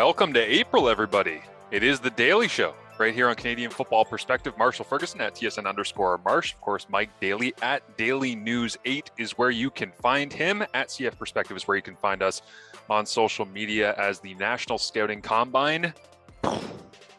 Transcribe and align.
Welcome 0.00 0.32
to 0.34 0.40
April, 0.40 0.88
everybody. 0.88 1.40
It 1.72 1.82
is 1.82 1.98
the 1.98 2.10
Daily 2.10 2.46
Show 2.46 2.72
right 3.00 3.12
here 3.12 3.28
on 3.28 3.34
Canadian 3.34 3.72
Football 3.72 4.04
Perspective. 4.04 4.56
Marshall 4.56 4.84
Ferguson 4.84 5.20
at 5.20 5.34
TSN 5.34 5.66
underscore 5.66 6.20
Marsh. 6.24 6.54
Of 6.54 6.60
course, 6.60 6.86
Mike 6.88 7.10
Daly 7.20 7.52
at 7.62 7.82
Daily 7.96 8.36
News 8.36 8.76
8 8.84 9.10
is 9.18 9.32
where 9.32 9.50
you 9.50 9.70
can 9.70 9.90
find 9.90 10.32
him. 10.32 10.62
At 10.72 10.90
CF 10.90 11.18
Perspective 11.18 11.56
is 11.56 11.66
where 11.66 11.76
you 11.76 11.82
can 11.82 11.96
find 11.96 12.22
us 12.22 12.42
on 12.88 13.06
social 13.06 13.44
media 13.44 13.96
as 13.98 14.20
the 14.20 14.34
National 14.34 14.78
Scouting 14.78 15.20
Combine 15.20 15.92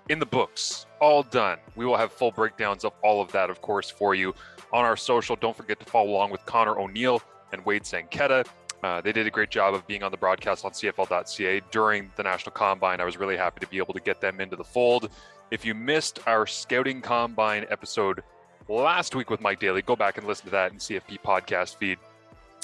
in 0.07 0.17
the 0.17 0.25
books. 0.25 0.85
All 1.01 1.23
done. 1.23 1.57
We 1.75 1.85
will 1.85 1.97
have 1.97 2.13
full 2.13 2.31
breakdowns 2.31 2.85
of 2.85 2.93
all 3.03 3.21
of 3.21 3.29
that, 3.33 3.49
of 3.49 3.61
course, 3.61 3.89
for 3.89 4.15
you 4.15 4.33
on 4.71 4.85
our 4.85 4.95
social. 4.95 5.35
Don't 5.35 5.55
forget 5.55 5.81
to 5.81 5.85
follow 5.85 6.11
along 6.11 6.31
with 6.31 6.45
Connor 6.45 6.79
O'Neill 6.79 7.21
and 7.51 7.65
Wade 7.65 7.83
Sanketta. 7.83 8.47
Uh, 8.81 9.01
they 9.01 9.11
did 9.11 9.27
a 9.27 9.29
great 9.29 9.49
job 9.49 9.73
of 9.73 9.85
being 9.87 10.03
on 10.03 10.11
the 10.11 10.17
broadcast 10.17 10.63
on 10.63 10.71
CFL.ca 10.71 11.61
during 11.71 12.11
the 12.15 12.23
National 12.23 12.51
Combine. 12.51 13.01
I 13.01 13.03
was 13.03 13.17
really 13.17 13.35
happy 13.35 13.59
to 13.59 13.67
be 13.67 13.77
able 13.77 13.93
to 13.93 13.99
get 13.99 14.21
them 14.21 14.39
into 14.39 14.55
the 14.55 14.63
fold. 14.63 15.09
If 15.51 15.65
you 15.65 15.73
missed 15.73 16.19
our 16.27 16.45
Scouting 16.45 17.01
Combine 17.01 17.65
episode 17.69 18.23
last 18.69 19.15
week 19.15 19.29
with 19.29 19.41
Mike 19.41 19.59
Daly, 19.59 19.81
go 19.81 19.95
back 19.95 20.17
and 20.17 20.25
listen 20.25 20.45
to 20.45 20.51
that 20.51 20.71
in 20.71 20.77
CFP 20.77 21.19
podcast 21.25 21.75
feed. 21.75 21.97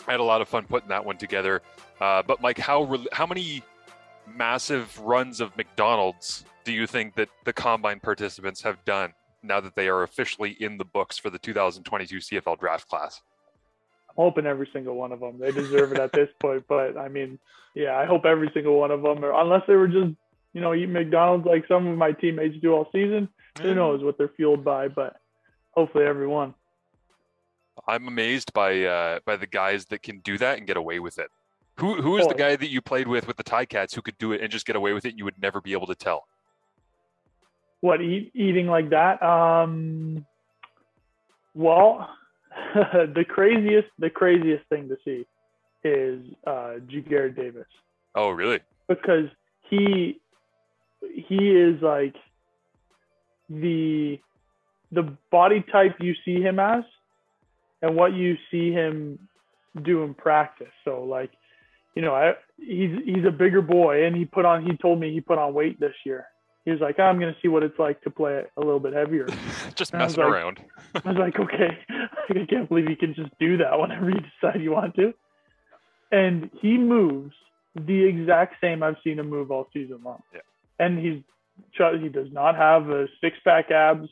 I 0.08 0.12
had 0.12 0.20
a 0.20 0.24
lot 0.24 0.42
of 0.42 0.48
fun 0.48 0.66
putting 0.66 0.90
that 0.90 1.04
one 1.04 1.18
together. 1.18 1.62
Uh, 2.00 2.22
but 2.24 2.42
Mike, 2.42 2.60
how 2.60 2.98
how 3.12 3.26
many 3.26 3.64
massive 4.28 4.98
runs 5.00 5.42
of 5.42 5.56
McDonald's 5.58 6.46
do 6.64 6.72
you 6.72 6.88
think 6.88 7.16
that 7.16 7.30
the 7.44 7.54
combine 7.54 8.00
participants 8.00 8.62
have 8.62 8.84
done 8.86 9.14
now 9.44 9.60
that 9.62 9.76
they 9.76 9.88
are 9.88 10.04
officially 10.04 10.52
in 10.60 10.78
the 10.78 10.86
books 10.86 11.18
for 11.18 11.30
the 11.30 11.40
2022 11.40 12.18
CFL 12.18 12.60
draft 12.60 12.88
class? 12.88 13.22
I'm 14.18 14.24
hoping 14.24 14.46
every 14.46 14.70
single 14.72 14.96
one 14.96 15.12
of 15.12 15.20
them. 15.20 15.40
They 15.40 15.52
deserve 15.52 15.92
it 15.92 16.00
at 16.00 16.14
this 16.14 16.30
point. 16.40 16.66
But 16.68 16.98
I 16.98 17.08
mean, 17.08 17.40
yeah, 17.74 17.98
I 17.98 18.06
hope 18.06 18.26
every 18.26 18.50
single 18.54 18.80
one 18.80 18.92
of 18.92 19.02
them, 19.02 19.24
or 19.24 19.34
unless 19.40 19.64
they 19.68 19.76
were 19.76 19.88
just, 19.88 20.14
you 20.54 20.62
know, 20.62 20.74
eating 20.74 20.94
McDonald's 20.94 21.46
like 21.46 21.68
some 21.68 21.88
of 21.88 21.98
my 21.98 22.12
teammates 22.14 22.56
do 22.62 22.74
all 22.74 22.88
season. 22.92 23.30
Who 23.62 23.74
knows 23.74 24.04
what 24.04 24.18
they're 24.18 24.32
fueled 24.36 24.64
by? 24.64 24.88
But 24.88 25.18
hopefully, 25.72 26.06
everyone. 26.06 26.54
I'm 27.88 28.08
amazed 28.08 28.54
by 28.54 28.84
uh, 28.84 29.20
by 29.26 29.36
the 29.36 29.48
guys 29.48 29.86
that 29.88 30.02
can 30.02 30.20
do 30.20 30.38
that 30.38 30.58
and 30.58 30.68
get 30.68 30.78
away 30.78 31.00
with 31.00 31.20
it. 31.20 31.30
Who 31.78 32.02
who 32.02 32.18
is 32.18 32.26
oh, 32.26 32.30
the 32.30 32.36
guy 32.36 32.56
that 32.56 32.70
you 32.70 32.82
played 32.82 33.08
with 33.08 33.28
with 33.28 33.38
the 33.38 33.44
Ticats 33.44 33.94
who 33.94 34.02
could 34.02 34.18
do 34.18 34.32
it 34.32 34.42
and 34.42 34.50
just 34.50 34.66
get 34.66 34.76
away 34.76 34.94
with 34.94 35.06
it? 35.06 35.10
and 35.10 35.18
You 35.18 35.26
would 35.26 35.42
never 35.42 35.60
be 35.60 35.74
able 35.74 35.88
to 35.88 35.96
tell. 35.96 36.26
What 37.82 38.02
eat, 38.02 38.32
eating 38.34 38.68
like 38.68 38.90
that? 38.92 39.22
Um, 39.22 40.26
well, 41.54 42.10
the 42.76 43.26
craziest 43.28 43.88
the 44.00 44.10
craziest 44.10 44.68
thing 44.70 44.90
to 44.90 44.98
see 45.04 45.26
is 45.84 46.22
uh 46.48 46.80
Ja'Gared 46.88 47.36
Davis. 47.36 47.68
Oh, 48.16 48.30
really? 48.30 48.60
Because 48.88 49.30
he 49.70 50.20
he 51.02 51.52
is 51.52 51.82
like 51.82 52.16
the 53.50 54.20
the 54.92 55.16
body 55.32 55.64
type 55.72 55.98
you 56.00 56.14
see 56.24 56.42
him 56.42 56.60
as 56.60 56.84
and 57.82 57.96
what 57.96 58.14
you 58.14 58.38
see 58.50 58.72
him 58.72 59.20
do 59.84 60.04
in 60.04 60.14
practice. 60.14 60.72
So 60.86 61.04
like, 61.04 61.32
you 61.96 62.02
know, 62.02 62.16
I 62.16 62.34
he's 62.58 62.98
he's 63.06 63.26
a 63.26 63.32
bigger 63.32 63.62
boy 63.62 64.06
and 64.06 64.16
he 64.16 64.26
put 64.26 64.46
on 64.46 64.66
he 64.66 64.78
told 64.78 65.00
me 65.00 65.12
he 65.12 65.22
put 65.22 65.38
on 65.38 65.54
weight 65.54 65.80
this 65.80 65.96
year 66.06 66.28
he 66.66 66.72
was 66.72 66.82
like, 66.82 66.96
oh, 66.98 67.04
I'm 67.04 67.20
going 67.20 67.32
to 67.32 67.40
see 67.42 67.48
what 67.48 67.62
it's 67.62 67.78
like 67.78 68.02
to 68.02 68.10
play 68.10 68.34
it 68.38 68.52
a 68.58 68.60
little 68.60 68.80
bit 68.80 68.94
heavier. 68.94 69.28
just 69.76 69.94
and 69.94 70.02
messing 70.02 70.24
like, 70.24 70.34
around. 70.34 70.60
I 70.96 71.10
was 71.10 71.18
like, 71.18 71.40
okay, 71.40 71.78
I 72.30 72.46
can't 72.50 72.68
believe 72.68 72.90
you 72.90 72.98
can 72.98 73.14
just 73.14 73.30
do 73.40 73.58
that 73.58 73.80
whenever 73.80 74.10
you 74.10 74.20
decide 74.42 74.62
you 74.62 74.72
want 74.72 74.96
to. 74.96 75.14
And 76.12 76.50
he 76.62 76.78
moves 76.78 77.34
the 77.76 78.04
exact 78.04 78.56
same 78.62 78.82
I've 78.82 78.96
seen 79.04 79.20
him 79.20 79.30
move 79.30 79.52
all 79.52 79.68
season 79.74 80.00
long. 80.04 80.24
Yeah. 80.34 80.42
And 80.80 81.00
he's 81.00 81.22
he 82.02 82.10
does 82.10 82.28
not 82.34 82.56
have 82.56 82.90
a 82.90 83.08
six 83.22 83.38
pack 83.44 83.72
abs. 83.72 84.10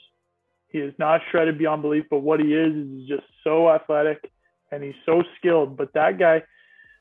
He 0.70 0.78
is 0.78 0.94
not 0.98 1.22
shredded 1.30 1.58
beyond 1.58 1.82
belief, 1.82 2.06
but 2.10 2.20
what 2.20 2.40
he 2.40 2.54
is 2.54 2.74
is 2.74 3.08
just 3.08 3.24
so 3.44 3.70
athletic 3.70 4.32
and 4.72 4.82
he's 4.82 4.96
so 5.06 5.24
skilled. 5.38 5.76
But 5.76 5.94
that 5.94 6.18
guy, 6.18 6.44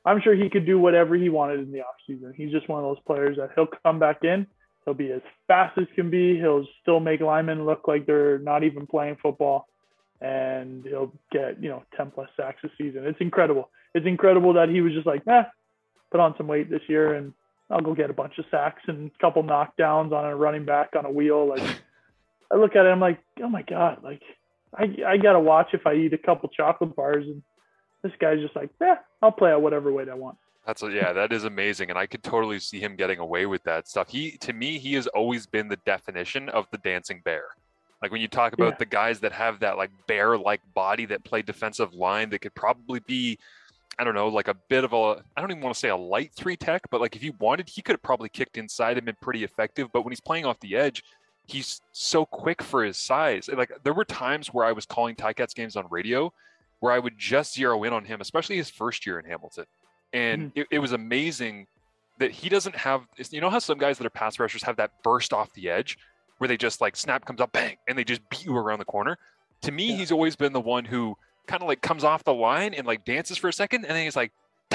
I'm 0.04 0.20
sure 0.20 0.34
he 0.34 0.50
could 0.50 0.66
do 0.66 0.80
whatever 0.80 1.14
he 1.14 1.28
wanted 1.28 1.60
in 1.60 1.72
the 1.72 1.80
off 1.80 1.94
season. 2.06 2.34
He's 2.36 2.50
just 2.50 2.68
one 2.68 2.82
of 2.82 2.84
those 2.84 3.02
players 3.06 3.36
that 3.36 3.50
he'll 3.54 3.68
come 3.84 3.98
back 3.98 4.24
in 4.24 4.46
He'll 4.84 4.94
be 4.94 5.12
as 5.12 5.22
fast 5.47 5.78
as 5.78 5.87
can 5.94 6.10
be. 6.10 6.37
He'll 6.37 6.66
still 6.82 7.00
make 7.00 7.20
linemen 7.20 7.65
look 7.65 7.87
like 7.87 8.06
they're 8.06 8.38
not 8.38 8.65
even 8.65 8.87
playing 8.87 9.16
football, 9.22 9.69
and 10.20 10.84
he'll 10.84 11.12
get 11.31 11.62
you 11.62 11.69
know 11.69 11.84
10 11.97 12.10
plus 12.10 12.28
sacks 12.37 12.62
a 12.65 12.69
season. 12.76 13.04
It's 13.06 13.21
incredible. 13.21 13.71
It's 13.94 14.06
incredible 14.06 14.54
that 14.54 14.69
he 14.69 14.81
was 14.81 14.92
just 14.92 15.06
like, 15.06 15.22
eh, 15.28 15.42
put 16.10 16.21
on 16.21 16.34
some 16.37 16.48
weight 16.48 16.69
this 16.69 16.82
year, 16.88 17.15
and 17.15 17.32
I'll 17.71 17.81
go 17.81 17.94
get 17.94 18.10
a 18.10 18.15
bunch 18.15 18.38
of 18.38 18.44
sacks 18.50 18.82
and 18.88 19.10
a 19.15 19.19
couple 19.21 19.44
knockdowns 19.44 20.12
on 20.12 20.25
a 20.25 20.34
running 20.34 20.65
back 20.65 20.91
on 20.97 21.06
a 21.06 21.10
wheel. 21.10 21.48
Like 21.48 21.62
I 22.50 22.56
look 22.56 22.75
at 22.75 22.84
it, 22.84 22.91
I'm 22.91 23.00
like, 23.00 23.21
oh 23.41 23.48
my 23.48 23.62
god, 23.62 24.03
like 24.03 24.22
I 24.75 24.84
I 25.06 25.16
gotta 25.16 25.41
watch 25.41 25.69
if 25.75 25.87
I 25.87 25.94
eat 25.94 26.12
a 26.12 26.19
couple 26.19 26.48
chocolate 26.48 26.97
bars, 26.97 27.25
and 27.26 27.42
this 28.03 28.12
guy's 28.21 28.41
just 28.41 28.56
like, 28.56 28.71
yeah, 28.81 28.97
I'll 29.22 29.31
play 29.31 29.53
out 29.53 29.62
whatever 29.62 29.92
weight 29.92 30.09
I 30.09 30.15
want. 30.15 30.38
That's 30.66 30.82
a, 30.82 30.90
yeah, 30.90 31.12
that 31.12 31.32
is 31.32 31.44
amazing, 31.44 31.90
and 31.90 31.98
I 31.98 32.06
could 32.06 32.22
totally 32.22 32.60
see 32.60 32.78
him 32.78 32.94
getting 32.94 33.18
away 33.18 33.46
with 33.46 33.64
that 33.64 33.88
stuff. 33.88 34.08
He 34.08 34.32
to 34.38 34.52
me, 34.52 34.78
he 34.78 34.94
has 34.94 35.08
always 35.08 35.46
been 35.46 35.68
the 35.68 35.78
definition 35.84 36.48
of 36.50 36.66
the 36.70 36.78
dancing 36.78 37.20
bear. 37.24 37.44
Like 38.00 38.12
when 38.12 38.20
you 38.20 38.28
talk 38.28 38.52
about 38.52 38.74
yeah. 38.74 38.78
the 38.78 38.86
guys 38.86 39.20
that 39.20 39.32
have 39.32 39.60
that 39.60 39.76
like 39.76 39.90
bear-like 40.06 40.60
body 40.74 41.06
that 41.06 41.24
play 41.24 41.42
defensive 41.42 41.94
line, 41.94 42.30
that 42.30 42.40
could 42.40 42.54
probably 42.54 43.00
be, 43.00 43.38
I 43.98 44.04
don't 44.04 44.14
know, 44.14 44.28
like 44.28 44.48
a 44.48 44.54
bit 44.68 44.84
of 44.84 44.92
a 44.92 45.24
I 45.36 45.40
don't 45.40 45.50
even 45.50 45.62
want 45.62 45.74
to 45.74 45.80
say 45.80 45.88
a 45.88 45.96
light 45.96 46.32
three 46.34 46.56
tech, 46.56 46.82
but 46.90 47.00
like 47.00 47.16
if 47.16 47.22
he 47.22 47.30
wanted, 47.40 47.68
he 47.68 47.82
could 47.82 47.94
have 47.94 48.02
probably 48.02 48.28
kicked 48.28 48.56
inside 48.56 48.98
and 48.98 49.06
been 49.06 49.16
pretty 49.20 49.42
effective. 49.42 49.88
But 49.92 50.04
when 50.04 50.12
he's 50.12 50.20
playing 50.20 50.46
off 50.46 50.60
the 50.60 50.76
edge, 50.76 51.02
he's 51.46 51.80
so 51.90 52.24
quick 52.24 52.62
for 52.62 52.84
his 52.84 52.98
size. 52.98 53.50
Like 53.52 53.72
there 53.82 53.94
were 53.94 54.04
times 54.04 54.48
where 54.48 54.64
I 54.64 54.72
was 54.72 54.86
calling 54.86 55.16
Ticats 55.16 55.56
games 55.56 55.74
on 55.74 55.86
radio 55.90 56.32
where 56.78 56.92
I 56.92 57.00
would 57.00 57.18
just 57.18 57.54
zero 57.54 57.82
in 57.82 57.92
on 57.92 58.04
him, 58.04 58.20
especially 58.20 58.56
his 58.56 58.70
first 58.70 59.06
year 59.06 59.18
in 59.18 59.24
Hamilton 59.24 59.66
and 60.12 60.50
mm-hmm. 60.50 60.60
it, 60.60 60.66
it 60.70 60.78
was 60.78 60.92
amazing 60.92 61.66
that 62.18 62.30
he 62.30 62.48
doesn't 62.48 62.76
have 62.76 63.06
you 63.30 63.40
know 63.40 63.50
how 63.50 63.58
some 63.58 63.78
guys 63.78 63.98
that 63.98 64.06
are 64.06 64.10
pass 64.10 64.38
rushers 64.38 64.62
have 64.62 64.76
that 64.76 64.90
burst 65.02 65.32
off 65.32 65.52
the 65.54 65.68
edge 65.68 65.98
where 66.38 66.48
they 66.48 66.56
just 66.56 66.80
like 66.80 66.96
snap 66.96 67.24
comes 67.24 67.40
up 67.40 67.52
bang 67.52 67.76
and 67.88 67.98
they 67.98 68.04
just 68.04 68.20
beat 68.30 68.44
you 68.44 68.56
around 68.56 68.78
the 68.78 68.84
corner 68.84 69.18
to 69.60 69.72
me 69.72 69.90
yeah. 69.90 69.96
he's 69.96 70.12
always 70.12 70.36
been 70.36 70.52
the 70.52 70.60
one 70.60 70.84
who 70.84 71.16
kind 71.46 71.62
of 71.62 71.68
like 71.68 71.80
comes 71.80 72.04
off 72.04 72.22
the 72.24 72.34
line 72.34 72.74
and 72.74 72.86
like 72.86 73.04
dances 73.04 73.38
for 73.38 73.48
a 73.48 73.52
second 73.52 73.84
and 73.84 73.96
then 73.96 74.04
he's 74.04 74.16
like 74.16 74.32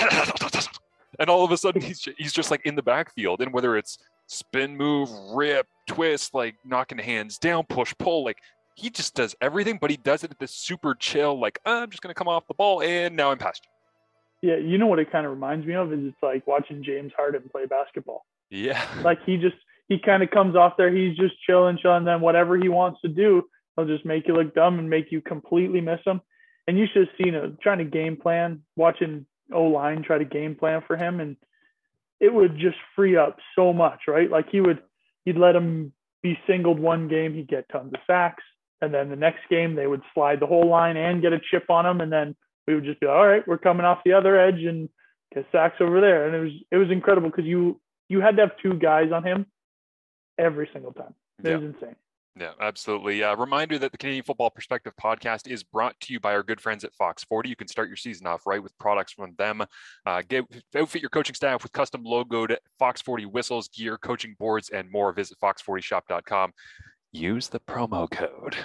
and 1.19 1.29
all 1.29 1.43
of 1.43 1.51
a 1.51 1.57
sudden 1.57 1.81
he's 1.81 2.07
he's 2.17 2.33
just 2.33 2.51
like 2.51 2.65
in 2.65 2.75
the 2.75 2.83
backfield 2.83 3.41
and 3.41 3.53
whether 3.53 3.77
it's 3.77 3.97
spin 4.27 4.75
move 4.75 5.09
rip 5.33 5.67
twist 5.87 6.33
like 6.33 6.55
knocking 6.65 6.97
hands 6.97 7.37
down 7.37 7.63
push 7.63 7.93
pull 7.97 8.25
like 8.25 8.37
he 8.75 8.89
just 8.89 9.15
does 9.15 9.35
everything 9.41 9.77
but 9.79 9.89
he 9.89 9.97
does 9.97 10.23
it 10.23 10.31
at 10.31 10.39
this 10.39 10.51
super 10.51 10.93
chill 10.95 11.39
like 11.39 11.59
i'm 11.65 11.89
just 11.89 12.01
going 12.01 12.13
to 12.13 12.17
come 12.17 12.27
off 12.27 12.45
the 12.47 12.53
ball 12.53 12.81
and 12.81 13.15
now 13.15 13.31
i'm 13.31 13.37
past 13.37 13.63
you 13.63 13.76
yeah, 14.41 14.57
you 14.57 14.77
know 14.77 14.87
what 14.87 14.99
it 14.99 15.11
kind 15.11 15.25
of 15.25 15.31
reminds 15.31 15.65
me 15.65 15.73
of 15.73 15.91
is 15.91 15.99
it's 16.03 16.17
like 16.21 16.45
watching 16.45 16.83
James 16.83 17.11
Harden 17.15 17.49
play 17.51 17.65
basketball. 17.65 18.25
Yeah. 18.49 18.85
Like 19.03 19.19
he 19.25 19.37
just 19.37 19.55
he 19.87 19.99
kind 19.99 20.21
of 20.21 20.31
comes 20.31 20.55
off 20.55 20.73
there, 20.77 20.93
he's 20.93 21.15
just 21.15 21.35
chilling, 21.45 21.77
chilling, 21.81 22.03
then 22.03 22.21
whatever 22.21 22.57
he 22.57 22.67
wants 22.69 22.99
to 23.01 23.07
do, 23.07 23.43
he'll 23.75 23.85
just 23.85 24.05
make 24.05 24.27
you 24.27 24.35
look 24.35 24.53
dumb 24.53 24.79
and 24.79 24.89
make 24.89 25.11
you 25.11 25.21
completely 25.21 25.81
miss 25.81 26.01
him. 26.05 26.22
And 26.67 26.78
you 26.78 26.85
should 26.91 27.07
have 27.07 27.16
seen 27.17 27.34
him 27.34 27.57
trying 27.61 27.78
to 27.78 27.85
game 27.85 28.17
plan, 28.17 28.63
watching 28.75 29.25
O 29.53 29.63
line 29.63 30.03
try 30.03 30.17
to 30.17 30.25
game 30.25 30.55
plan 30.55 30.83
for 30.85 30.97
him, 30.97 31.22
and 31.22 31.37
it 32.19 32.33
would 32.33 32.57
just 32.57 32.78
free 32.95 33.16
up 33.16 33.37
so 33.55 33.72
much, 33.72 34.01
right? 34.07 34.29
Like 34.29 34.49
he 34.51 34.59
would 34.59 34.81
he'd 35.23 35.37
let 35.37 35.55
him 35.55 35.93
be 36.22 36.37
singled 36.47 36.79
one 36.79 37.07
game, 37.07 37.33
he'd 37.33 37.47
get 37.47 37.69
tons 37.69 37.93
of 37.93 37.99
sacks. 38.05 38.43
And 38.81 38.93
then 38.93 39.09
the 39.09 39.16
next 39.16 39.41
game 39.49 39.75
they 39.75 39.87
would 39.87 40.03
slide 40.13 40.40
the 40.40 40.45
whole 40.47 40.67
line 40.67 40.97
and 40.97 41.22
get 41.22 41.33
a 41.33 41.40
chip 41.40 41.69
on 41.69 41.85
him 41.85 42.01
and 42.01 42.11
then 42.11 42.35
we 42.67 42.75
would 42.75 42.84
just 42.84 42.99
be 42.99 43.08
like, 43.08 43.16
all 43.16 43.28
right, 43.28 43.47
we're 43.47 43.58
coming 43.58 43.85
off 43.85 43.99
the 44.05 44.14
other 44.14 44.40
edge 44.40 44.61
and 44.64 44.90
get 45.34 45.46
sacks 45.52 45.78
over 45.79 46.02
there. 46.02 46.28
And 46.28 46.35
it 46.35 46.40
was 46.40 46.52
it 46.72 46.78
was 46.78 46.91
incredible 46.91 47.29
because 47.29 47.46
you 47.46 47.79
you 48.09 48.22
had 48.22 48.35
to 48.37 48.43
have 48.43 48.58
two 48.61 48.73
guys 48.73 49.11
on 49.14 49.23
him 49.23 49.46
every 50.37 50.69
single 50.73 50.93
time. 50.93 51.14
It 51.43 51.49
yeah. 51.49 51.58
was 51.58 51.73
insane. 51.75 51.96
Yeah, 52.40 52.52
absolutely. 52.61 53.23
Uh, 53.23 53.35
reminder 53.35 53.79
that 53.79 53.91
the 53.91 53.97
Canadian 53.97 54.23
Football 54.23 54.52
Perspective 54.52 54.93
podcast 55.02 55.47
is 55.47 55.64
brought 55.64 55.99
to 56.02 56.14
you 56.14 56.19
by 56.19 56.34
our 56.34 56.43
good 56.43 56.61
friends 56.61 56.84
at 56.84 56.93
Fox 56.93 57.23
40. 57.23 57.49
You 57.49 57.55
can 57.55 57.67
start 57.67 57.87
your 57.87 57.97
season 57.97 58.28
off 58.28 58.46
right 58.46 58.61
with 58.61 58.78
products 58.78 59.14
from 59.14 59.34
them. 59.40 59.64
Uh, 60.05 60.22
get 60.28 60.46
outfit 60.75 61.02
your 61.02 61.09
coaching 61.09 61.34
staff 61.34 61.64
with 61.64 61.72
custom 61.72 62.03
logoed 62.03 62.55
Fox 62.78 63.02
40 63.02 63.25
whistles, 63.25 63.69
gear, 63.69 63.97
coaching 63.97 64.35
boards, 64.37 64.69
and 64.69 64.91
more. 64.91 65.11
Visit 65.14 65.40
fox40shop.com. 65.40 66.53
Use 67.11 67.47
the 67.47 67.59
promo 67.61 68.09
code 68.09 68.55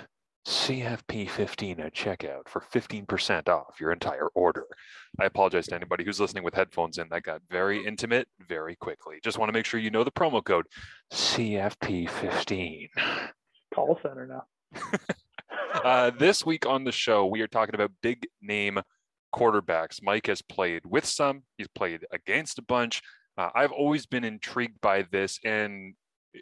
CFP15 0.47 1.79
at 1.79 1.95
checkout 1.95 2.49
for 2.49 2.65
15% 2.73 3.49
off 3.49 3.81
your 3.81 3.93
entire 3.93 4.29
order. 4.35 4.67
I 5.21 5.27
apologize 5.27 5.67
to 5.69 5.75
anybody 5.75 6.05
who's 6.05 6.21
listening 6.21 6.43
with 6.43 6.55
headphones 6.55 6.99
in. 6.99 7.09
That 7.11 7.23
got 7.23 7.43
very 7.49 7.85
intimate 7.85 8.27
very 8.49 8.75
quickly. 8.75 9.19
Just 9.23 9.39
want 9.39 9.51
to 9.51 9.53
make 9.53 9.67
sure 9.67 9.79
you 9.79 9.91
know 9.91 10.05
the 10.05 10.11
promo 10.11 10.45
code 10.45 10.67
CFP15. 11.13 12.89
Call 13.75 13.99
center 14.03 14.27
now. 14.27 14.45
uh, 15.85 16.11
this 16.19 16.45
week 16.45 16.67
on 16.67 16.85
the 16.85 16.93
show, 16.93 17.27
we 17.27 17.41
are 17.41 17.49
talking 17.49 17.75
about 17.75 17.93
big 18.03 18.27
name 18.41 18.81
quarterbacks. 19.33 20.03
Mike 20.03 20.27
has 20.27 20.43
played 20.43 20.83
with 20.85 21.07
some, 21.07 21.43
he's 21.57 21.69
played 21.69 22.05
against 22.13 22.59
a 22.59 22.63
bunch. 22.63 23.01
Uh, 23.39 23.51
I've 23.55 23.73
always 23.73 24.07
been 24.07 24.25
intrigued 24.25 24.81
by 24.81 25.07
this. 25.11 25.39
And 25.45 25.95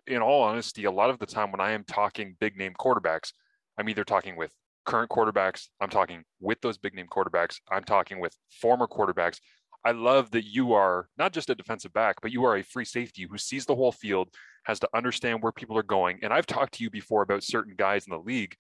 in 0.07 0.23
all 0.23 0.43
honesty, 0.43 0.85
a 0.85 0.91
lot 0.91 1.11
of 1.11 1.19
the 1.19 1.27
time 1.27 1.53
when 1.53 1.61
I 1.61 1.73
am 1.73 1.85
talking 1.85 2.37
big 2.41 2.57
name 2.57 2.75
quarterbacks, 2.79 3.33
I'm 3.79 3.89
either 3.89 4.05
talking 4.05 4.37
with 4.37 4.53
current 4.87 5.11
quarterbacks, 5.11 5.69
I'm 5.81 5.91
talking 5.91 6.25
with 6.41 6.61
those 6.61 6.79
big 6.79 6.95
name 6.95 7.07
quarterbacks, 7.07 7.59
I'm 7.71 7.85
talking 7.85 8.21
with 8.21 8.37
former 8.61 8.87
quarterbacks. 8.87 9.39
I 9.85 9.93
love 9.93 10.31
that 10.33 10.45
you 10.45 10.75
are 10.75 11.09
not 11.17 11.33
just 11.33 11.49
a 11.49 11.55
defensive 11.55 11.93
back, 11.95 12.17
but 12.21 12.33
you 12.33 12.45
are 12.45 12.57
a 12.57 12.63
free 12.63 12.85
safety 12.85 13.27
who 13.31 13.39
sees 13.39 13.65
the 13.65 13.75
whole 13.75 13.93
field, 13.93 14.29
has 14.65 14.79
to 14.81 14.89
understand 14.95 15.43
where 15.43 15.53
people 15.53 15.79
are 15.79 15.83
going. 15.83 16.19
And 16.23 16.35
I've 16.35 16.47
talked 16.47 16.75
to 16.75 16.85
you 16.85 16.91
before 16.91 17.23
about 17.23 17.43
certain 17.43 17.75
guys 17.77 18.05
in 18.07 18.11
the 18.11 18.19
league. 18.19 18.55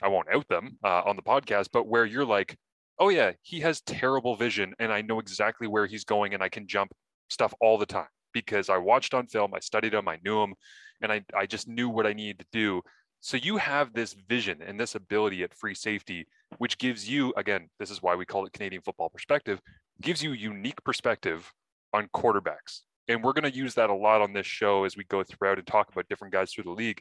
I 0.00 0.08
won't 0.08 0.32
out 0.32 0.46
them 0.48 0.78
uh, 0.84 1.02
on 1.04 1.16
the 1.16 1.22
podcast, 1.22 1.68
but 1.72 1.88
where 1.88 2.04
you're 2.04 2.24
like, 2.24 2.56
oh, 3.00 3.08
yeah, 3.08 3.32
he 3.42 3.60
has 3.60 3.80
terrible 3.80 4.36
vision 4.36 4.74
and 4.78 4.92
I 4.92 5.02
know 5.02 5.18
exactly 5.18 5.66
where 5.66 5.86
he's 5.86 6.04
going 6.04 6.34
and 6.34 6.42
I 6.42 6.48
can 6.48 6.68
jump 6.68 6.92
stuff 7.30 7.52
all 7.60 7.78
the 7.78 7.86
time 7.86 8.06
because 8.32 8.68
I 8.68 8.76
watched 8.76 9.14
on 9.14 9.26
film, 9.26 9.54
I 9.54 9.60
studied 9.60 9.94
him, 9.94 10.06
I 10.06 10.18
knew 10.24 10.40
him, 10.40 10.54
and 11.02 11.10
I, 11.10 11.24
I 11.36 11.46
just 11.46 11.66
knew 11.66 11.88
what 11.88 12.06
I 12.06 12.12
needed 12.12 12.40
to 12.40 12.46
do. 12.52 12.82
So 13.20 13.36
you 13.36 13.58
have 13.58 13.92
this 13.92 14.14
vision 14.28 14.62
and 14.62 14.80
this 14.80 14.94
ability 14.94 15.42
at 15.42 15.54
free 15.54 15.74
safety, 15.74 16.26
which 16.58 16.78
gives 16.78 17.08
you, 17.08 17.34
again, 17.36 17.68
this 17.78 17.90
is 17.90 18.02
why 18.02 18.14
we 18.14 18.24
call 18.24 18.46
it 18.46 18.52
Canadian 18.52 18.82
football 18.82 19.10
perspective, 19.10 19.60
gives 20.00 20.22
you 20.22 20.32
unique 20.32 20.82
perspective 20.84 21.52
on 21.92 22.08
quarterbacks. 22.14 22.80
And 23.08 23.22
we're 23.22 23.34
going 23.34 23.50
to 23.50 23.56
use 23.56 23.74
that 23.74 23.90
a 23.90 23.94
lot 23.94 24.22
on 24.22 24.32
this 24.32 24.46
show 24.46 24.84
as 24.84 24.96
we 24.96 25.04
go 25.04 25.22
throughout 25.22 25.58
and 25.58 25.66
talk 25.66 25.90
about 25.92 26.08
different 26.08 26.32
guys 26.32 26.52
through 26.52 26.64
the 26.64 26.70
league. 26.70 27.00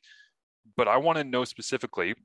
But 0.76 0.88
I 0.88 0.98
want 0.98 1.18
to 1.20 1.24
know 1.24 1.46
specifically, 1.46 2.16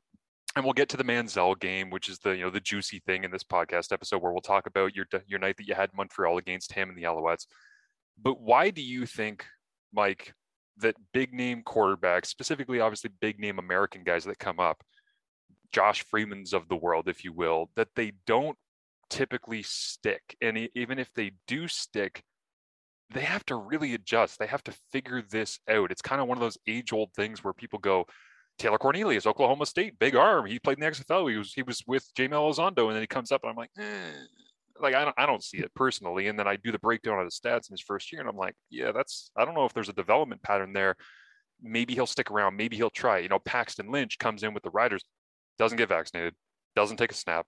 and 0.57 0.65
we'll 0.65 0.75
get 0.75 0.89
to 0.91 0.97
the 0.97 1.05
Manziel 1.05 1.59
game, 1.59 1.91
which 1.91 2.09
is 2.09 2.19
the 2.19 2.37
you 2.37 2.45
know 2.45 2.51
the 2.51 2.61
juicy 2.61 3.01
thing 3.07 3.25
in 3.25 3.31
this 3.31 3.43
podcast 3.43 3.93
episode 3.93 4.23
where 4.23 4.33
we'll 4.33 4.41
talk 4.41 4.67
about 4.67 4.95
your 4.95 5.07
your 5.27 5.39
night 5.39 5.57
that 5.59 5.67
you 5.67 5.75
had 5.75 5.91
Montreal 5.95 6.39
against 6.39 6.73
him 6.73 6.89
and 6.89 6.99
the 6.99 7.05
Alouettes. 7.05 7.47
But 8.21 8.41
why 8.41 8.71
do 8.71 8.83
you 8.83 9.07
think, 9.07 9.45
Mike, 9.93 10.35
that 10.79 10.97
big 11.13 11.33
name 11.33 11.63
quarterbacks, 11.63 12.27
specifically 12.27 12.81
obviously 12.81 13.11
big 13.21 13.39
name 13.39 13.59
American 13.59 14.03
guys 14.05 14.25
that 14.25 14.39
come 14.39 14.61
up, 14.61 14.83
Josh 15.73 16.05
Freeman's 16.05 16.53
of 16.53 16.69
the 16.69 16.77
world, 16.77 17.09
if 17.09 17.25
you 17.25 17.33
will, 17.33 17.71
that 17.77 17.89
they 17.97 18.13
don't 18.27 18.57
typically 19.11 19.63
stick. 19.63 20.37
And 20.41 20.69
even 20.75 20.99
if 20.99 21.13
they 21.15 21.33
do 21.47 21.69
stick, 21.69 22.23
they 23.11 23.23
have 23.23 23.45
to 23.47 23.57
really 23.57 23.95
adjust. 23.95 24.39
They 24.39 24.47
have 24.47 24.63
to 24.65 24.75
figure 24.93 25.23
this 25.23 25.59
out. 25.69 25.91
It's 25.91 26.03
kind 26.03 26.21
of 26.21 26.29
one 26.29 26.39
of 26.39 26.43
those 26.43 26.59
age 26.67 26.93
old 26.93 27.13
things 27.15 27.45
where 27.45 27.53
people 27.53 27.79
go, 27.79 28.07
Taylor 28.59 28.79
Cornelius, 28.79 29.27
Oklahoma 29.27 29.67
State, 29.67 29.99
big 29.99 30.17
arm. 30.17 30.47
He 30.47 30.59
played 30.59 30.79
in 30.79 30.85
the 30.85 30.91
XFL. 30.91 31.31
He 31.31 31.37
was 31.37 31.53
he 31.53 31.63
was 31.63 31.83
with 31.87 32.09
Jamie 32.15 32.37
Elizondo, 32.37 32.87
and 32.87 32.95
then 32.95 33.03
he 33.03 33.07
comes 33.07 33.33
up, 33.33 33.43
and 33.43 33.51
I'm 33.51 33.57
like, 33.57 33.71
eh. 33.79 34.13
Like 34.81 34.95
I 34.95 35.05
don't 35.05 35.15
I 35.19 35.27
don't 35.27 35.43
see 35.43 35.59
it 35.59 35.73
personally. 35.75 36.29
And 36.29 36.39
then 36.39 36.49
I 36.49 36.57
do 36.57 36.73
the 36.73 36.79
breakdown 36.79 37.19
of 37.19 37.27
the 37.27 37.31
stats 37.31 37.69
in 37.69 37.75
his 37.75 37.81
first 37.81 38.13
year, 38.13 38.21
and 38.21 38.29
I'm 38.29 38.37
like, 38.37 38.55
yeah, 38.71 38.93
that's 38.93 39.31
I 39.37 39.45
don't 39.45 39.55
know 39.55 39.65
if 39.65 39.73
there's 39.73 39.89
a 39.89 39.95
development 39.95 40.43
pattern 40.43 40.73
there. 40.73 40.97
Maybe 41.63 41.95
he'll 41.95 42.07
stick 42.07 42.31
around. 42.31 42.57
Maybe 42.57 42.77
he'll 42.77 42.91
try. 42.91 43.19
You 43.19 43.29
know, 43.29 43.39
Paxton 43.39 43.91
Lynch 43.91 44.19
comes 44.19 44.43
in 44.43 44.55
with 44.55 44.63
the 44.63 44.71
Riders, 44.71 45.05
doesn't 45.59 45.79
get 45.79 45.89
vaccinated, 45.89 46.35
doesn't 46.75 46.97
take 46.97 47.13
a 47.13 47.15
snap, 47.15 47.47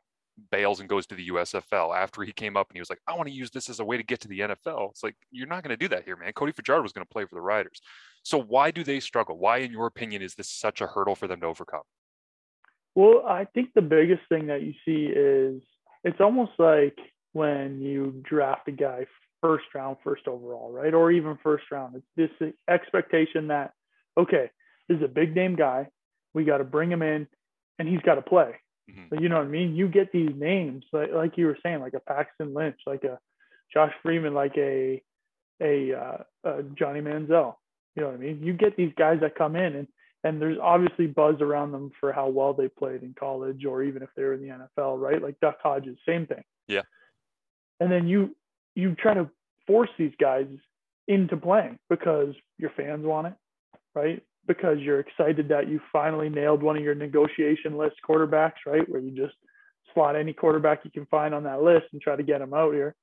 bails 0.50 0.80
and 0.80 0.88
goes 0.88 1.06
to 1.06 1.14
the 1.14 1.28
USFL 1.28 1.96
after 1.96 2.22
he 2.22 2.32
came 2.32 2.56
up 2.56 2.68
and 2.68 2.76
he 2.76 2.80
was 2.80 2.90
like, 2.90 3.00
I 3.06 3.14
want 3.14 3.28
to 3.28 3.34
use 3.34 3.50
this 3.50 3.68
as 3.68 3.80
a 3.80 3.84
way 3.84 3.96
to 3.96 4.02
get 4.02 4.20
to 4.20 4.28
the 4.28 4.40
NFL. 4.40 4.90
It's 4.90 5.02
like, 5.02 5.16
you're 5.30 5.46
not 5.46 5.62
going 5.62 5.76
to 5.76 5.76
do 5.76 5.88
that 5.88 6.04
here, 6.04 6.16
man. 6.16 6.32
Cody 6.32 6.52
Fajardo 6.52 6.82
was 6.82 6.92
going 6.92 7.06
to 7.06 7.12
play 7.12 7.24
for 7.24 7.34
the 7.34 7.40
Riders. 7.40 7.80
So 8.22 8.40
why 8.40 8.70
do 8.70 8.84
they 8.84 9.00
struggle? 9.00 9.38
Why, 9.38 9.58
in 9.58 9.72
your 9.72 9.86
opinion, 9.86 10.22
is 10.22 10.34
this 10.34 10.50
such 10.50 10.80
a 10.80 10.86
hurdle 10.86 11.14
for 11.14 11.26
them 11.26 11.40
to 11.40 11.46
overcome? 11.46 11.82
Well, 12.94 13.24
I 13.26 13.44
think 13.44 13.70
the 13.74 13.82
biggest 13.82 14.22
thing 14.28 14.46
that 14.46 14.62
you 14.62 14.72
see 14.84 15.12
is 15.14 15.62
it's 16.02 16.20
almost 16.20 16.52
like 16.58 16.98
when 17.36 17.80
you 17.80 18.22
draft 18.28 18.68
a 18.68 18.72
guy 18.72 19.06
first 19.40 19.64
round, 19.74 19.98
first 20.02 20.26
overall, 20.26 20.72
right? 20.72 20.94
Or 20.94 21.10
even 21.10 21.38
first 21.42 21.64
round. 21.70 21.96
It's 21.96 22.30
this 22.40 22.52
expectation 22.68 23.48
that, 23.48 23.72
okay, 24.16 24.50
this 24.88 24.98
is 24.98 25.04
a 25.04 25.08
big 25.08 25.34
name 25.34 25.56
guy. 25.56 25.88
We 26.34 26.44
got 26.44 26.58
to 26.58 26.64
bring 26.64 26.90
him 26.90 27.02
in 27.02 27.26
and 27.78 27.88
he's 27.88 28.00
got 28.00 28.16
to 28.16 28.22
play 28.22 28.56
Mm-hmm. 28.90 29.22
You 29.22 29.28
know 29.28 29.38
what 29.38 29.46
I 29.46 29.50
mean? 29.50 29.74
You 29.74 29.88
get 29.88 30.12
these 30.12 30.30
names 30.36 30.84
like 30.92 31.12
like 31.12 31.36
you 31.36 31.46
were 31.46 31.58
saying, 31.62 31.80
like 31.80 31.94
a 31.94 32.00
Paxton 32.00 32.54
Lynch, 32.54 32.78
like 32.86 33.04
a 33.04 33.18
Josh 33.72 33.92
Freeman, 34.02 34.34
like 34.34 34.56
a 34.56 35.02
a, 35.60 35.92
uh, 35.94 36.18
a 36.44 36.62
Johnny 36.78 37.00
Manziel. 37.00 37.56
You 37.94 38.02
know 38.02 38.08
what 38.08 38.14
I 38.14 38.18
mean? 38.18 38.42
You 38.42 38.52
get 38.52 38.76
these 38.76 38.92
guys 38.96 39.20
that 39.22 39.34
come 39.34 39.56
in 39.56 39.74
and 39.74 39.88
and 40.22 40.40
there's 40.40 40.58
obviously 40.60 41.06
buzz 41.06 41.40
around 41.40 41.72
them 41.72 41.90
for 42.00 42.12
how 42.12 42.28
well 42.28 42.52
they 42.52 42.68
played 42.68 43.02
in 43.02 43.14
college 43.18 43.64
or 43.64 43.82
even 43.82 44.02
if 44.02 44.08
they 44.16 44.22
were 44.22 44.34
in 44.34 44.42
the 44.42 44.48
NFL, 44.48 45.00
right? 45.00 45.22
Like 45.22 45.40
Duck 45.40 45.58
Hodges, 45.62 45.98
same 46.06 46.26
thing. 46.26 46.42
Yeah. 46.68 46.82
And 47.80 47.90
then 47.90 48.08
you 48.08 48.34
you 48.74 48.94
try 48.94 49.14
to 49.14 49.30
force 49.66 49.90
these 49.98 50.12
guys 50.20 50.46
into 51.08 51.36
playing 51.36 51.78
because 51.88 52.34
your 52.58 52.70
fans 52.76 53.04
want 53.04 53.28
it, 53.28 53.34
right? 53.94 54.22
because 54.46 54.78
you're 54.78 55.00
excited 55.00 55.48
that 55.48 55.68
you 55.68 55.80
finally 55.92 56.28
nailed 56.28 56.62
one 56.62 56.76
of 56.76 56.82
your 56.82 56.94
negotiation 56.94 57.76
list 57.76 57.96
quarterbacks, 58.08 58.64
right? 58.66 58.88
Where 58.88 59.00
you 59.00 59.10
just 59.10 59.34
slot 59.92 60.16
any 60.16 60.32
quarterback 60.32 60.84
you 60.84 60.90
can 60.90 61.06
find 61.06 61.34
on 61.34 61.44
that 61.44 61.62
list 61.62 61.86
and 61.92 62.00
try 62.00 62.16
to 62.16 62.22
get 62.22 62.38
them 62.38 62.54
out 62.54 62.72
here. 62.72 62.94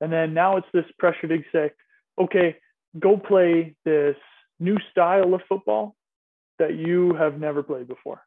And 0.00 0.12
then 0.12 0.34
now 0.34 0.56
it's 0.56 0.66
this 0.72 0.84
pressure 0.98 1.28
to 1.28 1.38
say, 1.52 1.70
okay, 2.18 2.56
go 2.98 3.16
play 3.16 3.74
this 3.84 4.16
new 4.58 4.78
style 4.90 5.34
of 5.34 5.42
football 5.48 5.94
that 6.58 6.74
you 6.74 7.14
have 7.14 7.38
never 7.38 7.62
played 7.62 7.88
before. 7.88 8.22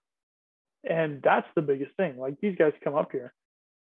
And 0.88 1.22
that's 1.24 1.48
the 1.56 1.62
biggest 1.62 1.96
thing. 1.98 2.18
Like 2.18 2.40
these 2.42 2.56
guys 2.58 2.74
come 2.84 2.96
up 2.96 3.12
here 3.12 3.34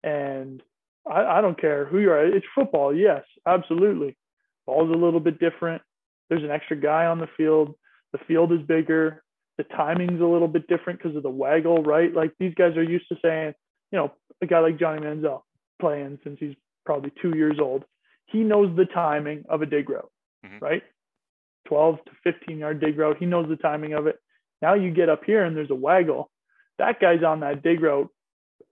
and 0.04 0.62
I, 1.10 1.24
I 1.24 1.42
don't 1.42 1.60
care 1.60 1.86
who 1.86 2.00
you 2.00 2.12
are. 2.12 2.26
It's 2.26 2.46
football. 2.56 2.96
Yes, 2.96 3.24
absolutely. 3.46 4.18
Ball's 4.66 4.90
a 4.90 4.98
little 4.98 5.20
bit 5.20 5.40
different. 5.40 5.82
There's 6.30 6.44
an 6.44 6.52
extra 6.52 6.78
guy 6.78 7.06
on 7.06 7.20
the 7.20 7.30
field 7.38 7.76
the 8.12 8.20
field 8.28 8.52
is 8.52 8.62
bigger. 8.62 9.24
The 9.58 9.64
timing's 9.66 10.22
a 10.22 10.26
little 10.26 10.48
bit 10.48 10.68
different 10.68 11.00
because 11.00 11.16
of 11.16 11.24
the 11.24 11.30
waggle, 11.30 11.84
right? 11.84 12.14
Like 12.14 12.34
these 12.40 12.54
guys 12.56 12.78
are 12.78 12.84
used 12.84 13.08
to 13.10 13.18
saying, 13.22 13.54
you 13.92 14.00
know, 14.00 14.12
a 14.42 14.46
guy 14.46 14.60
like 14.60 14.80
Johnny 14.80 15.02
Manziel 15.02 15.42
playing 15.82 16.20
since 16.24 16.38
he's 16.40 16.56
probably 16.86 17.12
two 17.22 17.36
years 17.36 17.58
old. 17.60 17.84
He 18.26 18.40
knows 18.40 18.76
the 18.76 18.86
timing 18.86 19.44
of 19.50 19.62
a 19.62 19.66
dig 19.66 19.90
route, 19.90 20.10
mm-hmm. 20.46 20.64
right? 20.64 20.84
12 21.68 21.98
to 22.06 22.12
15 22.24 22.58
yard 22.58 22.80
dig 22.80 22.98
route. 22.98 23.18
He 23.20 23.26
knows 23.26 23.50
the 23.50 23.58
timing 23.58 23.94
of 23.94 24.08
it. 24.08 24.18
Now 24.62 24.76
you 24.76 24.92
get 24.92 25.10
up 25.10 25.24
here 25.26 25.44
and 25.44 25.56
there's 25.56 25.72
a 25.72 25.76
waggle. 25.76 26.32
That 26.78 27.00
guy's 27.00 27.24
on 27.24 27.42
that 27.42 27.62
dig 27.62 27.82
route 27.82 28.10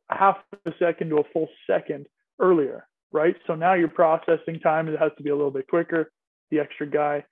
half 0.10 0.38
a 0.66 0.72
second 0.80 1.10
to 1.10 1.18
a 1.18 1.24
full 1.34 1.50
second 1.70 2.08
earlier, 2.40 2.88
right? 3.12 3.36
So 3.46 3.56
now 3.56 3.74
your 3.74 3.90
processing 3.90 4.60
time 4.62 4.88
has 4.88 5.12
to 5.18 5.24
be 5.24 5.30
a 5.30 5.36
little 5.36 5.52
bit 5.52 5.68
quicker. 5.68 6.12
The 6.52 6.60
extra 6.60 6.88
guy 6.88 7.26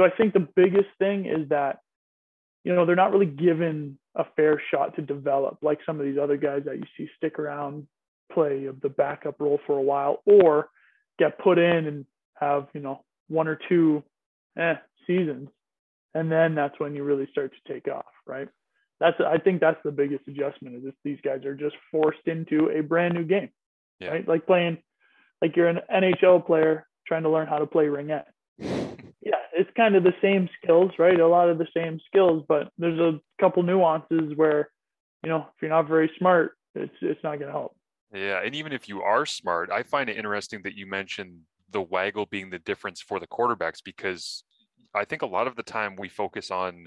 so 0.00 0.06
I 0.06 0.10
think 0.16 0.32
the 0.32 0.48
biggest 0.56 0.88
thing 0.98 1.26
is 1.26 1.50
that, 1.50 1.80
you 2.64 2.74
know, 2.74 2.86
they're 2.86 2.96
not 2.96 3.12
really 3.12 3.26
given 3.26 3.98
a 4.14 4.24
fair 4.34 4.60
shot 4.70 4.96
to 4.96 5.02
develop 5.02 5.58
like 5.60 5.78
some 5.84 6.00
of 6.00 6.06
these 6.06 6.16
other 6.16 6.38
guys 6.38 6.62
that 6.64 6.76
you 6.76 6.84
see 6.96 7.06
stick 7.18 7.38
around, 7.38 7.86
play 8.32 8.66
the 8.82 8.88
backup 8.88 9.40
role 9.40 9.60
for 9.66 9.76
a 9.76 9.82
while, 9.82 10.22
or 10.24 10.70
get 11.18 11.38
put 11.38 11.58
in 11.58 11.86
and 11.86 12.06
have, 12.34 12.68
you 12.72 12.80
know, 12.80 13.04
one 13.28 13.46
or 13.46 13.58
two 13.68 14.02
eh, 14.58 14.76
seasons. 15.06 15.50
And 16.14 16.32
then 16.32 16.54
that's 16.54 16.80
when 16.80 16.96
you 16.96 17.04
really 17.04 17.28
start 17.30 17.52
to 17.52 17.72
take 17.72 17.86
off, 17.86 18.06
right? 18.26 18.48
That's 19.00 19.16
I 19.20 19.36
think 19.36 19.60
that's 19.60 19.80
the 19.84 19.92
biggest 19.92 20.26
adjustment 20.28 20.76
is 20.76 20.94
these 21.04 21.18
guys 21.22 21.44
are 21.44 21.54
just 21.54 21.76
forced 21.90 22.26
into 22.26 22.70
a 22.70 22.82
brand 22.82 23.14
new 23.14 23.24
game. 23.24 23.50
Yeah. 24.00 24.08
Right? 24.08 24.28
Like 24.28 24.46
playing 24.46 24.78
like 25.42 25.56
you're 25.56 25.68
an 25.68 25.80
NHL 25.92 26.46
player 26.46 26.86
trying 27.06 27.22
to 27.22 27.30
learn 27.30 27.46
how 27.46 27.58
to 27.58 27.66
play 27.66 27.86
ringette 27.86 28.24
yeah, 29.22 29.40
it's 29.54 29.70
kind 29.76 29.96
of 29.96 30.02
the 30.02 30.14
same 30.20 30.48
skills, 30.62 30.90
right? 30.98 31.18
A 31.18 31.26
lot 31.26 31.48
of 31.48 31.58
the 31.58 31.66
same 31.74 31.98
skills, 32.06 32.44
but 32.46 32.70
there's 32.78 32.98
a 32.98 33.18
couple 33.40 33.62
nuances 33.62 34.32
where, 34.36 34.70
you 35.22 35.30
know, 35.30 35.46
if 35.54 35.62
you're 35.62 35.70
not 35.70 35.88
very 35.88 36.10
smart, 36.18 36.52
it's 36.74 36.92
it's 37.00 37.22
not 37.22 37.38
going 37.38 37.46
to 37.46 37.52
help. 37.52 37.74
Yeah, 38.12 38.42
and 38.44 38.54
even 38.54 38.72
if 38.72 38.88
you 38.88 39.02
are 39.02 39.24
smart, 39.24 39.70
I 39.70 39.82
find 39.82 40.10
it 40.10 40.16
interesting 40.16 40.62
that 40.64 40.74
you 40.74 40.86
mentioned 40.86 41.40
the 41.70 41.80
waggle 41.80 42.26
being 42.26 42.50
the 42.50 42.58
difference 42.58 43.00
for 43.00 43.20
the 43.20 43.26
quarterbacks 43.26 43.82
because 43.84 44.44
I 44.94 45.04
think 45.04 45.22
a 45.22 45.26
lot 45.26 45.46
of 45.46 45.56
the 45.56 45.62
time 45.62 45.96
we 45.96 46.08
focus 46.08 46.50
on 46.50 46.86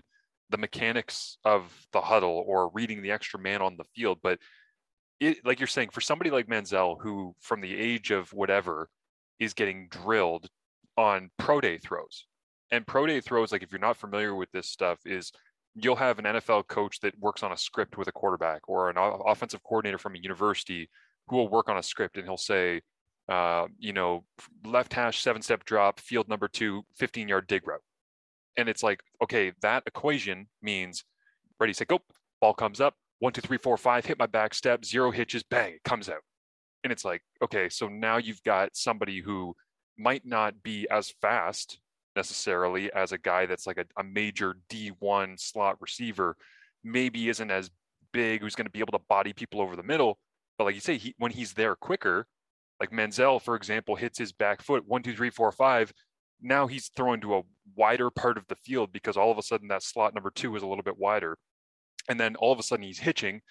the 0.50 0.58
mechanics 0.58 1.38
of 1.46 1.72
the 1.92 2.02
huddle 2.02 2.44
or 2.46 2.70
reading 2.74 3.02
the 3.02 3.12
extra 3.12 3.40
man 3.40 3.62
on 3.62 3.78
the 3.78 3.86
field, 3.96 4.20
but 4.22 4.38
it, 5.28 5.46
like 5.46 5.60
you're 5.60 5.68
saying, 5.68 5.90
for 5.90 6.02
somebody 6.02 6.30
like 6.30 6.48
Manziel, 6.48 6.98
who 7.02 7.36
from 7.40 7.62
the 7.62 7.76
age 7.76 8.12
of 8.12 8.32
whatever 8.34 8.90
is 9.40 9.54
getting 9.54 9.88
drilled 9.90 10.50
on 10.98 11.30
pro 11.38 11.62
day 11.62 11.78
throws. 11.78 12.26
And 12.72 12.86
pro 12.86 13.06
day 13.06 13.22
throws, 13.22 13.52
like 13.52 13.64
if 13.64 13.72
you're 13.72 13.80
not 13.80 13.98
familiar 13.98 14.36
with 14.36 14.52
this 14.52 14.70
stuff, 14.70 15.00
is 15.06 15.32
you'll 15.76 15.96
have 15.96 16.20
an 16.20 16.26
NFL 16.26 16.68
coach 16.68 17.00
that 17.02 17.18
works 17.20 17.44
on 17.44 17.52
a 17.52 17.58
script 17.58 17.98
with 17.98 18.08
a 18.08 18.12
quarterback 18.12 18.62
or 18.68 18.90
an 18.90 18.96
offensive 18.98 19.64
coordinator 19.64 19.98
from 19.98 20.16
a 20.16 20.20
university 20.20 20.90
who 21.28 21.38
will 21.38 21.50
work 21.50 21.70
on 21.70 21.78
a 21.78 21.84
script 21.84 22.18
and 22.18 22.26
he'll 22.26 22.38
say, 22.38 22.82
uh, 23.30 23.66
you 23.80 23.94
know, 23.94 24.24
left 24.66 24.94
hash, 24.94 25.22
seven 25.22 25.42
step 25.42 25.64
drop, 25.66 26.00
field 26.00 26.28
number 26.28 26.48
two, 26.48 26.84
15 26.98 27.28
yard 27.28 27.48
dig 27.48 27.68
route. 27.68 27.82
And 28.58 28.70
it's 28.70 28.84
like, 28.84 29.02
okay, 29.22 29.54
that 29.62 29.84
equation 29.88 30.48
means 30.62 31.04
ready, 31.60 31.74
say, 31.74 31.86
go, 31.86 32.00
ball 32.40 32.54
comes 32.54 32.82
up, 32.82 32.96
one, 33.24 33.32
two, 33.32 33.40
three, 33.40 33.58
four, 33.58 33.78
five, 33.78 34.06
hit 34.06 34.20
my 34.20 34.26
back 34.26 34.54
step, 34.54 34.84
zero 34.84 35.10
hitches, 35.10 35.44
bang, 35.44 35.76
it 35.76 35.84
comes 35.86 36.10
out. 36.10 36.20
And 36.84 36.92
it's 36.92 37.06
like, 37.06 37.22
okay, 37.42 37.70
so 37.70 37.88
now 37.88 38.18
you've 38.18 38.44
got 38.44 38.76
somebody 38.76 39.22
who 39.22 39.56
might 39.98 40.26
not 40.26 40.62
be 40.62 40.90
as 40.92 41.14
fast 41.22 41.80
necessarily 42.18 42.92
as 42.92 43.14
a 43.14 43.18
guy 43.18 43.46
that's 43.46 43.66
like 43.66 43.78
a, 43.78 43.86
a 43.98 44.04
major 44.04 44.58
D1 44.70 45.40
slot 45.40 45.78
receiver, 45.80 46.36
maybe 46.84 47.30
isn't 47.30 47.50
as 47.50 47.70
big, 48.12 48.42
who's 48.42 48.56
going 48.56 48.66
to 48.66 48.72
be 48.72 48.82
able 48.82 48.92
to 48.92 49.06
body 49.08 49.32
people 49.32 49.62
over 49.62 49.78
the 49.78 49.84
middle. 49.84 50.20
But 50.58 50.66
like 50.66 50.76
you 50.76 50.82
say, 50.82 50.98
he, 50.98 51.16
when 51.18 51.32
he's 51.32 51.54
there 51.54 51.76
quicker, 51.76 52.28
like 52.82 52.92
Manziel, 52.92 53.42
for 53.42 53.56
example, 53.56 53.96
hits 53.96 54.20
his 54.20 54.34
back 54.34 54.62
foot 54.62 54.84
one, 54.86 55.02
two, 55.02 55.16
three, 55.16 55.30
four, 55.30 55.50
five. 55.54 55.94
Now 56.42 56.68
he's 56.68 56.90
throwing 56.94 57.22
to 57.22 57.38
a 57.38 57.42
wider 57.74 58.10
part 58.10 58.38
of 58.38 58.46
the 58.50 58.58
field 58.66 58.92
because 58.92 59.16
all 59.16 59.32
of 59.32 59.38
a 59.38 59.44
sudden 59.44 59.70
that 59.70 59.82
slot 59.82 60.14
number 60.14 60.30
two 60.30 60.54
is 60.58 60.62
a 60.62 60.68
little 60.68 60.84
bit 60.84 60.98
wider. 60.98 61.38
And 62.10 62.20
then 62.20 62.36
all 62.36 62.52
of 62.52 62.60
a 62.60 62.64
sudden 62.64 62.86
he's 62.86 63.00
hitching 63.00 63.42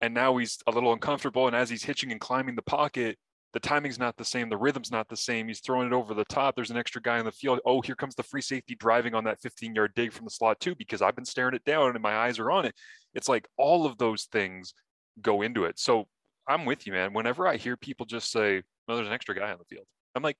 and 0.00 0.12
now 0.12 0.36
he's 0.36 0.58
a 0.66 0.70
little 0.70 0.92
uncomfortable. 0.92 1.46
And 1.46 1.56
as 1.56 1.70
he's 1.70 1.84
hitching 1.84 2.12
and 2.12 2.20
climbing 2.20 2.54
the 2.54 2.62
pocket, 2.62 3.16
the 3.52 3.60
timing's 3.60 3.98
not 3.98 4.16
the 4.16 4.24
same, 4.24 4.50
the 4.50 4.56
rhythm's 4.56 4.90
not 4.90 5.08
the 5.08 5.16
same. 5.16 5.48
He's 5.48 5.60
throwing 5.60 5.86
it 5.86 5.92
over 5.94 6.12
the 6.12 6.26
top. 6.26 6.54
There's 6.54 6.70
an 6.70 6.76
extra 6.76 7.00
guy 7.00 7.18
in 7.18 7.24
the 7.24 7.32
field. 7.32 7.60
Oh, 7.64 7.80
here 7.80 7.94
comes 7.94 8.14
the 8.14 8.22
free 8.22 8.42
safety 8.42 8.74
driving 8.74 9.14
on 9.14 9.24
that 9.24 9.40
15 9.40 9.74
yard 9.74 9.92
dig 9.94 10.12
from 10.12 10.26
the 10.26 10.30
slot 10.30 10.60
too, 10.60 10.74
because 10.74 11.00
I've 11.00 11.16
been 11.16 11.24
staring 11.24 11.54
it 11.54 11.64
down 11.64 11.90
and 11.90 12.02
my 12.02 12.16
eyes 12.16 12.38
are 12.38 12.50
on 12.50 12.66
it. 12.66 12.74
It's 13.14 13.28
like 13.28 13.48
all 13.56 13.86
of 13.86 13.96
those 13.96 14.24
things 14.24 14.74
go 15.22 15.40
into 15.40 15.64
it. 15.64 15.78
So 15.78 16.06
I'm 16.46 16.66
with 16.66 16.86
you, 16.86 16.92
man. 16.92 17.14
Whenever 17.14 17.48
I 17.48 17.56
hear 17.56 17.76
people 17.76 18.04
just 18.04 18.30
say, 18.30 18.62
"No, 18.86 18.96
there's 18.96 19.08
an 19.08 19.14
extra 19.14 19.34
guy 19.34 19.50
on 19.50 19.58
the 19.58 19.64
field," 19.64 19.86
I'm 20.14 20.22
like, 20.22 20.36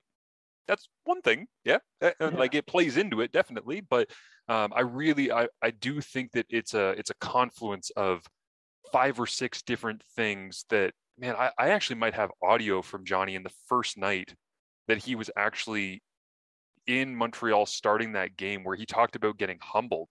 "That's 0.67 0.89
one 1.03 1.21
thing, 1.21 1.47
yeah." 1.63 1.79
yeah. 2.01 2.11
Like 2.19 2.55
it 2.55 2.67
plays 2.67 2.97
into 2.97 3.21
it 3.21 3.31
definitely, 3.31 3.81
but 3.81 4.09
um, 4.47 4.71
I 4.75 4.81
really, 4.81 5.31
I, 5.31 5.47
I 5.61 5.71
do 5.71 5.99
think 5.99 6.31
that 6.31 6.45
it's 6.49 6.73
a, 6.73 6.89
it's 6.91 7.09
a 7.09 7.15
confluence 7.15 7.89
of 7.97 8.21
five 8.91 9.19
or 9.19 9.27
six 9.27 9.61
different 9.61 10.01
things 10.15 10.65
that 10.69 10.93
man 11.17 11.35
I, 11.35 11.51
I 11.57 11.69
actually 11.69 11.97
might 11.97 12.13
have 12.13 12.31
audio 12.43 12.81
from 12.81 13.05
johnny 13.05 13.35
in 13.35 13.43
the 13.43 13.51
first 13.67 13.97
night 13.97 14.33
that 14.87 14.97
he 14.97 15.15
was 15.15 15.29
actually 15.35 16.01
in 16.85 17.15
montreal 17.15 17.65
starting 17.65 18.13
that 18.13 18.37
game 18.37 18.63
where 18.63 18.75
he 18.75 18.85
talked 18.85 19.15
about 19.15 19.37
getting 19.37 19.59
humbled 19.61 20.09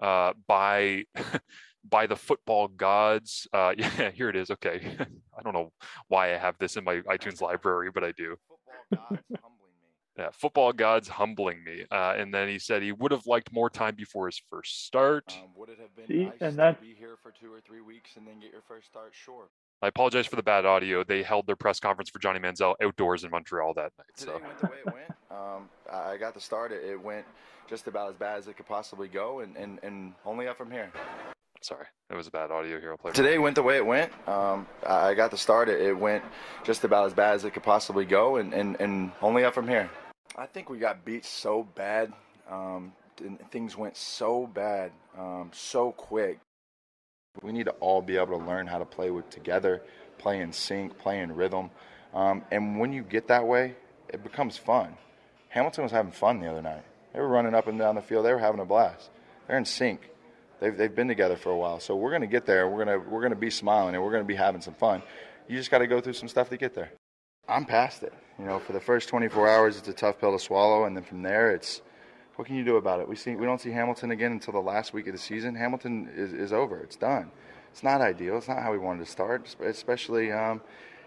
uh, 0.00 0.32
by 0.46 1.04
by 1.88 2.06
the 2.06 2.16
football 2.16 2.68
gods 2.68 3.46
uh, 3.52 3.74
yeah 3.78 4.10
here 4.10 4.28
it 4.28 4.36
is 4.36 4.50
okay 4.50 4.96
i 5.38 5.42
don't 5.42 5.54
know 5.54 5.70
why 6.08 6.34
i 6.34 6.38
have 6.38 6.56
this 6.58 6.76
in 6.76 6.84
my 6.84 7.00
itunes 7.00 7.40
library 7.40 7.90
but 7.92 8.04
i 8.04 8.12
do 8.12 8.36
yeah, 10.18 10.28
football 10.32 10.72
gods 10.72 11.08
humbling 11.08 11.62
me. 11.64 11.84
Uh, 11.90 12.14
and 12.16 12.32
then 12.32 12.48
he 12.48 12.58
said 12.58 12.82
he 12.82 12.92
would 12.92 13.10
have 13.10 13.26
liked 13.26 13.52
more 13.52 13.68
time 13.68 13.94
before 13.96 14.26
his 14.26 14.40
first 14.50 14.86
start. 14.86 15.36
Um, 15.42 15.48
would 15.56 15.68
it 15.68 15.78
have 15.80 15.94
been 15.96 16.06
See, 16.06 16.24
nice 16.26 16.34
and 16.40 16.56
that's... 16.56 16.78
to 16.78 16.86
be 16.86 16.94
here 16.94 17.16
for 17.22 17.32
two 17.32 17.52
or 17.52 17.60
three 17.60 17.80
weeks 17.80 18.10
and 18.16 18.26
then 18.26 18.40
get 18.40 18.52
your 18.52 18.62
first 18.68 18.86
start? 18.86 19.12
Sure. 19.12 19.48
I 19.82 19.88
apologize 19.88 20.26
for 20.26 20.36
the 20.36 20.42
bad 20.42 20.64
audio. 20.64 21.04
They 21.04 21.22
held 21.22 21.46
their 21.46 21.56
press 21.56 21.80
conference 21.80 22.10
for 22.10 22.18
Johnny 22.18 22.38
Manziel 22.38 22.74
outdoors 22.82 23.24
in 23.24 23.30
Montreal 23.30 23.74
that 23.74 23.92
night. 23.98 24.06
Today 24.16 24.32
so. 24.32 24.40
went 24.40 24.58
the 24.58 24.66
way 24.66 24.76
it 24.78 24.86
went. 24.86 24.96
Um, 25.34 25.68
I 25.92 26.16
got 26.16 26.32
the 26.32 26.40
start. 26.40 26.70
It 26.70 27.02
went 27.02 27.26
just 27.68 27.88
about 27.88 28.08
as 28.10 28.14
bad 28.14 28.38
as 28.38 28.46
it 28.46 28.56
could 28.56 28.66
possibly 28.66 29.08
go, 29.08 29.40
and, 29.40 29.56
and, 29.56 29.80
and 29.82 30.12
only 30.24 30.46
up 30.46 30.56
from 30.56 30.70
here. 30.70 30.92
Sorry, 31.60 31.86
it 32.08 32.14
was 32.14 32.28
a 32.28 32.30
bad 32.30 32.52
audio 32.52 32.78
here. 32.78 32.92
I'll 32.92 32.98
play. 32.98 33.10
Today 33.10 33.38
went 33.38 33.56
the 33.56 33.62
way 33.64 33.76
it 33.76 33.84
went. 33.84 34.12
Um, 34.28 34.68
I 34.86 35.14
got 35.14 35.32
the 35.32 35.36
start. 35.36 35.68
It 35.68 35.98
went 35.98 36.22
just 36.62 36.84
about 36.84 37.06
as 37.06 37.14
bad 37.14 37.34
as 37.34 37.44
it 37.44 37.50
could 37.50 37.64
possibly 37.64 38.04
go, 38.04 38.36
and, 38.36 38.54
and, 38.54 38.76
and 38.80 39.10
only 39.20 39.44
up 39.44 39.54
from 39.54 39.66
here. 39.66 39.90
I 40.36 40.46
think 40.46 40.68
we 40.68 40.78
got 40.78 41.04
beat 41.04 41.24
so 41.24 41.62
bad. 41.62 42.12
Um, 42.50 42.92
things 43.50 43.76
went 43.76 43.96
so 43.96 44.46
bad, 44.46 44.90
um, 45.16 45.50
so 45.52 45.92
quick. 45.92 46.40
We 47.42 47.52
need 47.52 47.64
to 47.64 47.72
all 47.72 48.02
be 48.02 48.16
able 48.16 48.38
to 48.38 48.44
learn 48.44 48.66
how 48.66 48.78
to 48.78 48.84
play 48.84 49.10
with 49.10 49.30
together, 49.30 49.82
play 50.18 50.40
in 50.40 50.52
sync, 50.52 50.98
play 50.98 51.20
in 51.20 51.34
rhythm. 51.34 51.70
Um, 52.12 52.42
and 52.50 52.78
when 52.78 52.92
you 52.92 53.02
get 53.02 53.28
that 53.28 53.46
way, 53.46 53.76
it 54.08 54.22
becomes 54.22 54.56
fun. 54.56 54.96
Hamilton 55.48 55.84
was 55.84 55.92
having 55.92 56.12
fun 56.12 56.40
the 56.40 56.50
other 56.50 56.62
night. 56.62 56.82
They 57.12 57.20
were 57.20 57.28
running 57.28 57.54
up 57.54 57.68
and 57.68 57.78
down 57.78 57.94
the 57.94 58.02
field. 58.02 58.24
They 58.24 58.32
were 58.32 58.38
having 58.38 58.60
a 58.60 58.64
blast. 58.64 59.10
They're 59.46 59.56
in 59.56 59.64
sync. 59.64 60.10
They've, 60.60 60.76
they've 60.76 60.94
been 60.94 61.08
together 61.08 61.36
for 61.36 61.50
a 61.50 61.56
while. 61.56 61.78
So 61.78 61.94
we're 61.94 62.10
going 62.10 62.22
to 62.22 62.26
get 62.26 62.44
there. 62.44 62.68
We're 62.68 62.84
going 62.84 63.00
to 63.00 63.08
we're 63.08 63.20
going 63.20 63.30
to 63.30 63.38
be 63.38 63.50
smiling 63.50 63.94
and 63.94 64.02
we're 64.02 64.10
going 64.10 64.22
to 64.22 64.28
be 64.28 64.34
having 64.34 64.60
some 64.60 64.74
fun. 64.74 65.02
You 65.46 65.56
just 65.56 65.70
got 65.70 65.78
to 65.78 65.86
go 65.86 66.00
through 66.00 66.14
some 66.14 66.28
stuff 66.28 66.48
to 66.50 66.56
get 66.56 66.74
there. 66.74 66.92
I'm 67.48 67.66
past 67.66 68.02
it. 68.02 68.12
You 68.38 68.46
know, 68.46 68.58
for 68.58 68.72
the 68.72 68.80
first 68.80 69.08
24 69.08 69.48
hours, 69.48 69.76
it's 69.76 69.88
a 69.88 69.92
tough 69.92 70.20
pill 70.20 70.32
to 70.32 70.38
swallow, 70.38 70.84
and 70.84 70.96
then 70.96 71.04
from 71.04 71.22
there, 71.22 71.52
it's 71.52 71.82
what 72.36 72.46
can 72.46 72.56
you 72.56 72.64
do 72.64 72.76
about 72.76 73.00
it? 73.00 73.08
We 73.08 73.14
see 73.14 73.36
we 73.36 73.46
don't 73.46 73.60
see 73.60 73.70
Hamilton 73.70 74.10
again 74.10 74.32
until 74.32 74.52
the 74.52 74.60
last 74.60 74.92
week 74.92 75.06
of 75.06 75.12
the 75.12 75.18
season. 75.18 75.54
Hamilton 75.54 76.10
is, 76.14 76.32
is 76.32 76.52
over. 76.52 76.80
It's 76.80 76.96
done. 76.96 77.30
It's 77.70 77.82
not 77.82 78.00
ideal. 78.00 78.36
It's 78.38 78.48
not 78.48 78.60
how 78.60 78.72
we 78.72 78.78
wanted 78.78 79.04
to 79.04 79.10
start, 79.10 79.54
especially 79.62 80.32
um, 80.32 80.60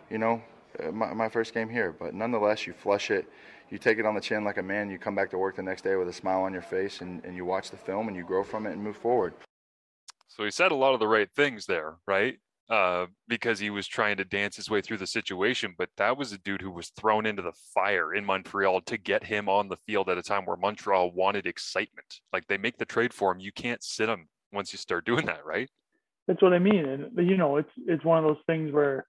you 0.09 0.17
know 0.17 0.41
uh, 0.81 0.91
my, 0.91 1.13
my 1.13 1.29
first 1.29 1.53
game 1.53 1.69
here. 1.69 1.93
But 1.97 2.13
nonetheless, 2.13 2.65
you 2.65 2.73
flush 2.73 3.11
it. 3.11 3.27
You 3.69 3.77
take 3.77 3.99
it 3.99 4.05
on 4.05 4.15
the 4.15 4.21
chin 4.21 4.45
like 4.45 4.57
a 4.57 4.63
man. 4.63 4.89
You 4.89 4.97
come 4.97 5.15
back 5.15 5.29
to 5.31 5.37
work 5.37 5.57
the 5.57 5.63
next 5.63 5.81
day 5.81 5.97
with 5.97 6.07
a 6.07 6.13
smile 6.13 6.41
on 6.43 6.53
your 6.53 6.61
face, 6.61 7.01
and, 7.01 7.23
and 7.25 7.35
you 7.35 7.43
watch 7.43 7.71
the 7.71 7.77
film 7.77 8.07
and 8.07 8.15
you 8.15 8.23
grow 8.23 8.43
from 8.43 8.65
it 8.65 8.71
and 8.71 8.81
move 8.81 8.95
forward. 8.95 9.33
So 10.29 10.45
he 10.45 10.51
said 10.51 10.71
a 10.71 10.75
lot 10.75 10.93
of 10.93 11.01
the 11.01 11.07
right 11.07 11.29
things 11.35 11.65
there, 11.65 11.95
right? 12.05 12.39
Uh, 12.69 13.05
because 13.27 13.59
he 13.59 13.69
was 13.69 13.87
trying 13.87 14.17
to 14.17 14.25
dance 14.25 14.55
his 14.55 14.69
way 14.69 14.81
through 14.81 14.97
the 14.97 15.07
situation. 15.07 15.73
But 15.77 15.89
that 15.97 16.17
was 16.17 16.31
a 16.31 16.37
dude 16.39 16.61
who 16.61 16.71
was 16.71 16.89
thrown 16.89 17.25
into 17.25 17.41
the 17.41 17.53
fire 17.73 18.13
in 18.13 18.25
Montreal 18.25 18.81
to 18.81 18.97
get 18.97 19.23
him 19.23 19.47
on 19.47 19.69
the 19.69 19.77
field 19.87 20.09
at 20.09 20.17
a 20.17 20.23
time 20.23 20.45
where 20.45 20.57
Montreal 20.57 21.11
wanted 21.11 21.47
excitement. 21.47 22.21
Like 22.33 22.47
they 22.47 22.57
make 22.57 22.77
the 22.77 22.85
trade 22.85 23.13
for 23.13 23.31
him, 23.31 23.39
you 23.39 23.51
can't 23.51 23.83
sit 23.83 24.09
him 24.09 24.27
once 24.51 24.73
you 24.73 24.79
start 24.79 25.05
doing 25.05 25.25
that, 25.25 25.45
right? 25.45 25.69
That's 26.27 26.41
what 26.41 26.53
I 26.53 26.59
mean, 26.59 26.85
and 26.85 27.29
you 27.29 27.37
know, 27.37 27.55
it's 27.55 27.71
it's 27.85 28.03
one 28.03 28.17
of 28.17 28.25
those 28.25 28.43
things 28.47 28.73
where 28.73 29.07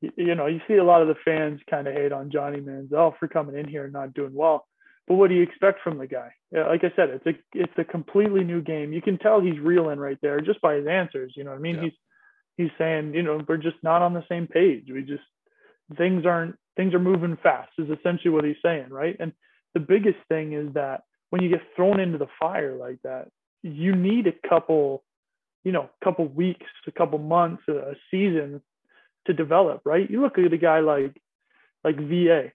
you 0.00 0.34
know 0.34 0.46
you 0.46 0.60
see 0.66 0.74
a 0.74 0.84
lot 0.84 1.00
of 1.00 1.06
the 1.06 1.14
fans 1.24 1.60
kind 1.70 1.86
of 1.86 1.94
hate 1.94 2.10
on 2.10 2.30
Johnny 2.32 2.58
Manziel 2.58 3.16
for 3.18 3.28
coming 3.28 3.56
in 3.56 3.68
here 3.68 3.84
and 3.84 3.92
not 3.92 4.14
doing 4.14 4.34
well. 4.34 4.66
But 5.06 5.14
what 5.14 5.28
do 5.28 5.36
you 5.36 5.42
expect 5.42 5.80
from 5.82 5.98
the 5.98 6.08
guy? 6.08 6.32
Like 6.52 6.82
I 6.82 6.92
said, 6.96 7.10
it's 7.10 7.26
a 7.26 7.34
it's 7.52 7.72
a 7.78 7.84
completely 7.84 8.42
new 8.42 8.62
game. 8.62 8.92
You 8.92 9.00
can 9.00 9.18
tell 9.18 9.40
he's 9.40 9.60
reeling 9.60 10.00
right 10.00 10.18
there 10.22 10.40
just 10.40 10.60
by 10.60 10.74
his 10.74 10.88
answers. 10.88 11.34
You 11.36 11.44
know 11.44 11.50
what 11.50 11.58
I 11.58 11.60
mean? 11.60 11.76
Yeah. 11.76 11.82
He's 11.82 11.92
he's 12.56 12.70
saying, 12.78 13.14
you 13.14 13.22
know, 13.22 13.40
we're 13.46 13.56
just 13.56 13.82
not 13.82 14.02
on 14.02 14.14
the 14.14 14.24
same 14.28 14.46
page. 14.46 14.84
We 14.92 15.02
just 15.02 15.22
things 15.96 16.24
aren't 16.24 16.56
things 16.76 16.94
are 16.94 17.00
moving 17.00 17.36
fast 17.42 17.70
is 17.78 17.88
essentially 17.90 18.30
what 18.30 18.44
he's 18.44 18.56
saying, 18.64 18.90
right? 18.90 19.16
And 19.18 19.32
the 19.74 19.80
biggest 19.80 20.18
thing 20.28 20.52
is 20.52 20.72
that 20.74 21.02
when 21.30 21.42
you 21.42 21.48
get 21.48 21.62
thrown 21.76 22.00
into 22.00 22.18
the 22.18 22.28
fire 22.38 22.76
like 22.76 22.98
that, 23.02 23.28
you 23.62 23.94
need 23.94 24.26
a 24.26 24.48
couple, 24.48 25.04
you 25.64 25.72
know, 25.72 25.90
couple 26.02 26.26
weeks, 26.26 26.66
a 26.86 26.92
couple 26.92 27.18
months, 27.18 27.62
a 27.68 27.94
season 28.10 28.62
to 29.26 29.32
develop, 29.32 29.82
right? 29.84 30.10
You 30.10 30.20
look 30.22 30.38
at 30.38 30.52
a 30.52 30.58
guy 30.58 30.80
like 30.80 31.20
like 31.84 31.96
VA, 31.96 32.52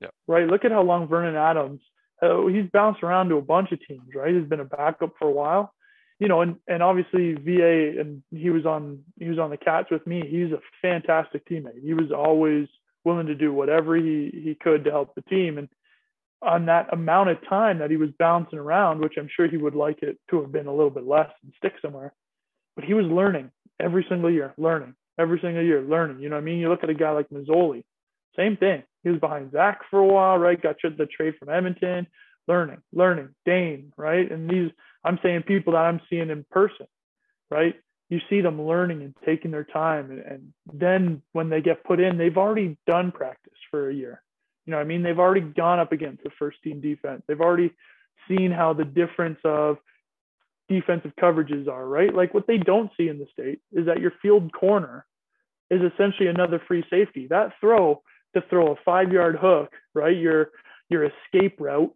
yeah. 0.00 0.08
right? 0.26 0.46
Look 0.46 0.64
at 0.64 0.72
how 0.72 0.82
long 0.82 1.08
Vernon 1.08 1.36
Adams. 1.36 1.80
Uh, 2.20 2.46
he's 2.46 2.68
bounced 2.72 3.02
around 3.02 3.28
to 3.28 3.36
a 3.36 3.42
bunch 3.42 3.70
of 3.70 3.78
teams, 3.86 4.14
right? 4.14 4.34
He's 4.34 4.48
been 4.48 4.60
a 4.60 4.64
backup 4.64 5.12
for 5.18 5.28
a 5.28 5.32
while, 5.32 5.72
you 6.18 6.28
know, 6.28 6.40
and, 6.40 6.56
and 6.66 6.82
obviously 6.82 7.34
VA 7.34 8.00
and 8.00 8.22
he 8.30 8.50
was 8.50 8.66
on 8.66 9.00
he 9.18 9.28
was 9.28 9.38
on 9.38 9.50
the 9.50 9.56
Cats 9.56 9.90
with 9.90 10.06
me. 10.06 10.22
He's 10.28 10.52
a 10.52 10.60
fantastic 10.82 11.48
teammate. 11.48 11.82
He 11.82 11.94
was 11.94 12.10
always 12.10 12.68
willing 13.04 13.26
to 13.28 13.34
do 13.34 13.52
whatever 13.52 13.96
he 13.96 14.30
he 14.32 14.56
could 14.60 14.84
to 14.84 14.90
help 14.90 15.14
the 15.14 15.22
team. 15.22 15.58
And 15.58 15.68
on 16.42 16.66
that 16.66 16.92
amount 16.92 17.30
of 17.30 17.48
time 17.48 17.78
that 17.78 17.90
he 17.90 17.96
was 17.96 18.10
bouncing 18.18 18.58
around, 18.58 19.00
which 19.00 19.14
I'm 19.18 19.28
sure 19.34 19.48
he 19.48 19.56
would 19.56 19.74
like 19.74 20.02
it 20.02 20.18
to 20.30 20.40
have 20.40 20.52
been 20.52 20.66
a 20.66 20.74
little 20.74 20.90
bit 20.90 21.06
less 21.06 21.30
and 21.42 21.52
stick 21.56 21.74
somewhere, 21.82 22.12
but 22.76 22.84
he 22.84 22.94
was 22.94 23.06
learning 23.06 23.50
every 23.80 24.04
single 24.08 24.30
year, 24.30 24.54
learning 24.56 24.94
every 25.18 25.40
single 25.40 25.62
year, 25.62 25.82
learning. 25.82 26.20
You 26.20 26.28
know 26.28 26.36
what 26.36 26.42
I 26.42 26.44
mean? 26.44 26.58
You 26.58 26.68
look 26.68 26.84
at 26.84 26.90
a 26.90 26.94
guy 26.94 27.10
like 27.10 27.28
Masoli, 27.30 27.84
same 28.36 28.56
thing. 28.56 28.82
He 29.02 29.10
was 29.10 29.20
behind 29.20 29.52
Zach 29.52 29.80
for 29.90 29.98
a 29.98 30.06
while, 30.06 30.38
right? 30.38 30.60
Got 30.60 30.76
the 30.82 31.06
trade 31.06 31.34
from 31.38 31.48
Edmonton, 31.48 32.06
learning, 32.46 32.78
learning. 32.92 33.30
Dane, 33.44 33.92
right? 33.96 34.30
And 34.30 34.48
these 34.48 34.70
I'm 35.04 35.18
saying 35.22 35.42
people 35.42 35.74
that 35.74 35.80
I'm 35.84 36.00
seeing 36.10 36.30
in 36.30 36.44
person, 36.50 36.86
right? 37.50 37.74
You 38.08 38.20
see 38.30 38.40
them 38.40 38.62
learning 38.62 39.02
and 39.02 39.14
taking 39.24 39.50
their 39.50 39.64
time. 39.64 40.10
And, 40.10 40.20
and 40.20 40.52
then 40.72 41.22
when 41.32 41.50
they 41.50 41.60
get 41.60 41.84
put 41.84 42.00
in, 42.00 42.16
they've 42.18 42.36
already 42.36 42.76
done 42.86 43.12
practice 43.12 43.58
for 43.70 43.90
a 43.90 43.94
year. 43.94 44.22
You 44.66 44.72
know, 44.72 44.78
I 44.78 44.84
mean, 44.84 45.02
they've 45.02 45.18
already 45.18 45.42
gone 45.42 45.78
up 45.78 45.92
against 45.92 46.22
the 46.24 46.30
first 46.38 46.58
team 46.62 46.80
defense. 46.80 47.22
They've 47.26 47.40
already 47.40 47.72
seen 48.28 48.50
how 48.50 48.72
the 48.72 48.84
difference 48.84 49.38
of 49.44 49.78
defensive 50.68 51.12
coverages 51.20 51.68
are, 51.68 51.86
right? 51.86 52.14
Like 52.14 52.34
what 52.34 52.46
they 52.46 52.58
don't 52.58 52.90
see 52.96 53.08
in 53.08 53.18
the 53.18 53.26
state 53.32 53.60
is 53.72 53.86
that 53.86 54.00
your 54.00 54.12
field 54.20 54.52
corner 54.52 55.06
is 55.70 55.80
essentially 55.80 56.28
another 56.28 56.60
free 56.66 56.84
safety. 56.90 57.26
That 57.28 57.52
throw 57.60 58.02
to 58.34 58.42
throw 58.48 58.72
a 58.72 58.76
five 58.84 59.12
yard 59.12 59.36
hook, 59.40 59.72
right? 59.94 60.16
Your 60.16 60.50
your 60.88 61.04
escape 61.04 61.56
route 61.60 61.94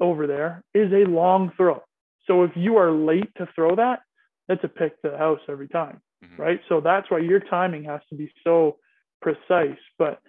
over 0.00 0.26
there 0.26 0.62
is 0.74 0.92
a 0.92 1.08
long 1.10 1.52
throw. 1.56 1.82
So 2.26 2.44
if 2.44 2.52
you 2.54 2.76
are 2.76 2.90
late 2.90 3.34
to 3.36 3.48
throw 3.54 3.76
that, 3.76 4.00
that's 4.48 4.64
a 4.64 4.68
pick 4.68 5.00
to 5.02 5.10
the 5.10 5.18
house 5.18 5.40
every 5.48 5.68
time, 5.68 6.00
mm-hmm. 6.24 6.40
right? 6.40 6.60
So 6.68 6.80
that's 6.80 7.10
why 7.10 7.18
your 7.18 7.40
timing 7.40 7.84
has 7.84 8.00
to 8.10 8.16
be 8.16 8.32
so 8.44 8.78
precise. 9.20 9.78
But 9.98 10.20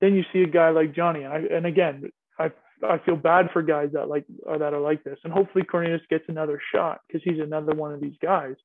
then 0.00 0.14
you 0.14 0.24
see 0.32 0.42
a 0.42 0.46
guy 0.46 0.70
like 0.70 0.94
Johnny, 0.94 1.22
and, 1.22 1.32
I, 1.32 1.38
and 1.38 1.66
again, 1.66 2.10
I 2.38 2.50
I 2.82 2.98
feel 2.98 3.16
bad 3.16 3.50
for 3.52 3.62
guys 3.62 3.90
that 3.92 4.08
like 4.08 4.24
that 4.46 4.74
are 4.74 4.80
like 4.80 5.04
this, 5.04 5.18
and 5.24 5.32
hopefully 5.32 5.64
Cornelius 5.64 6.02
gets 6.08 6.24
another 6.28 6.60
shot 6.74 7.00
because 7.06 7.22
he's 7.24 7.40
another 7.40 7.74
one 7.74 7.92
of 7.92 8.00
these 8.00 8.16
guys. 8.22 8.56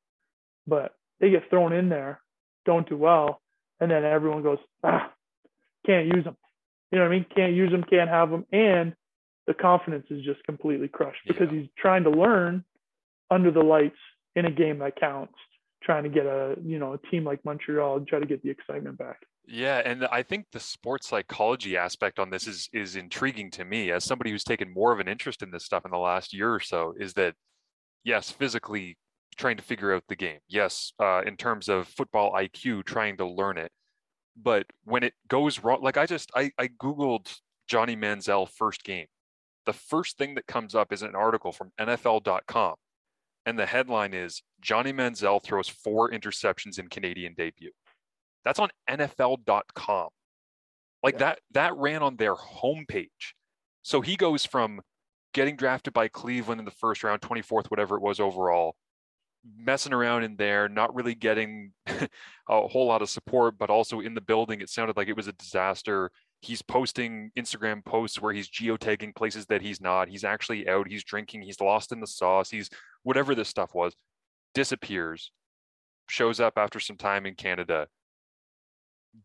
But 0.68 0.96
they 1.20 1.30
get 1.30 1.50
thrown 1.50 1.74
in 1.74 1.89
there, 1.89 2.22
don't 2.65 2.88
do 2.88 2.98
well, 2.98 3.42
and 3.80 3.92
then 3.92 4.04
everyone 4.04 4.44
goes, 4.44 4.58
ah, 4.84 5.12
can't 5.86 6.08
use 6.08 6.24
them. 6.24 6.38
You 6.92 7.00
know 7.00 7.06
what 7.06 7.12
I 7.12 7.15
mean? 7.15 7.25
Can't 7.36 7.54
use 7.54 7.72
them, 7.72 7.84
can't 7.84 8.10
have 8.10 8.30
them, 8.30 8.46
and 8.51 8.96
the 9.48 9.54
confidence 9.54 10.08
is 10.10 10.24
just 10.24 10.44
completely 10.46 10.88
crushed 10.88 11.22
because 11.27 11.50
yeah. 11.51 11.60
he's 11.60 11.70
trying 11.77 12.04
to 12.04 12.10
learn 12.10 12.63
under 13.32 13.51
the 13.51 13.62
lights 13.62 13.98
in 14.36 14.46
a 14.46 14.51
game 14.51 14.79
that 14.79 15.00
counts, 15.00 15.34
trying 15.84 16.03
to 16.03 16.10
get 16.10 16.25
a 16.25 16.55
you 16.63 16.79
know 16.79 16.94
a 16.94 16.98
team 17.10 17.24
like 17.24 17.44
Montreal 17.46 18.01
try 18.01 18.20
to 18.20 18.25
get 18.25 18.44
the 18.44 18.50
excitement 18.50 18.98
back. 18.98 19.17
Yeah, 19.48 19.82
and 19.86 20.05
I 20.05 20.24
think 20.24 20.48
the 20.51 20.60
sports 20.60 21.08
psychology 21.08 21.77
aspect 21.77 22.20
on 22.20 22.29
this 22.29 22.48
is 22.48 22.70
is 22.74 22.96
intriguing 22.96 23.51
to 23.51 23.65
me 23.65 23.91
as 23.91 24.03
somebody 24.03 24.32
who's 24.32 24.44
taken 24.44 24.74
more 24.74 24.91
of 24.91 25.00
an 25.00 25.08
interest 25.08 25.44
in 25.44 25.51
this 25.51 25.65
stuff 25.65 25.86
in 25.86 25.91
the 25.91 25.98
last 25.98 26.34
year 26.34 26.53
or 26.53 26.60
so. 26.60 26.94
Is 27.00 27.13
that 27.13 27.36
yes, 28.03 28.32
physically 28.32 28.98
trying 29.38 29.58
to 29.58 29.63
figure 29.63 29.94
out 29.94 30.03
the 30.08 30.15
game. 30.15 30.39
Yes, 30.48 30.94
uh, 31.00 31.22
in 31.25 31.38
terms 31.38 31.70
of 31.70 31.88
football 31.88 32.34
IQ, 32.34 32.86
trying 32.86 33.17
to 33.17 33.25
learn 33.25 33.58
it. 33.58 33.72
But 34.41 34.65
when 34.84 35.03
it 35.03 35.13
goes 35.27 35.63
wrong, 35.63 35.82
like 35.82 35.98
I 35.98 36.05
just 36.05 36.32
I, 36.36 36.51
I 36.58 36.67
googled 36.67 37.34
Johnny 37.67 37.96
Manziel 37.96 38.50
first 38.50 38.84
game. 38.84 39.08
The 39.65 39.74
first 39.74 40.17
thing 40.17 40.36
that 40.36 40.46
comes 40.46 40.75
up 40.75 40.94
is 40.94 41.01
an 41.01 41.15
article 41.15 41.51
from 41.51 41.72
NFL.com, 41.79 42.75
and 43.46 43.58
the 43.58 43.66
headline 43.66 44.14
is 44.14 44.42
Johnny 44.62 44.92
Manziel 44.92 45.44
throws 45.44 45.70
four 45.70 46.10
interceptions 46.12 46.80
in 46.80 46.88
Canadian 46.88 47.34
debut. 47.36 47.72
That's 48.44 48.60
on 48.60 48.70
NFL.com. 48.90 50.10
Like 51.04 51.16
yeah. 51.16 51.20
that 51.20 51.40
that 51.52 51.75
ran 51.75 52.02
on 52.02 52.16
their 52.16 52.36
homepage. 52.36 53.34
So 53.84 54.02
he 54.02 54.16
goes 54.16 54.46
from 54.46 54.82
getting 55.34 55.56
drafted 55.56 55.94
by 55.94 56.08
Cleveland 56.08 56.60
in 56.60 56.66
the 56.66 56.72
first 56.72 57.04
round, 57.04 57.22
24th, 57.22 57.70
whatever 57.70 57.96
it 57.96 58.02
was 58.02 58.20
overall, 58.20 58.75
messing 59.58 59.94
around 59.94 60.24
in 60.24 60.38
there, 60.38 60.68
not 60.68 60.96
really 60.96 61.14
getting 61.14 61.74
a 61.88 62.68
whole 62.68 62.88
lot 62.88 63.02
of 63.02 63.10
support, 63.10 63.58
but 63.58 63.70
also 63.70 64.00
in 64.00 64.16
the 64.16 64.22
building, 64.22 64.62
it 64.62 64.70
sounded 64.70 64.98
like 64.98 65.08
it 65.08 65.18
was 65.18 65.28
a 65.28 65.34
disaster. 65.34 66.10
He's 66.42 66.62
posting 66.62 67.32
Instagram 67.38 67.84
posts 67.84 68.22
where 68.22 68.34
he's 68.34 68.50
geotagging 68.50 69.15
places 69.15 69.48
that 69.48 69.62
he's 69.62 69.82
not. 69.82 70.10
He's 70.10 70.24
actually 70.24 70.68
out. 70.68 70.88
He's 70.88 71.04
drinking. 71.04 71.42
He's 71.42 71.60
lost 71.60 71.92
in 71.92 72.00
the 72.00 72.08
sauce. 72.08 72.50
He's 72.50 72.70
whatever 73.04 73.34
this 73.34 73.50
stuff 73.50 73.74
was, 73.74 73.96
disappears, 74.54 75.32
shows 76.10 76.39
up 76.39 76.54
after 76.58 76.80
some 76.80 76.98
time 76.98 77.25
in 77.25 77.36
Canada, 77.36 77.88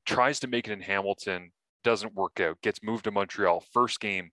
tries 0.07 0.41
to 0.41 0.47
make 0.47 0.69
it 0.69 0.73
in 0.73 0.81
Hamilton, 0.81 1.53
doesn't 1.85 2.15
work 2.15 2.41
out, 2.41 2.61
gets 2.63 2.83
moved 2.83 3.05
to 3.05 3.11
Montreal, 3.11 3.65
first 3.73 4.01
game. 4.01 4.31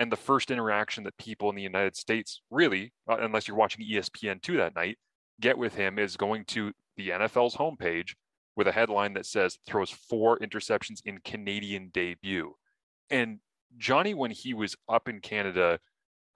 And 0.00 0.12
the 0.12 0.16
first 0.16 0.52
interaction 0.52 1.02
that 1.04 1.18
people 1.18 1.50
in 1.50 1.56
the 1.56 1.62
United 1.62 1.96
States 1.96 2.40
really, 2.50 2.92
uh, 3.10 3.16
unless 3.20 3.48
you're 3.48 3.56
watching 3.56 3.84
ESPN2 3.84 4.56
that 4.58 4.76
night, 4.76 4.96
get 5.40 5.58
with 5.58 5.74
him 5.74 5.98
is 5.98 6.16
going 6.16 6.44
to 6.46 6.72
the 6.96 7.10
NFL's 7.10 7.56
homepage 7.56 8.14
with 8.58 8.66
a 8.66 8.72
headline 8.72 9.14
that 9.14 9.24
says 9.24 9.56
throws 9.66 9.88
four 9.88 10.36
interceptions 10.40 11.00
in 11.04 11.18
Canadian 11.24 11.90
debut. 11.94 12.52
And 13.08 13.38
Johnny, 13.78 14.14
when 14.14 14.32
he 14.32 14.52
was 14.52 14.74
up 14.88 15.08
in 15.08 15.20
Canada, 15.20 15.78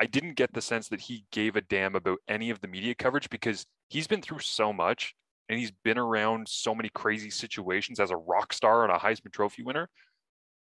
I 0.01 0.07
didn't 0.07 0.37
get 0.37 0.55
the 0.55 0.63
sense 0.63 0.89
that 0.89 1.01
he 1.01 1.25
gave 1.33 1.57
a 1.57 1.61
damn 1.61 1.97
about 1.97 2.21
any 2.29 2.51
of 2.51 2.61
the 2.61 2.69
media 2.69 2.95
coverage 2.95 3.29
because 3.29 3.67
he's 3.89 4.07
been 4.07 4.23
through 4.23 4.39
so 4.39 4.73
much 4.73 5.15
and 5.49 5.59
he's 5.59 5.73
been 5.83 5.99
around 5.99 6.49
so 6.49 6.77
many 6.77 6.89
crazy 6.95 7.29
situations 7.29 7.99
as 7.99 8.13
a 8.13 8.17
rock 8.17 8.53
star 8.53 8.85
and 8.85 8.93
a 8.93 8.99
Heisman 8.99 9.33
Trophy 9.33 9.65
winner 9.65 9.91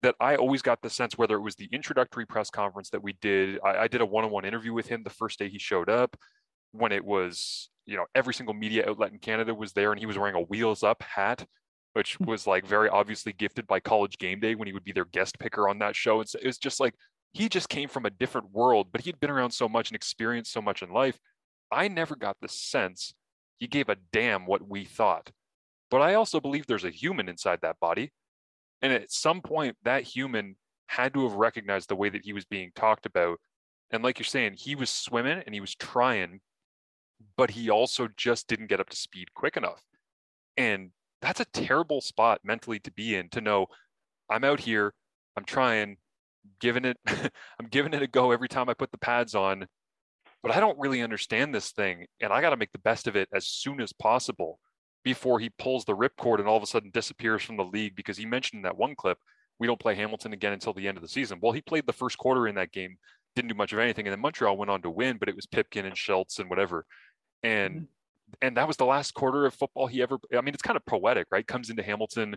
that 0.02 0.16
I 0.20 0.38
always 0.38 0.64
got 0.64 0.82
the 0.82 0.90
sense 0.90 1.16
whether 1.16 1.36
it 1.36 1.42
was 1.42 1.56
the 1.56 1.70
introductory 1.72 2.26
press 2.26 2.50
conference 2.50 2.90
that 2.90 3.04
we 3.04 3.14
did, 3.22 3.60
I, 3.64 3.84
I 3.84 3.88
did 3.88 4.02
a 4.02 4.06
one-on-one 4.06 4.46
interview 4.46 4.74
with 4.74 4.88
him 4.88 5.04
the 5.04 5.12
first 5.12 5.38
day 5.38 5.48
he 5.48 5.60
showed 5.60 5.90
up, 5.90 6.18
when 6.72 6.92
it 6.92 7.06
was 7.06 7.70
you 7.92 7.98
know 7.98 8.06
every 8.16 8.34
single 8.34 8.54
media 8.54 8.90
outlet 8.90 9.12
in 9.12 9.20
Canada 9.20 9.54
was 9.54 9.74
there, 9.74 9.92
and 9.92 10.00
he 10.00 10.06
was 10.06 10.18
wearing 10.18 10.36
a 10.36 10.42
wheels 10.42 10.84
up 10.84 11.04
hat, 11.04 11.46
which 11.94 12.16
hmm. 12.16 12.26
was 12.26 12.48
like 12.48 12.66
very 12.66 12.90
obviously 12.90 13.34
gifted 13.34 13.68
by 13.68 13.80
College 13.80 14.18
Game 14.18 14.40
Day 14.40 14.56
when 14.56 14.68
he 14.68 14.74
would 14.74 14.84
be 14.84 14.92
their 14.92 15.06
guest 15.06 15.38
picker 15.40 15.68
on 15.70 15.80
that 15.80 15.96
show. 15.96 16.22
It's, 16.22 16.36
it 16.36 16.46
was 16.46 16.58
just 16.58 16.80
like 16.80 16.96
he 17.34 17.50
just 17.50 17.70
came 17.70 17.90
from 17.90 18.06
a 18.06 18.10
different 18.10 18.52
world, 18.52 18.88
but 18.92 19.02
he'd 19.02 19.20
been 19.20 19.30
around 19.30 19.52
so 19.52 19.70
much 19.70 19.90
and 19.90 19.96
experienced 19.96 20.52
so 20.52 20.62
much 20.62 20.82
in 20.82 20.92
life. 20.92 21.20
I 21.72 21.88
never 21.88 22.16
got 22.16 22.38
the 22.42 22.50
sense 22.50 23.14
he 23.60 23.68
gave 23.68 23.90
a 23.90 23.98
damn 24.12 24.46
what 24.46 24.68
we 24.68 24.86
thought. 24.86 25.32
But 25.90 26.02
I 26.02 26.16
also 26.16 26.40
believe 26.40 26.66
there's 26.66 26.84
a 26.84 26.90
human 26.90 27.30
inside 27.30 27.60
that 27.62 27.80
body. 27.80 28.12
And 28.82 28.92
at 28.92 29.12
some 29.12 29.42
point, 29.42 29.78
that 29.84 30.04
human 30.04 30.56
had 30.88 31.14
to 31.14 31.24
have 31.24 31.34
recognized 31.34 31.90
the 31.90 31.96
way 31.96 32.10
that 32.10 32.26
he 32.26 32.34
was 32.34 32.46
being 32.46 32.72
talked 32.76 33.06
about. 33.06 33.40
And 33.92 34.04
like 34.04 34.20
you're 34.20 34.26
saying, 34.26 34.56
he 34.58 34.76
was 34.76 34.90
swimming 34.90 35.44
and 35.46 35.54
he 35.54 35.62
was 35.62 35.76
trying, 35.76 36.42
but 37.38 37.52
he 37.52 37.70
also 37.70 38.08
just 38.18 38.48
didn't 38.48 38.68
get 38.68 38.80
up 38.80 38.90
to 38.90 38.98
speed 38.98 39.34
quick 39.34 39.58
enough. 39.58 39.82
And 40.58 40.92
that's 41.22 41.40
a 41.40 41.46
terrible 41.46 42.02
spot 42.02 42.42
mentally 42.44 42.80
to 42.80 42.92
be 42.92 43.16
in 43.16 43.30
to 43.30 43.42
know 43.42 43.68
I'm 44.30 44.44
out 44.44 44.60
here, 44.60 44.94
I'm 45.38 45.46
trying, 45.46 45.98
giving 46.60 46.86
it, 46.86 46.98
I'm 47.08 47.68
giving 47.70 47.94
it 47.94 48.02
a 48.02 48.08
go 48.08 48.32
every 48.32 48.48
time 48.48 48.70
I 48.70 48.74
put 48.74 48.92
the 48.92 48.98
pads 48.98 49.36
on 49.36 49.68
but 50.44 50.56
I 50.56 50.60
don't 50.60 50.80
really 50.80 51.02
understand 51.02 51.54
this 51.54 51.72
thing. 51.72 52.06
And 52.20 52.34
I 52.34 52.42
got 52.42 52.50
to 52.52 52.58
make 52.58 52.72
the 52.72 52.80
best 52.80 53.08
of 53.08 53.16
it 53.16 53.30
as 53.34 53.48
soon 53.48 53.80
as 53.80 53.94
possible 53.94 54.60
before 55.04 55.40
he 55.40 55.50
pulls 55.50 55.86
the 55.86 55.96
ripcord 55.96 56.40
and 56.40 56.48
all 56.48 56.58
of 56.58 56.64
a 56.64 56.68
sudden 56.68 56.92
disappears 56.92 57.44
from 57.44 57.58
the 57.58 57.64
league 57.64 57.96
because 57.96 58.18
he 58.18 58.26
mentioned 58.26 58.60
in 58.60 58.64
that 58.64 58.78
one 58.78 58.96
clip, 58.96 59.18
we 59.60 59.68
don't 59.68 59.80
play 59.80 59.96
Hamilton 59.96 60.34
again 60.34 60.54
until 60.54 60.74
the 60.74 60.88
end 60.88 60.98
of 60.98 61.04
the 61.04 61.10
season. 61.10 61.40
Well, 61.42 61.52
he 61.52 61.62
played 61.62 61.86
the 61.86 61.94
first 61.94 62.18
quarter 62.18 62.48
in 62.48 62.56
that 62.56 62.72
game, 62.72 62.98
didn't 63.36 63.50
do 63.50 63.56
much 63.56 63.74
of 63.74 63.80
anything. 63.80 64.08
And 64.08 64.12
then 64.12 64.22
Montreal 64.22 64.58
went 64.58 64.72
on 64.72 64.82
to 64.82 64.90
win, 64.90 65.18
but 65.18 65.30
it 65.30 65.36
was 65.36 65.46
Pipkin 65.46 65.86
and 65.86 65.98
Schultz 65.98 66.40
and 66.40 66.50
whatever. 66.50 66.86
And 67.44 67.88
and 68.42 68.56
that 68.58 68.68
was 68.68 68.78
the 68.78 68.86
last 68.86 69.14
quarter 69.14 69.46
of 69.46 69.54
football 69.54 69.88
he 69.88 70.02
ever 70.02 70.18
I 70.36 70.42
mean, 70.42 70.54
it's 70.54 70.64
kind 70.64 70.78
of 70.78 70.86
poetic, 70.86 71.28
right? 71.32 71.46
Comes 71.46 71.70
into 71.70 71.84
Hamilton, 71.84 72.36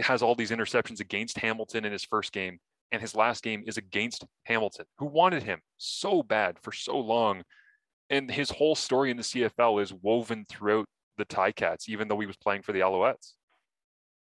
has 0.00 0.22
all 0.22 0.34
these 0.34 0.50
interceptions 0.50 1.00
against 1.00 1.38
Hamilton 1.38 1.84
in 1.84 1.92
his 1.92 2.04
first 2.04 2.32
game 2.32 2.58
and 2.94 3.00
his 3.00 3.16
last 3.16 3.42
game 3.42 3.64
is 3.66 3.76
against 3.76 4.24
Hamilton, 4.44 4.86
who 4.98 5.06
wanted 5.06 5.42
him 5.42 5.60
so 5.78 6.22
bad 6.22 6.58
for 6.62 6.70
so 6.70 6.96
long. 6.96 7.42
And 8.08 8.30
his 8.30 8.50
whole 8.50 8.76
story 8.76 9.10
in 9.10 9.16
the 9.16 9.24
CFL 9.24 9.82
is 9.82 9.92
woven 9.92 10.44
throughout 10.48 10.86
the 11.18 11.24
Ticats, 11.24 11.88
even 11.88 12.06
though 12.06 12.20
he 12.20 12.26
was 12.26 12.36
playing 12.36 12.62
for 12.62 12.72
the 12.72 12.80
Alouettes. 12.80 13.32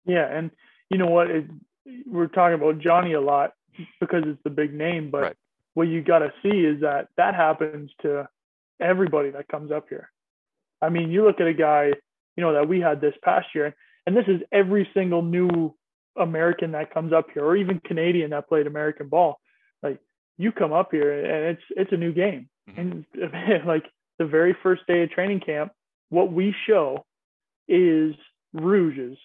Yeah, 0.06 0.26
and 0.26 0.50
you 0.90 0.98
know 0.98 1.06
what? 1.06 1.30
It, 1.30 1.46
we're 2.08 2.28
talking 2.28 2.56
about 2.56 2.80
Johnny 2.80 3.14
a 3.14 3.22
lot 3.22 3.52
because 4.00 4.24
it's 4.26 4.42
the 4.44 4.50
big 4.50 4.74
name, 4.74 5.12
but 5.12 5.22
right. 5.22 5.36
what 5.76 5.88
you 5.88 6.02
got 6.02 6.20
to 6.20 6.34
see 6.42 6.62
is 6.62 6.82
that 6.82 7.10
that 7.18 7.36
happens 7.36 7.92
to 8.02 8.28
everybody 8.82 9.32
that 9.32 9.48
comes 9.48 9.72
up 9.72 9.86
here. 9.90 10.10
I 10.82 10.90
mean, 10.90 11.12
you 11.12 11.26
look 11.26 11.40
at 11.40 11.48
a 11.48 11.54
guy, 11.54 11.92
you 12.36 12.44
know, 12.44 12.54
that 12.54 12.68
we 12.68 12.80
had 12.80 13.00
this 13.00 13.14
past 13.24 13.48
year, 13.56 13.76
and 14.06 14.16
this 14.16 14.26
is 14.28 14.42
every 14.52 14.88
single 14.94 15.22
new 15.22 15.74
American 16.18 16.72
that 16.74 16.94
comes 16.94 17.14
up 17.14 17.28
here, 17.34 17.44
or 17.44 17.56
even 17.56 17.80
Canadian 17.80 18.32
that 18.32 18.50
played 18.50 18.68
American 18.68 19.08
ball, 19.08 19.40
like 19.82 20.00
you 20.38 20.52
come 20.52 20.74
up 20.74 20.90
here 20.92 21.12
and 21.12 21.58
it's 21.58 21.64
it's 21.72 21.92
a 21.92 21.98
new 21.98 22.14
game. 22.14 22.50
Mm-hmm. 22.70 22.80
And 22.80 23.66
like 23.66 23.86
the 24.20 24.26
very 24.26 24.56
first 24.62 24.86
day 24.88 25.04
of 25.04 25.12
training 25.12 25.42
camp, 25.42 25.72
what 26.10 26.32
we 26.32 26.56
show 26.68 27.06
is 27.68 28.16
rouges. 28.54 29.18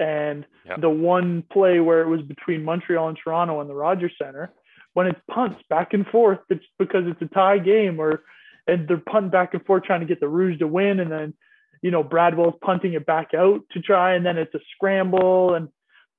And 0.00 0.46
yep. 0.64 0.80
the 0.80 0.90
one 0.90 1.42
play 1.52 1.80
where 1.80 2.02
it 2.02 2.08
was 2.08 2.22
between 2.22 2.62
Montreal 2.62 3.08
and 3.08 3.18
Toronto 3.22 3.60
in 3.60 3.66
the 3.66 3.74
Rogers 3.74 4.12
Center, 4.22 4.52
when 4.94 5.08
it's 5.08 5.18
punts 5.28 5.60
back 5.68 5.92
and 5.92 6.06
forth, 6.06 6.38
it's 6.50 6.64
because 6.78 7.02
it's 7.06 7.20
a 7.20 7.34
tie 7.34 7.58
game, 7.58 7.98
or 7.98 8.22
and 8.68 8.86
they're 8.86 8.98
punting 8.98 9.30
back 9.30 9.54
and 9.54 9.64
forth 9.64 9.84
trying 9.84 10.00
to 10.00 10.06
get 10.06 10.20
the 10.20 10.28
rouge 10.28 10.58
to 10.58 10.66
win, 10.66 11.00
and 11.00 11.10
then 11.10 11.34
you 11.82 11.90
know 11.90 12.02
Bradwell's 12.02 12.54
punting 12.62 12.94
it 12.94 13.06
back 13.06 13.34
out 13.34 13.60
to 13.72 13.80
try, 13.80 14.14
and 14.14 14.24
then 14.24 14.36
it's 14.38 14.54
a 14.54 14.60
scramble, 14.74 15.54
and 15.54 15.68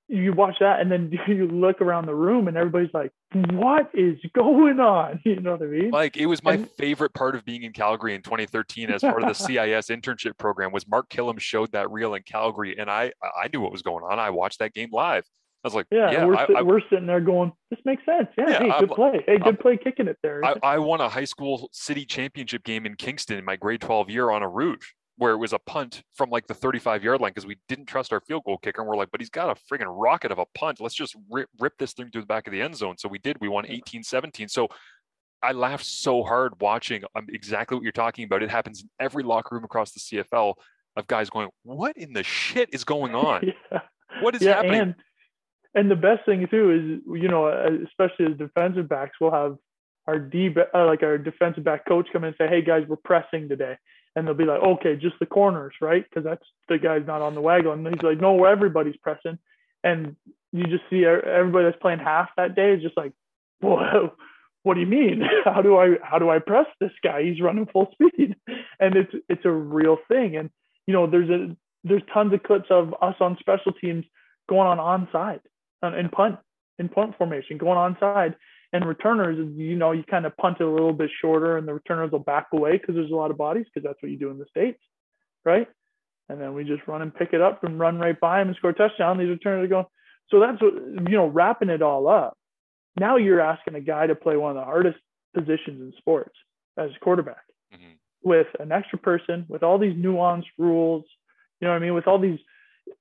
you 0.09 0.33
watch 0.33 0.55
that 0.59 0.81
and 0.81 0.91
then 0.91 1.11
you 1.27 1.47
look 1.47 1.81
around 1.81 2.07
the 2.07 2.15
room 2.15 2.47
and 2.47 2.57
everybody's 2.57 2.93
like, 2.93 3.11
what 3.51 3.91
is 3.93 4.17
going 4.33 4.79
on? 4.79 5.21
You 5.29 5.39
know 5.39 5.51
what 5.51 5.61
I 5.61 5.65
mean? 5.65 5.91
Like 5.91 6.17
it 6.17 6.25
was 6.25 6.43
my 6.43 6.53
and, 6.53 6.71
favorite 6.71 7.13
part 7.13 7.35
of 7.35 7.45
being 7.45 7.61
in 7.61 7.71
Calgary 7.71 8.15
in 8.15 8.23
2013 8.23 8.89
as 8.89 9.01
part 9.01 9.21
of 9.21 9.27
the 9.27 9.33
CIS 9.45 9.87
internship 9.87 10.37
program 10.39 10.71
was 10.71 10.87
Mark 10.87 11.07
Kilam 11.09 11.39
showed 11.39 11.71
that 11.73 11.91
reel 11.91 12.15
in 12.15 12.23
Calgary 12.23 12.75
and 12.79 12.89
I 12.89 13.11
I 13.21 13.47
knew 13.53 13.61
what 13.61 13.71
was 13.71 13.83
going 13.83 14.03
on. 14.03 14.17
I 14.17 14.31
watched 14.31 14.59
that 14.59 14.73
game 14.73 14.89
live. 14.91 15.23
I 15.63 15.67
was 15.67 15.75
like, 15.75 15.87
yeah, 15.91 16.11
yeah 16.11 16.25
we're, 16.25 16.35
I, 16.35 16.47
I, 16.57 16.61
we're 16.61 16.81
sitting 16.89 17.05
there 17.05 17.19
going, 17.19 17.51
this 17.69 17.79
makes 17.83 18.03
sense. 18.05 18.29
Yeah, 18.37 18.49
yeah 18.49 18.59
hey, 18.59 18.79
good 18.79 18.89
I'm, 18.91 18.95
play. 18.95 19.23
Hey, 19.27 19.37
good 19.37 19.47
I'm, 19.47 19.57
play 19.57 19.77
kicking 19.77 20.07
it 20.07 20.17
there. 20.23 20.43
I, 20.45 20.55
I 20.63 20.79
won 20.79 21.01
a 21.01 21.09
high 21.09 21.25
school 21.25 21.69
city 21.73 22.05
championship 22.05 22.63
game 22.63 22.85
in 22.85 22.95
Kingston 22.95 23.37
in 23.37 23.43
my 23.43 23.57
grade 23.57 23.81
12 23.81 24.09
year 24.09 24.29
on 24.31 24.41
a 24.41 24.47
rouge 24.47 24.85
where 25.17 25.33
it 25.33 25.37
was 25.37 25.51
a 25.51 25.59
punt 25.59 26.01
from 26.13 26.29
like 26.29 26.47
the 26.47 26.53
35 26.53 27.03
yard 27.03 27.19
line 27.19 27.31
because 27.31 27.45
we 27.45 27.57
didn't 27.67 27.87
trust 27.87 28.13
our 28.13 28.21
field 28.21 28.43
goal 28.45 28.57
kicker. 28.57 28.81
And 28.81 28.87
we're 28.87 28.95
like, 28.95 29.11
but 29.11 29.19
he's 29.19 29.29
got 29.29 29.49
a 29.49 29.61
friggin' 29.69 29.85
rocket 29.89 30.31
of 30.31 30.39
a 30.39 30.45
punt. 30.55 30.79
Let's 30.79 30.95
just 30.95 31.13
rip, 31.29 31.49
rip 31.59 31.73
this 31.77 31.91
thing 31.91 32.09
through 32.09 32.21
the 32.21 32.27
back 32.27 32.47
of 32.47 32.53
the 32.53 32.61
end 32.61 32.77
zone. 32.77 32.97
So 32.97 33.09
we 33.09 33.19
did. 33.19 33.35
We 33.41 33.49
won 33.49 33.65
18 33.67 34.01
17. 34.01 34.47
So 34.47 34.69
I 35.43 35.51
laughed 35.51 35.85
so 35.85 36.23
hard 36.23 36.53
watching 36.61 37.03
um, 37.15 37.27
exactly 37.29 37.75
what 37.75 37.83
you're 37.83 37.91
talking 37.91 38.23
about. 38.23 38.43
It 38.43 38.49
happens 38.49 38.81
in 38.81 38.89
every 38.97 39.23
locker 39.23 39.55
room 39.55 39.65
across 39.65 39.91
the 39.91 39.99
CFL 39.99 40.53
of 40.95 41.07
guys 41.07 41.29
going, 41.29 41.49
what 41.63 41.97
in 41.97 42.13
the 42.13 42.23
shit 42.23 42.69
is 42.71 42.85
going 42.85 43.13
on? 43.13 43.51
yeah. 43.71 43.81
What 44.21 44.35
is 44.35 44.41
yeah, 44.41 44.55
happening? 44.55 44.81
And, 44.81 44.95
and 45.75 45.89
the 45.89 45.95
best 45.95 46.25
thing 46.25 46.47
too 46.49 46.71
is, 46.71 47.19
you 47.21 47.27
know, 47.27 47.47
especially 47.85 48.31
as 48.31 48.37
defensive 48.37 48.89
backs, 48.89 49.17
we'll 49.19 49.31
have 49.31 49.57
our 50.07 50.19
D, 50.19 50.49
uh, 50.73 50.85
like 50.85 51.03
our 51.03 51.17
defensive 51.17 51.63
back 51.63 51.85
coach 51.87 52.07
come 52.11 52.23
in 52.23 52.29
and 52.29 52.37
say, 52.37 52.47
hey 52.47 52.63
guys, 52.63 52.85
we're 52.87 52.95
pressing 52.95 53.47
today 53.47 53.77
and 54.15 54.27
they'll 54.27 54.33
be 54.33 54.45
like, 54.45 54.61
okay, 54.61 54.95
just 54.95 55.15
the 55.19 55.25
corners, 55.25 55.73
right? 55.81 56.03
Because 56.03 56.23
that's 56.23 56.43
the 56.67 56.77
guy's 56.77 57.05
not 57.05 57.21
on 57.21 57.35
the 57.35 57.41
wagon. 57.41 57.85
And 57.85 57.95
he's 57.95 58.03
like, 58.03 58.19
no, 58.19 58.45
everybody's 58.45 58.97
pressing, 58.97 59.37
and 59.83 60.15
you 60.51 60.63
just 60.63 60.83
see 60.89 61.05
everybody 61.05 61.65
that's 61.65 61.81
playing 61.81 61.99
half 61.99 62.29
that 62.37 62.55
day 62.55 62.73
is 62.73 62.81
just 62.81 62.97
like, 62.97 63.13
whoa, 63.61 64.13
what 64.63 64.73
do 64.73 64.79
you 64.79 64.87
mean? 64.87 65.21
How 65.45 65.61
do 65.61 65.77
I 65.77 65.95
how 66.03 66.19
do 66.19 66.29
I 66.29 66.39
press 66.39 66.65
this 66.79 66.91
guy? 67.03 67.23
He's 67.23 67.41
running 67.41 67.67
full 67.67 67.91
speed, 67.93 68.35
and 68.79 68.95
it's 68.95 69.13
it's 69.29 69.45
a 69.45 69.51
real 69.51 69.97
thing. 70.07 70.35
And 70.35 70.49
you 70.85 70.93
know, 70.93 71.07
there's 71.09 71.29
a 71.29 71.55
there's 71.83 72.01
tons 72.13 72.33
of 72.33 72.43
clips 72.43 72.67
of 72.69 72.93
us 73.01 73.15
on 73.19 73.37
special 73.39 73.71
teams 73.71 74.05
going 74.49 74.67
on 74.67 74.79
onside 74.79 75.41
in 75.83 76.09
punt 76.09 76.37
in 76.77 76.89
punt 76.89 77.15
formation, 77.17 77.57
going 77.57 77.77
onside, 77.77 78.35
and 78.71 78.85
returners. 78.85 79.37
You 79.55 79.75
know, 79.75 79.91
you 79.91 80.03
kind 80.03 80.25
of 80.25 80.35
punt 80.37 80.57
it 80.59 80.63
a 80.63 80.69
little 80.69 80.93
bit 80.93 81.09
shorter, 81.21 81.57
and 81.57 81.67
the 81.67 81.73
returners 81.73 82.11
will 82.11 82.19
back 82.19 82.47
away 82.53 82.73
because 82.73 82.95
there's 82.95 83.11
a 83.11 83.15
lot 83.15 83.31
of 83.31 83.37
bodies 83.37 83.65
because 83.73 83.87
that's 83.87 84.01
what 84.01 84.11
you 84.11 84.17
do 84.17 84.31
in 84.31 84.37
the 84.37 84.45
states, 84.49 84.81
right? 85.43 85.67
And 86.29 86.39
then 86.39 86.53
we 86.53 86.63
just 86.63 86.87
run 86.87 87.01
and 87.01 87.13
pick 87.13 87.33
it 87.33 87.41
up 87.41 87.63
and 87.63 87.79
run 87.79 87.97
right 87.97 88.19
by 88.19 88.39
them 88.39 88.49
and 88.49 88.57
score 88.57 88.69
a 88.69 88.73
touchdown. 88.73 89.17
These 89.17 89.29
returners 89.29 89.65
are 89.65 89.67
going. 89.67 89.85
So 90.29 90.39
that's 90.39 90.61
what 90.61 90.73
you 91.09 91.17
know, 91.17 91.25
wrapping 91.25 91.69
it 91.69 91.81
all 91.81 92.07
up 92.07 92.37
now 92.99 93.17
you're 93.17 93.41
asking 93.41 93.75
a 93.75 93.81
guy 93.81 94.07
to 94.07 94.15
play 94.15 94.37
one 94.37 94.51
of 94.51 94.57
the 94.57 94.65
hardest 94.65 94.99
positions 95.33 95.81
in 95.81 95.93
sports 95.97 96.35
as 96.77 96.91
a 96.95 96.99
quarterback 96.99 97.43
mm-hmm. 97.73 97.93
with 98.23 98.47
an 98.59 98.71
extra 98.71 98.97
person, 98.97 99.45
with 99.47 99.63
all 99.63 99.77
these 99.77 99.95
nuanced 99.95 100.51
rules, 100.57 101.05
you 101.59 101.67
know 101.67 101.73
what 101.73 101.81
I 101.81 101.85
mean? 101.85 101.93
With 101.93 102.07
all 102.07 102.19
these, 102.19 102.39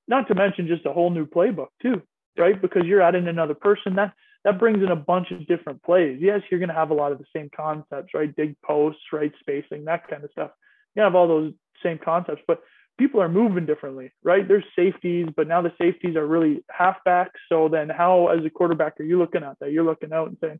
not 0.07 0.27
to 0.27 0.35
mention 0.35 0.67
just 0.67 0.85
a 0.85 0.93
whole 0.93 1.09
new 1.09 1.25
playbook 1.25 1.69
too, 1.81 2.01
right? 2.39 2.59
Because 2.59 2.83
you're 2.85 3.01
adding 3.01 3.27
another 3.27 3.53
person 3.53 3.95
that 3.95 4.13
that 4.45 4.57
brings 4.57 4.81
in 4.81 4.89
a 4.89 4.95
bunch 4.95 5.31
of 5.31 5.45
different 5.47 5.83
plays. 5.83 6.19
Yes, 6.21 6.41
you're 6.49 6.59
going 6.59 6.69
to 6.69 6.75
have 6.75 6.91
a 6.91 6.93
lot 6.93 7.11
of 7.11 7.17
the 7.17 7.25
same 7.35 7.49
concepts, 7.55 8.13
right? 8.13 8.33
Dig 8.35 8.55
posts, 8.61 9.01
right? 9.11 9.33
Spacing, 9.39 9.83
that 9.85 10.07
kind 10.07 10.23
of 10.23 10.31
stuff. 10.31 10.51
You 10.95 11.01
have 11.01 11.13
all 11.13 11.27
those 11.27 11.53
same 11.83 11.99
concepts, 12.03 12.41
but 12.47 12.61
people 12.97 13.21
are 13.21 13.29
moving 13.29 13.65
differently, 13.65 14.11
right? 14.23 14.47
There's 14.47 14.63
safeties, 14.75 15.27
but 15.35 15.47
now 15.47 15.61
the 15.61 15.73
safeties 15.77 16.15
are 16.15 16.25
really 16.25 16.63
halfbacks. 16.71 17.37
So 17.49 17.67
then, 17.67 17.89
how, 17.89 18.27
as 18.27 18.45
a 18.45 18.49
quarterback, 18.49 18.99
are 18.99 19.03
you 19.03 19.17
looking 19.17 19.43
at 19.43 19.59
that? 19.59 19.71
You're 19.71 19.83
looking 19.83 20.13
out 20.13 20.29
and 20.29 20.37
saying, 20.41 20.59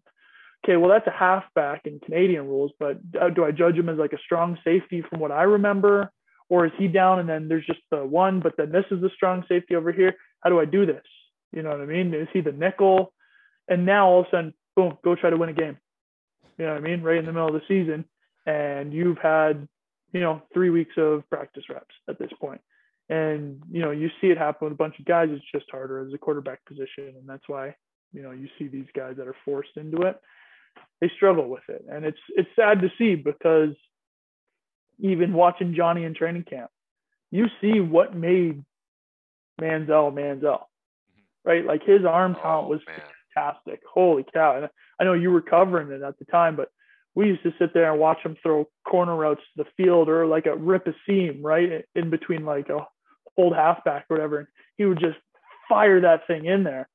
okay, 0.66 0.76
well, 0.76 0.90
that's 0.90 1.08
a 1.08 1.18
halfback 1.18 1.86
in 1.86 2.00
Canadian 2.00 2.48
rules, 2.48 2.72
but 2.80 3.00
do 3.12 3.46
I 3.46 3.52
judge 3.52 3.76
him 3.76 3.90
as 3.90 3.98
like 3.98 4.14
a 4.14 4.20
strong 4.26 4.58
safety 4.64 5.04
from 5.10 5.20
what 5.20 5.32
I 5.32 5.44
remember? 5.44 6.12
Or 6.50 6.66
is 6.66 6.72
he 6.78 6.88
down 6.88 7.20
and 7.20 7.30
then 7.30 7.48
there's 7.48 7.66
just 7.66 7.82
the 7.92 8.04
one, 8.06 8.40
but 8.40 8.58
then 8.58 8.72
this 8.72 8.86
is 8.92 9.02
the 9.02 9.12
strong 9.16 9.46
safety 9.48 9.76
over 9.76 9.92
here? 9.92 10.16
How 10.42 10.50
do 10.50 10.60
I 10.60 10.66
do 10.66 10.86
this? 10.86 11.04
You 11.52 11.64
know 11.64 11.72
what 11.72 11.82
I 11.82 11.86
mean? 11.86 12.14
Is 12.14 12.28
he 12.34 12.42
the 12.42 12.52
nickel? 12.52 13.14
And 13.68 13.86
now 13.86 14.08
all 14.08 14.22
of 14.22 14.28
a 14.28 14.30
sudden, 14.30 14.54
boom, 14.76 14.98
go 15.04 15.16
try 15.16 15.30
to 15.30 15.38
win 15.38 15.50
a 15.50 15.54
game. 15.54 15.78
You 16.58 16.66
know 16.66 16.74
what 16.74 16.84
I 16.84 16.88
mean? 16.88 17.02
Right 17.02 17.18
in 17.18 17.26
the 17.26 17.32
middle 17.32 17.48
of 17.48 17.54
the 17.54 17.62
season. 17.68 18.06
And 18.46 18.94
you've 18.94 19.18
had 19.18 19.68
you 20.14 20.22
know, 20.22 20.42
three 20.54 20.70
weeks 20.70 20.94
of 20.98 21.28
practice 21.30 21.64
reps 21.70 21.94
at 22.08 22.18
this 22.20 22.32
point. 22.40 22.62
And, 23.10 23.62
you 23.72 23.82
know, 23.82 23.92
you 23.92 24.10
see 24.22 24.28
it 24.28 24.38
happen 24.38 24.66
with 24.66 24.74
a 24.74 24.78
bunch 24.78 25.00
of 25.00 25.06
guys. 25.06 25.30
It's 25.32 25.44
just 25.54 25.70
harder 25.72 26.06
as 26.06 26.14
a 26.14 26.18
quarterback 26.18 26.64
position. 26.66 27.16
And 27.18 27.28
that's 27.28 27.48
why, 27.48 27.76
you 28.14 28.22
know, 28.22 28.32
you 28.32 28.48
see 28.58 28.68
these 28.68 28.88
guys 28.96 29.16
that 29.18 29.28
are 29.28 29.36
forced 29.46 29.76
into 29.78 30.04
it. 30.04 30.20
They 31.02 31.12
struggle 31.16 31.50
with 31.50 31.64
it. 31.70 31.86
And 31.90 32.06
it's 32.06 32.20
it's 32.30 32.50
sad 32.56 32.82
to 32.82 32.90
see 32.98 33.16
because 33.16 33.76
even 35.00 35.34
watching 35.34 35.76
Johnny 35.76 36.04
in 36.04 36.14
training 36.14 36.44
camp, 36.44 36.70
you 37.32 37.48
see 37.62 37.80
what 37.80 38.16
made 38.16 38.64
Manziel 39.60 40.14
Manziel. 40.14 40.62
Right? 41.50 41.66
Like 41.66 41.84
his 41.84 42.06
arm 42.06 42.36
count 42.36 42.68
oh, 42.68 42.70
was 42.70 42.82
man. 42.88 43.02
fantastic. 43.36 43.82
Holy 43.92 44.24
cow. 44.32 44.58
And 44.58 44.70
I 45.00 45.04
know 45.04 45.14
you 45.14 45.32
were 45.32 45.42
covering 45.42 45.92
it 45.92 46.04
at 46.04 46.20
the 46.20 46.26
time, 46.26 46.56
but 46.56 46.70
we 47.16 47.26
used 47.26 47.42
to 47.42 47.54
sit 47.58 47.74
there 47.74 47.92
and 47.92 48.00
watch 48.00 48.20
him 48.24 48.38
throw 48.44 48.70
corner 48.88 49.16
routes 49.16 49.42
to 49.42 49.64
the 49.64 49.84
field 49.84 50.10
or 50.10 50.28
like 50.28 50.46
a 50.46 50.56
rip 50.56 50.86
a 50.86 50.94
seam 51.08 51.42
right 51.42 51.84
in 51.96 52.12
between 52.12 52.46
like 52.46 52.70
a 52.70 52.86
old 53.36 53.56
halfback 53.56 54.06
or 54.10 54.18
whatever. 54.18 54.38
And 54.38 54.48
he 54.78 54.86
would 54.86 55.00
just 55.00 55.18
fire 55.68 56.02
that 56.02 56.28
thing 56.28 56.46
in 56.46 56.64
there, 56.64 56.88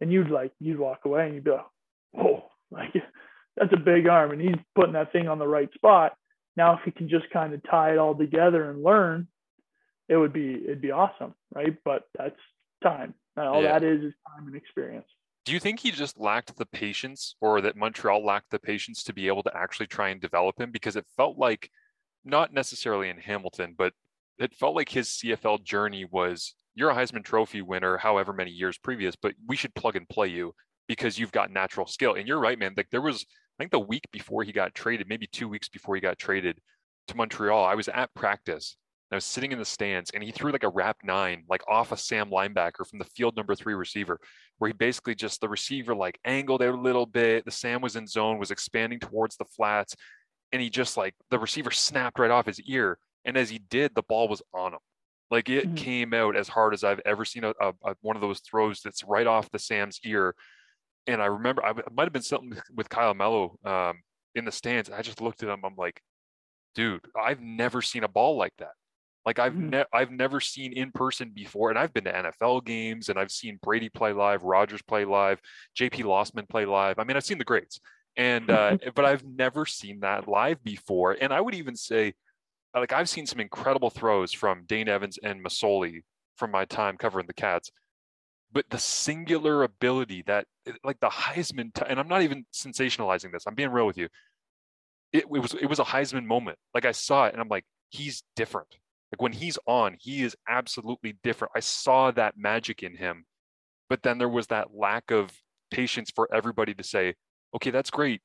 and 0.00 0.12
you'd 0.12 0.30
like 0.30 0.52
you'd 0.60 0.78
walk 0.78 1.00
away 1.04 1.26
and 1.26 1.34
you'd 1.34 1.44
be 1.44 1.52
like, 1.52 1.66
whoa, 2.12 2.44
like 2.70 2.92
that's 3.56 3.72
a 3.72 3.78
big 3.78 4.06
arm, 4.06 4.32
and 4.32 4.40
he's 4.40 4.60
putting 4.74 4.92
that 4.92 5.12
thing 5.12 5.28
on 5.28 5.38
the 5.38 5.48
right 5.48 5.72
spot. 5.74 6.14
Now 6.56 6.74
if 6.74 6.80
he 6.84 6.90
can 6.90 7.08
just 7.08 7.30
kind 7.32 7.54
of 7.54 7.62
tie 7.70 7.92
it 7.92 7.98
all 7.98 8.14
together 8.14 8.70
and 8.70 8.82
learn, 8.82 9.28
it 10.08 10.16
would 10.16 10.32
be 10.32 10.62
it'd 10.64 10.82
be 10.82 10.90
awesome, 10.90 11.34
right? 11.54 11.76
But 11.84 12.02
that's 12.18 12.36
time. 12.84 13.14
all 13.36 13.62
yeah. 13.62 13.72
that 13.72 13.82
is 13.82 14.04
is 14.04 14.14
time 14.28 14.46
and 14.46 14.56
experience. 14.56 15.06
Do 15.44 15.52
you 15.52 15.60
think 15.60 15.80
he 15.80 15.90
just 15.90 16.18
lacked 16.18 16.56
the 16.56 16.66
patience 16.66 17.36
or 17.40 17.60
that 17.60 17.76
Montreal 17.76 18.24
lacked 18.24 18.50
the 18.50 18.58
patience 18.58 19.02
to 19.04 19.12
be 19.12 19.26
able 19.26 19.42
to 19.42 19.54
actually 19.54 19.88
try 19.88 20.08
and 20.08 20.20
develop 20.20 20.58
him? 20.58 20.70
Because 20.70 20.96
it 20.96 21.06
felt 21.16 21.36
like, 21.36 21.70
not 22.24 22.54
necessarily 22.54 23.10
in 23.10 23.18
Hamilton, 23.18 23.74
but 23.76 23.92
it 24.38 24.54
felt 24.54 24.74
like 24.74 24.88
his 24.88 25.08
CFL 25.08 25.62
journey 25.62 26.06
was 26.10 26.54
you're 26.74 26.90
a 26.90 26.94
Heisman 26.94 27.24
Trophy 27.24 27.62
winner, 27.62 27.98
however 27.98 28.32
many 28.32 28.50
years 28.50 28.78
previous, 28.78 29.14
but 29.14 29.34
we 29.46 29.56
should 29.56 29.74
plug 29.74 29.96
and 29.96 30.08
play 30.08 30.28
you 30.28 30.54
because 30.88 31.18
you've 31.18 31.32
got 31.32 31.50
natural 31.50 31.86
skill. 31.86 32.14
And 32.14 32.26
you're 32.26 32.40
right, 32.40 32.58
man. 32.58 32.74
Like 32.76 32.90
there 32.90 33.00
was, 33.00 33.24
I 33.58 33.62
think 33.62 33.70
the 33.70 33.78
week 33.78 34.04
before 34.12 34.42
he 34.42 34.52
got 34.52 34.74
traded, 34.74 35.08
maybe 35.08 35.26
two 35.26 35.48
weeks 35.48 35.68
before 35.68 35.94
he 35.94 36.00
got 36.00 36.18
traded 36.18 36.58
to 37.08 37.16
Montreal, 37.16 37.64
I 37.64 37.74
was 37.74 37.88
at 37.88 38.12
practice 38.14 38.76
I 39.14 39.16
was 39.16 39.24
sitting 39.24 39.52
in 39.52 39.58
the 39.58 39.64
stands 39.64 40.10
and 40.10 40.22
he 40.22 40.32
threw 40.32 40.50
like 40.50 40.64
a 40.64 40.68
wrap 40.68 40.96
nine, 41.04 41.44
like 41.48 41.62
off 41.68 41.92
a 41.92 41.96
Sam 41.96 42.30
linebacker 42.30 42.86
from 42.88 42.98
the 42.98 43.04
field 43.04 43.36
number 43.36 43.54
three 43.54 43.74
receiver, 43.74 44.18
where 44.58 44.68
he 44.68 44.72
basically 44.72 45.14
just 45.14 45.40
the 45.40 45.48
receiver 45.48 45.94
like 45.94 46.18
angled 46.24 46.62
out 46.62 46.74
a 46.74 46.80
little 46.80 47.06
bit. 47.06 47.44
The 47.44 47.50
Sam 47.50 47.80
was 47.80 47.96
in 47.96 48.06
zone, 48.06 48.38
was 48.38 48.50
expanding 48.50 48.98
towards 48.98 49.36
the 49.36 49.44
flats, 49.44 49.94
and 50.52 50.60
he 50.60 50.68
just 50.68 50.96
like 50.96 51.14
the 51.30 51.38
receiver 51.38 51.70
snapped 51.70 52.18
right 52.18 52.30
off 52.30 52.46
his 52.46 52.60
ear. 52.62 52.98
And 53.24 53.36
as 53.36 53.50
he 53.50 53.58
did, 53.58 53.94
the 53.94 54.02
ball 54.02 54.28
was 54.28 54.42
on 54.52 54.72
him. 54.72 54.80
Like 55.30 55.48
it 55.48 55.66
mm-hmm. 55.66 55.74
came 55.76 56.14
out 56.14 56.36
as 56.36 56.48
hard 56.48 56.74
as 56.74 56.84
I've 56.84 57.00
ever 57.04 57.24
seen 57.24 57.44
a, 57.44 57.54
a, 57.60 57.72
a, 57.84 57.94
one 58.00 58.16
of 58.16 58.22
those 58.22 58.40
throws 58.40 58.80
that's 58.82 59.04
right 59.04 59.26
off 59.26 59.50
the 59.50 59.58
Sam's 59.58 60.00
ear. 60.04 60.34
And 61.06 61.22
I 61.22 61.26
remember 61.26 61.64
I, 61.64 61.70
it 61.70 61.92
might 61.94 62.04
have 62.04 62.12
been 62.12 62.22
something 62.22 62.58
with 62.74 62.88
Kyle 62.88 63.14
Mello 63.14 63.56
um, 63.64 64.00
in 64.34 64.44
the 64.44 64.52
stands. 64.52 64.90
I 64.90 65.02
just 65.02 65.20
looked 65.20 65.42
at 65.42 65.48
him. 65.48 65.60
I'm 65.64 65.76
like, 65.76 66.00
dude, 66.74 67.04
I've 67.16 67.40
never 67.40 67.80
seen 67.80 68.04
a 68.04 68.08
ball 68.08 68.36
like 68.36 68.54
that. 68.58 68.72
Like 69.26 69.38
I've 69.38 69.54
mm-hmm. 69.54 69.70
ne- 69.70 69.84
I've 69.92 70.10
never 70.10 70.40
seen 70.40 70.72
in 70.72 70.92
person 70.92 71.30
before, 71.30 71.70
and 71.70 71.78
I've 71.78 71.94
been 71.94 72.04
to 72.04 72.12
NFL 72.12 72.64
games 72.64 73.08
and 73.08 73.18
I've 73.18 73.30
seen 73.30 73.58
Brady 73.62 73.88
play 73.88 74.12
live, 74.12 74.42
Rodgers 74.42 74.82
play 74.82 75.04
live, 75.04 75.40
J.P. 75.74 76.02
Losman 76.02 76.48
play 76.48 76.66
live. 76.66 76.98
I 76.98 77.04
mean, 77.04 77.16
I've 77.16 77.24
seen 77.24 77.38
the 77.38 77.44
greats, 77.44 77.80
and 78.16 78.50
uh, 78.50 78.76
but 78.94 79.04
I've 79.04 79.24
never 79.24 79.64
seen 79.64 80.00
that 80.00 80.28
live 80.28 80.62
before. 80.62 81.16
And 81.18 81.32
I 81.32 81.40
would 81.40 81.54
even 81.54 81.74
say, 81.74 82.14
like 82.74 82.92
I've 82.92 83.08
seen 83.08 83.26
some 83.26 83.40
incredible 83.40 83.90
throws 83.90 84.32
from 84.32 84.64
Dane 84.66 84.88
Evans 84.88 85.18
and 85.22 85.42
Masoli 85.42 86.02
from 86.36 86.50
my 86.50 86.66
time 86.66 86.98
covering 86.98 87.26
the 87.26 87.32
Cats, 87.32 87.70
but 88.52 88.68
the 88.68 88.78
singular 88.78 89.62
ability 89.62 90.22
that, 90.26 90.46
like 90.82 91.00
the 91.00 91.08
Heisman, 91.08 91.72
t- 91.72 91.84
and 91.88 91.98
I'm 91.98 92.08
not 92.08 92.22
even 92.22 92.44
sensationalizing 92.52 93.32
this. 93.32 93.44
I'm 93.46 93.54
being 93.54 93.70
real 93.70 93.86
with 93.86 93.96
you. 93.96 94.08
It, 95.14 95.24
it 95.24 95.30
was 95.30 95.54
it 95.54 95.66
was 95.66 95.78
a 95.78 95.84
Heisman 95.84 96.26
moment. 96.26 96.58
Like 96.74 96.84
I 96.84 96.92
saw 96.92 97.24
it, 97.24 97.32
and 97.32 97.40
I'm 97.40 97.48
like, 97.48 97.64
he's 97.88 98.22
different 98.36 98.76
like 99.14 99.22
when 99.22 99.32
he's 99.32 99.60
on, 99.68 99.94
he 100.00 100.24
is 100.24 100.34
absolutely 100.48 101.14
different. 101.22 101.52
I 101.54 101.60
saw 101.60 102.10
that 102.10 102.34
magic 102.36 102.82
in 102.82 102.96
him. 102.96 103.26
But 103.88 104.02
then 104.02 104.18
there 104.18 104.28
was 104.28 104.48
that 104.48 104.74
lack 104.74 105.12
of 105.12 105.30
patience 105.70 106.10
for 106.12 106.28
everybody 106.34 106.74
to 106.74 106.82
say, 106.82 107.14
okay, 107.54 107.70
that's 107.70 107.90
great, 107.90 108.22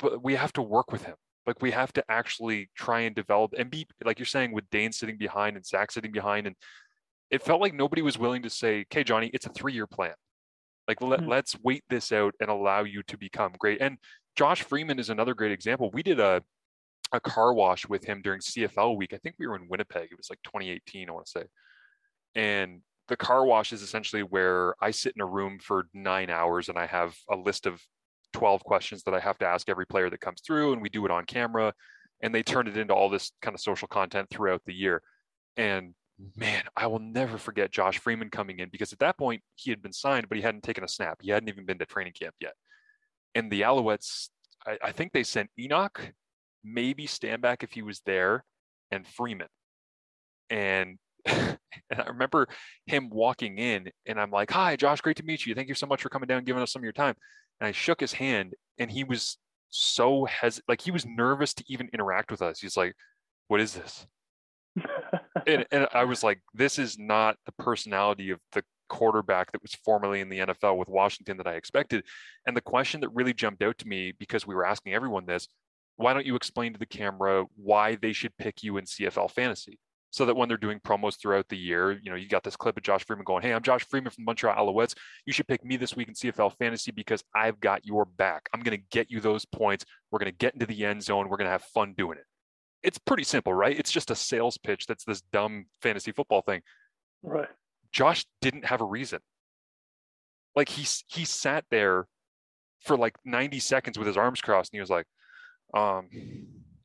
but 0.00 0.22
we 0.22 0.36
have 0.36 0.52
to 0.52 0.62
work 0.62 0.92
with 0.92 1.02
him. 1.02 1.16
Like 1.44 1.60
we 1.60 1.72
have 1.72 1.92
to 1.94 2.04
actually 2.08 2.70
try 2.76 3.00
and 3.00 3.16
develop 3.16 3.52
and 3.58 3.68
be 3.68 3.88
like 4.04 4.20
you're 4.20 4.26
saying 4.26 4.52
with 4.52 4.70
Dane 4.70 4.92
sitting 4.92 5.18
behind 5.18 5.56
and 5.56 5.66
Zach 5.66 5.90
sitting 5.90 6.12
behind. 6.12 6.46
And 6.46 6.54
it 7.32 7.42
felt 7.42 7.60
like 7.60 7.74
nobody 7.74 8.02
was 8.02 8.16
willing 8.16 8.42
to 8.42 8.50
say, 8.50 8.82
okay, 8.82 9.02
Johnny, 9.02 9.32
it's 9.34 9.46
a 9.46 9.50
three-year 9.50 9.88
plan. 9.88 10.14
Like 10.86 11.02
let, 11.02 11.18
mm-hmm. 11.18 11.30
let's 11.30 11.56
wait 11.64 11.82
this 11.90 12.12
out 12.12 12.32
and 12.38 12.48
allow 12.48 12.84
you 12.84 13.02
to 13.08 13.18
become 13.18 13.54
great. 13.58 13.80
And 13.80 13.98
Josh 14.36 14.62
Freeman 14.62 15.00
is 15.00 15.10
another 15.10 15.34
great 15.34 15.50
example. 15.50 15.90
We 15.92 16.04
did 16.04 16.20
a 16.20 16.44
a 17.12 17.20
car 17.20 17.54
wash 17.54 17.88
with 17.88 18.04
him 18.04 18.20
during 18.22 18.40
CFL 18.40 18.96
week. 18.96 19.12
I 19.12 19.18
think 19.18 19.36
we 19.38 19.46
were 19.46 19.56
in 19.56 19.68
Winnipeg. 19.68 20.08
It 20.10 20.16
was 20.16 20.30
like 20.30 20.42
2018, 20.44 21.08
I 21.08 21.12
want 21.12 21.26
to 21.26 21.30
say. 21.30 21.44
And 22.34 22.82
the 23.08 23.16
car 23.16 23.44
wash 23.44 23.72
is 23.72 23.82
essentially 23.82 24.22
where 24.22 24.74
I 24.80 24.90
sit 24.90 25.14
in 25.16 25.22
a 25.22 25.26
room 25.26 25.58
for 25.58 25.86
nine 25.94 26.28
hours 26.28 26.68
and 26.68 26.78
I 26.78 26.86
have 26.86 27.16
a 27.30 27.36
list 27.36 27.66
of 27.66 27.80
12 28.34 28.62
questions 28.62 29.02
that 29.04 29.14
I 29.14 29.20
have 29.20 29.38
to 29.38 29.46
ask 29.46 29.68
every 29.68 29.86
player 29.86 30.10
that 30.10 30.20
comes 30.20 30.42
through, 30.46 30.74
and 30.74 30.82
we 30.82 30.90
do 30.90 31.04
it 31.06 31.10
on 31.10 31.24
camera. 31.24 31.72
And 32.20 32.34
they 32.34 32.42
turn 32.42 32.66
it 32.66 32.76
into 32.76 32.94
all 32.94 33.08
this 33.08 33.32
kind 33.40 33.54
of 33.54 33.60
social 33.60 33.88
content 33.88 34.28
throughout 34.28 34.62
the 34.66 34.74
year. 34.74 35.02
And 35.56 35.94
man, 36.36 36.64
I 36.76 36.88
will 36.88 36.98
never 36.98 37.38
forget 37.38 37.70
Josh 37.70 37.98
Freeman 37.98 38.28
coming 38.28 38.58
in 38.58 38.68
because 38.70 38.92
at 38.92 38.98
that 38.98 39.16
point 39.16 39.42
he 39.54 39.70
had 39.70 39.80
been 39.80 39.92
signed, 39.92 40.28
but 40.28 40.36
he 40.36 40.42
hadn't 40.42 40.64
taken 40.64 40.84
a 40.84 40.88
snap. 40.88 41.18
He 41.22 41.30
hadn't 41.30 41.48
even 41.48 41.64
been 41.64 41.78
to 41.78 41.86
training 41.86 42.14
camp 42.20 42.34
yet. 42.40 42.54
And 43.34 43.50
the 43.50 43.62
Alouettes, 43.62 44.30
I, 44.66 44.78
I 44.82 44.92
think 44.92 45.12
they 45.12 45.22
sent 45.22 45.50
Enoch 45.58 46.12
maybe 46.64 47.06
Stanback 47.06 47.62
if 47.62 47.72
he 47.72 47.82
was 47.82 48.00
there, 48.06 48.44
and 48.90 49.06
Freeman. 49.06 49.48
And 50.50 50.98
and 51.26 51.58
I 51.92 52.06
remember 52.06 52.48
him 52.86 53.10
walking 53.10 53.58
in, 53.58 53.90
and 54.06 54.20
I'm 54.20 54.30
like, 54.30 54.50
"Hi, 54.50 54.76
Josh, 54.76 55.00
great 55.00 55.16
to 55.16 55.22
meet 55.24 55.46
you. 55.46 55.54
Thank 55.54 55.68
you 55.68 55.74
so 55.74 55.86
much 55.86 56.02
for 56.02 56.08
coming 56.08 56.26
down, 56.26 56.44
giving 56.44 56.62
us 56.62 56.72
some 56.72 56.80
of 56.80 56.84
your 56.84 56.92
time." 56.92 57.14
And 57.60 57.68
I 57.68 57.72
shook 57.72 58.00
his 58.00 58.12
hand, 58.12 58.54
and 58.78 58.90
he 58.90 59.04
was 59.04 59.38
so 59.70 60.24
hes 60.24 60.60
like 60.68 60.80
he 60.80 60.90
was 60.90 61.04
nervous 61.04 61.52
to 61.54 61.64
even 61.68 61.90
interact 61.92 62.30
with 62.30 62.42
us. 62.42 62.60
He's 62.60 62.76
like, 62.76 62.94
"What 63.48 63.60
is 63.60 63.74
this?" 63.74 64.06
and, 65.46 65.66
and 65.70 65.88
I 65.92 66.04
was 66.04 66.22
like, 66.22 66.40
"This 66.54 66.78
is 66.78 66.98
not 66.98 67.36
the 67.46 67.52
personality 67.52 68.30
of 68.30 68.40
the 68.52 68.62
quarterback 68.88 69.52
that 69.52 69.62
was 69.62 69.74
formerly 69.84 70.20
in 70.20 70.28
the 70.28 70.38
NFL 70.38 70.76
with 70.76 70.88
Washington 70.88 71.36
that 71.36 71.46
I 71.46 71.54
expected. 71.54 72.04
And 72.46 72.56
the 72.56 72.60
question 72.60 73.00
that 73.02 73.10
really 73.10 73.34
jumped 73.34 73.62
out 73.62 73.78
to 73.78 73.88
me 73.88 74.12
because 74.18 74.46
we 74.46 74.54
were 74.54 74.66
asking 74.66 74.94
everyone 74.94 75.26
this 75.26 75.48
why 75.98 76.14
don't 76.14 76.26
you 76.26 76.36
explain 76.36 76.72
to 76.72 76.78
the 76.78 76.86
camera 76.86 77.44
why 77.56 77.96
they 77.96 78.12
should 78.12 78.36
pick 78.38 78.62
you 78.62 78.76
in 78.78 78.84
CFL 78.84 79.30
fantasy? 79.32 79.78
So 80.10 80.24
that 80.24 80.36
when 80.36 80.48
they're 80.48 80.56
doing 80.56 80.80
promos 80.80 81.20
throughout 81.20 81.48
the 81.48 81.58
year, 81.58 81.92
you 82.02 82.08
know, 82.08 82.16
you 82.16 82.28
got 82.28 82.42
this 82.42 82.56
clip 82.56 82.78
of 82.78 82.82
Josh 82.82 83.04
Freeman 83.04 83.24
going, 83.24 83.42
Hey, 83.42 83.52
I'm 83.52 83.62
Josh 83.62 83.84
Freeman 83.84 84.10
from 84.10 84.24
Montreal 84.24 84.56
Alouettes. 84.56 84.94
You 85.26 85.34
should 85.34 85.48
pick 85.48 85.62
me 85.64 85.76
this 85.76 85.96
week 85.96 86.08
in 86.08 86.14
CFL 86.14 86.56
fantasy 86.56 86.92
because 86.92 87.22
I've 87.34 87.60
got 87.60 87.84
your 87.84 88.06
back. 88.06 88.48
I'm 88.54 88.60
going 88.60 88.78
to 88.78 88.84
get 88.90 89.10
you 89.10 89.20
those 89.20 89.44
points. 89.44 89.84
We're 90.10 90.20
going 90.20 90.32
to 90.32 90.38
get 90.38 90.54
into 90.54 90.64
the 90.64 90.86
end 90.86 91.02
zone. 91.02 91.28
We're 91.28 91.36
going 91.36 91.46
to 91.46 91.52
have 91.52 91.64
fun 91.64 91.94
doing 91.98 92.16
it. 92.16 92.24
It's 92.82 92.98
pretty 92.98 93.24
simple, 93.24 93.52
right? 93.52 93.78
It's 93.78 93.90
just 93.90 94.10
a 94.10 94.14
sales 94.14 94.56
pitch 94.56 94.86
that's 94.86 95.04
this 95.04 95.20
dumb 95.32 95.66
fantasy 95.82 96.12
football 96.12 96.40
thing. 96.40 96.62
Right. 97.22 97.48
Josh 97.92 98.24
didn't 98.40 98.64
have 98.64 98.80
a 98.80 98.86
reason. 98.86 99.18
Like 100.54 100.68
he 100.68 100.86
he 101.08 101.24
sat 101.24 101.64
there 101.70 102.06
for 102.80 102.96
like 102.96 103.16
90 103.24 103.58
seconds 103.58 103.98
with 103.98 104.06
his 104.06 104.16
arms 104.16 104.40
crossed 104.40 104.72
and 104.72 104.78
he 104.78 104.80
was 104.80 104.90
like, 104.90 105.06
um, 105.74 106.08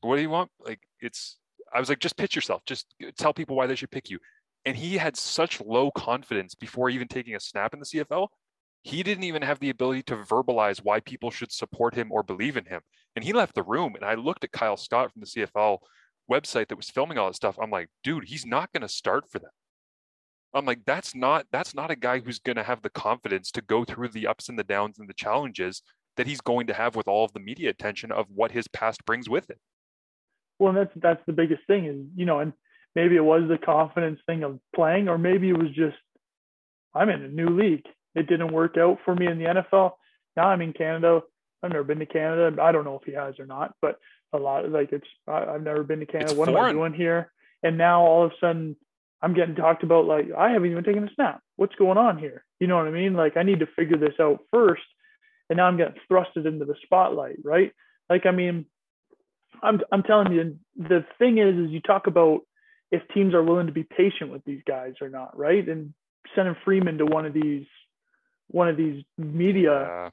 what 0.00 0.16
do 0.16 0.22
you 0.22 0.30
want? 0.30 0.50
Like 0.60 0.80
it's 1.00 1.38
I 1.72 1.80
was 1.80 1.88
like, 1.88 1.98
just 1.98 2.16
pitch 2.16 2.36
yourself, 2.36 2.62
just 2.66 2.94
tell 3.18 3.34
people 3.34 3.56
why 3.56 3.66
they 3.66 3.74
should 3.74 3.90
pick 3.90 4.08
you. 4.08 4.18
And 4.64 4.76
he 4.76 4.96
had 4.96 5.16
such 5.16 5.60
low 5.60 5.90
confidence 5.90 6.54
before 6.54 6.88
even 6.88 7.08
taking 7.08 7.34
a 7.34 7.40
snap 7.40 7.74
in 7.74 7.80
the 7.80 7.86
CFL. 7.86 8.28
He 8.82 9.02
didn't 9.02 9.24
even 9.24 9.42
have 9.42 9.60
the 9.60 9.70
ability 9.70 10.02
to 10.04 10.16
verbalize 10.16 10.78
why 10.82 11.00
people 11.00 11.30
should 11.30 11.52
support 11.52 11.94
him 11.94 12.12
or 12.12 12.22
believe 12.22 12.56
in 12.56 12.64
him. 12.66 12.80
And 13.16 13.24
he 13.24 13.32
left 13.32 13.54
the 13.54 13.62
room. 13.62 13.94
And 13.94 14.04
I 14.04 14.14
looked 14.14 14.44
at 14.44 14.52
Kyle 14.52 14.76
Scott 14.76 15.12
from 15.12 15.20
the 15.20 15.26
CFL 15.26 15.78
website 16.30 16.68
that 16.68 16.76
was 16.76 16.90
filming 16.90 17.18
all 17.18 17.28
this 17.28 17.36
stuff. 17.36 17.58
I'm 17.60 17.70
like, 17.70 17.88
dude, 18.02 18.24
he's 18.24 18.46
not 18.46 18.72
going 18.72 18.82
to 18.82 18.88
start 18.88 19.24
for 19.30 19.38
them. 19.38 19.50
I'm 20.54 20.64
like, 20.64 20.84
that's 20.86 21.14
not 21.14 21.46
that's 21.50 21.74
not 21.74 21.90
a 21.90 21.96
guy 21.96 22.20
who's 22.20 22.38
going 22.38 22.56
to 22.56 22.62
have 22.62 22.82
the 22.82 22.90
confidence 22.90 23.50
to 23.52 23.62
go 23.62 23.84
through 23.84 24.08
the 24.08 24.28
ups 24.28 24.48
and 24.48 24.58
the 24.58 24.64
downs 24.64 24.98
and 24.98 25.08
the 25.08 25.14
challenges 25.14 25.82
that 26.16 26.26
he's 26.26 26.40
going 26.40 26.66
to 26.66 26.74
have 26.74 26.96
with 26.96 27.08
all 27.08 27.24
of 27.24 27.32
the 27.32 27.40
media 27.40 27.70
attention 27.70 28.12
of 28.12 28.26
what 28.34 28.52
his 28.52 28.68
past 28.68 29.04
brings 29.04 29.28
with 29.28 29.50
it. 29.50 29.58
Well, 30.58 30.72
that's 30.72 30.92
that's 30.96 31.22
the 31.26 31.32
biggest 31.32 31.66
thing 31.66 31.86
is 31.86 31.96
you 32.14 32.26
know, 32.26 32.40
and 32.40 32.52
maybe 32.94 33.16
it 33.16 33.24
was 33.24 33.42
the 33.48 33.58
confidence 33.58 34.20
thing 34.26 34.42
of 34.42 34.58
playing, 34.74 35.08
or 35.08 35.18
maybe 35.18 35.48
it 35.48 35.58
was 35.58 35.70
just 35.74 35.96
I'm 36.94 37.08
in 37.08 37.22
a 37.22 37.28
new 37.28 37.48
league. 37.48 37.84
It 38.14 38.28
didn't 38.28 38.52
work 38.52 38.76
out 38.78 38.98
for 39.04 39.14
me 39.14 39.26
in 39.26 39.38
the 39.38 39.46
NFL. 39.46 39.92
Now 40.36 40.48
I'm 40.48 40.60
in 40.60 40.72
Canada. 40.72 41.22
I've 41.62 41.70
never 41.70 41.84
been 41.84 41.98
to 41.98 42.06
Canada. 42.06 42.60
I 42.62 42.72
don't 42.72 42.84
know 42.84 42.98
if 43.00 43.04
he 43.04 43.12
has 43.12 43.38
or 43.38 43.46
not, 43.46 43.74
but 43.80 43.98
a 44.32 44.38
lot 44.38 44.68
like 44.70 44.92
it's 44.92 45.06
I've 45.26 45.62
never 45.62 45.82
been 45.82 46.00
to 46.00 46.06
Canada. 46.06 46.30
It's 46.30 46.38
what 46.38 46.48
foreign. 46.48 46.64
am 46.64 46.70
I 46.70 46.72
doing 46.72 46.94
here? 46.94 47.32
And 47.62 47.78
now 47.78 48.02
all 48.02 48.26
of 48.26 48.32
a 48.32 48.34
sudden 48.40 48.76
I'm 49.22 49.34
getting 49.34 49.54
talked 49.54 49.82
about 49.82 50.04
like 50.04 50.26
I 50.36 50.50
haven't 50.50 50.70
even 50.70 50.84
taken 50.84 51.08
a 51.08 51.14
snap. 51.14 51.40
What's 51.56 51.74
going 51.76 51.98
on 51.98 52.18
here? 52.18 52.44
You 52.60 52.66
know 52.66 52.76
what 52.76 52.86
I 52.86 52.90
mean? 52.90 53.14
Like 53.14 53.36
I 53.36 53.42
need 53.42 53.60
to 53.60 53.66
figure 53.74 53.96
this 53.96 54.14
out 54.20 54.40
first. 54.52 54.82
And 55.50 55.56
now 55.58 55.66
I'm 55.66 55.76
getting 55.76 56.00
thrusted 56.10 56.46
into 56.46 56.64
the 56.64 56.74
spotlight, 56.84 57.36
right? 57.44 57.72
Like 58.08 58.26
I 58.26 58.30
mean, 58.30 58.66
I'm 59.62 59.80
I'm 59.92 60.02
telling 60.02 60.32
you, 60.32 60.58
the 60.76 61.04
thing 61.18 61.38
is, 61.38 61.56
is 61.56 61.70
you 61.70 61.80
talk 61.80 62.06
about 62.06 62.40
if 62.90 63.02
teams 63.12 63.34
are 63.34 63.42
willing 63.42 63.66
to 63.66 63.72
be 63.72 63.84
patient 63.84 64.30
with 64.30 64.44
these 64.44 64.62
guys 64.66 64.94
or 65.00 65.08
not, 65.08 65.36
right? 65.36 65.66
And 65.68 65.94
sending 66.34 66.56
Freeman 66.64 66.98
to 66.98 67.06
one 67.06 67.26
of 67.26 67.34
these 67.34 67.66
one 68.48 68.68
of 68.68 68.76
these 68.76 69.04
media 69.18 69.72
Uh, 69.72 70.10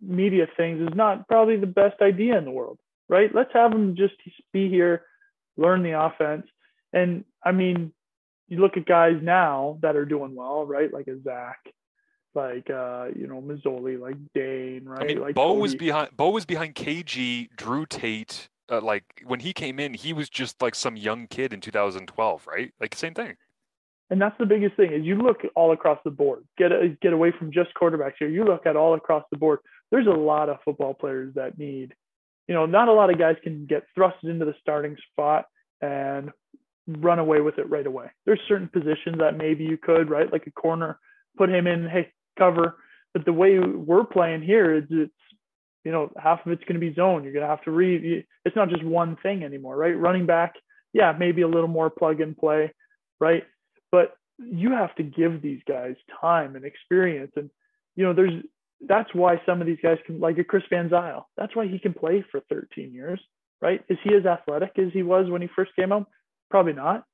media 0.00 0.46
things 0.56 0.80
is 0.80 0.94
not 0.94 1.28
probably 1.28 1.56
the 1.58 1.66
best 1.66 2.00
idea 2.00 2.36
in 2.36 2.44
the 2.44 2.50
world, 2.50 2.78
right? 3.08 3.32
Let's 3.32 3.52
have 3.52 3.72
him 3.72 3.94
just 3.94 4.14
be 4.52 4.68
here, 4.68 5.04
learn 5.56 5.82
the 5.82 6.00
offense. 6.00 6.46
And 6.92 7.24
I 7.44 7.52
mean, 7.52 7.92
you 8.48 8.58
look 8.58 8.76
at 8.76 8.86
guys 8.86 9.18
now 9.22 9.78
that 9.82 9.96
are 9.96 10.04
doing 10.04 10.34
well, 10.34 10.66
right? 10.66 10.92
Like 10.92 11.08
a 11.08 11.20
Zach, 11.22 11.58
like 12.36 12.70
uh, 12.70 13.06
you 13.16 13.26
know, 13.26 13.40
Masoli, 13.40 13.98
like 13.98 14.16
Dane, 14.34 14.84
right? 14.84 15.02
I 15.02 15.06
mean, 15.06 15.20
like 15.20 15.34
Bo 15.34 15.54
was 15.54 15.74
behind. 15.74 16.10
Bo 16.16 16.30
was 16.30 16.44
behind 16.44 16.74
KG, 16.74 17.48
Drew 17.56 17.86
Tate. 17.86 18.48
Uh, 18.70 18.80
like 18.80 19.22
when 19.24 19.40
he 19.40 19.52
came 19.52 19.78
in, 19.78 19.94
he 19.94 20.12
was 20.12 20.28
just 20.28 20.60
like 20.60 20.74
some 20.74 20.96
young 20.96 21.26
kid 21.28 21.52
in 21.52 21.60
2012, 21.60 22.46
right? 22.46 22.72
Like 22.80 22.94
same 22.94 23.14
thing. 23.14 23.36
And 24.10 24.20
that's 24.20 24.36
the 24.38 24.46
biggest 24.46 24.76
thing 24.76 24.92
is 24.92 25.04
you 25.04 25.16
look 25.16 25.40
all 25.56 25.72
across 25.72 25.98
the 26.04 26.10
board. 26.10 26.44
Get 26.56 26.70
a, 26.70 26.96
get 27.00 27.12
away 27.12 27.32
from 27.36 27.50
just 27.50 27.70
quarterbacks 27.80 28.14
here. 28.18 28.28
You 28.28 28.44
look 28.44 28.66
at 28.66 28.76
all 28.76 28.94
across 28.94 29.24
the 29.30 29.36
board. 29.36 29.60
There's 29.90 30.06
a 30.06 30.10
lot 30.10 30.48
of 30.48 30.58
football 30.64 30.94
players 30.94 31.34
that 31.34 31.58
need, 31.58 31.94
you 32.46 32.54
know, 32.54 32.66
not 32.66 32.88
a 32.88 32.92
lot 32.92 33.10
of 33.10 33.18
guys 33.18 33.36
can 33.42 33.66
get 33.66 33.84
thrusted 33.98 34.24
into 34.24 34.44
the 34.44 34.54
starting 34.60 34.96
spot 35.10 35.46
and 35.80 36.30
run 36.86 37.18
away 37.18 37.40
with 37.40 37.58
it 37.58 37.68
right 37.68 37.86
away. 37.86 38.06
There's 38.24 38.40
certain 38.46 38.68
positions 38.68 39.18
that 39.18 39.36
maybe 39.36 39.64
you 39.64 39.76
could, 39.76 40.08
right? 40.08 40.32
Like 40.32 40.46
a 40.46 40.52
corner, 40.52 40.98
put 41.36 41.50
him 41.50 41.66
in, 41.66 41.88
hey, 41.88 42.12
cover. 42.38 42.76
But 43.12 43.24
the 43.24 43.32
way 43.32 43.58
we're 43.58 44.04
playing 44.04 44.42
here 44.42 44.74
is 44.74 44.84
it's, 44.90 45.12
you 45.84 45.92
know, 45.92 46.10
half 46.22 46.44
of 46.44 46.52
it's 46.52 46.64
going 46.64 46.78
to 46.78 46.86
be 46.86 46.94
zone. 46.94 47.24
You're 47.24 47.32
going 47.32 47.44
to 47.44 47.48
have 47.48 47.62
to 47.62 47.70
read. 47.70 48.24
It's 48.44 48.56
not 48.56 48.68
just 48.68 48.84
one 48.84 49.16
thing 49.22 49.44
anymore, 49.44 49.76
right? 49.76 49.96
Running 49.96 50.26
back, 50.26 50.54
yeah, 50.92 51.14
maybe 51.18 51.42
a 51.42 51.48
little 51.48 51.68
more 51.68 51.90
plug 51.90 52.20
and 52.20 52.36
play, 52.36 52.72
right? 53.20 53.44
But 53.92 54.16
you 54.38 54.72
have 54.72 54.94
to 54.96 55.02
give 55.02 55.40
these 55.40 55.60
guys 55.66 55.94
time 56.20 56.56
and 56.56 56.64
experience. 56.64 57.32
And, 57.36 57.50
you 57.94 58.04
know, 58.04 58.12
there's, 58.12 58.42
that's 58.86 59.14
why 59.14 59.40
some 59.46 59.60
of 59.60 59.66
these 59.66 59.78
guys 59.82 59.98
can, 60.04 60.20
like 60.20 60.38
a 60.38 60.44
Chris 60.44 60.64
Van 60.68 60.90
Zeyl, 60.90 61.22
that's 61.36 61.56
why 61.56 61.66
he 61.66 61.78
can 61.78 61.94
play 61.94 62.24
for 62.30 62.40
13 62.50 62.92
years, 62.92 63.20
right? 63.62 63.82
Is 63.88 63.98
he 64.04 64.14
as 64.14 64.26
athletic 64.26 64.72
as 64.78 64.92
he 64.92 65.02
was 65.02 65.30
when 65.30 65.40
he 65.40 65.48
first 65.56 65.74
came 65.76 65.92
out? 65.92 66.06
Probably 66.50 66.74
not. 66.74 67.04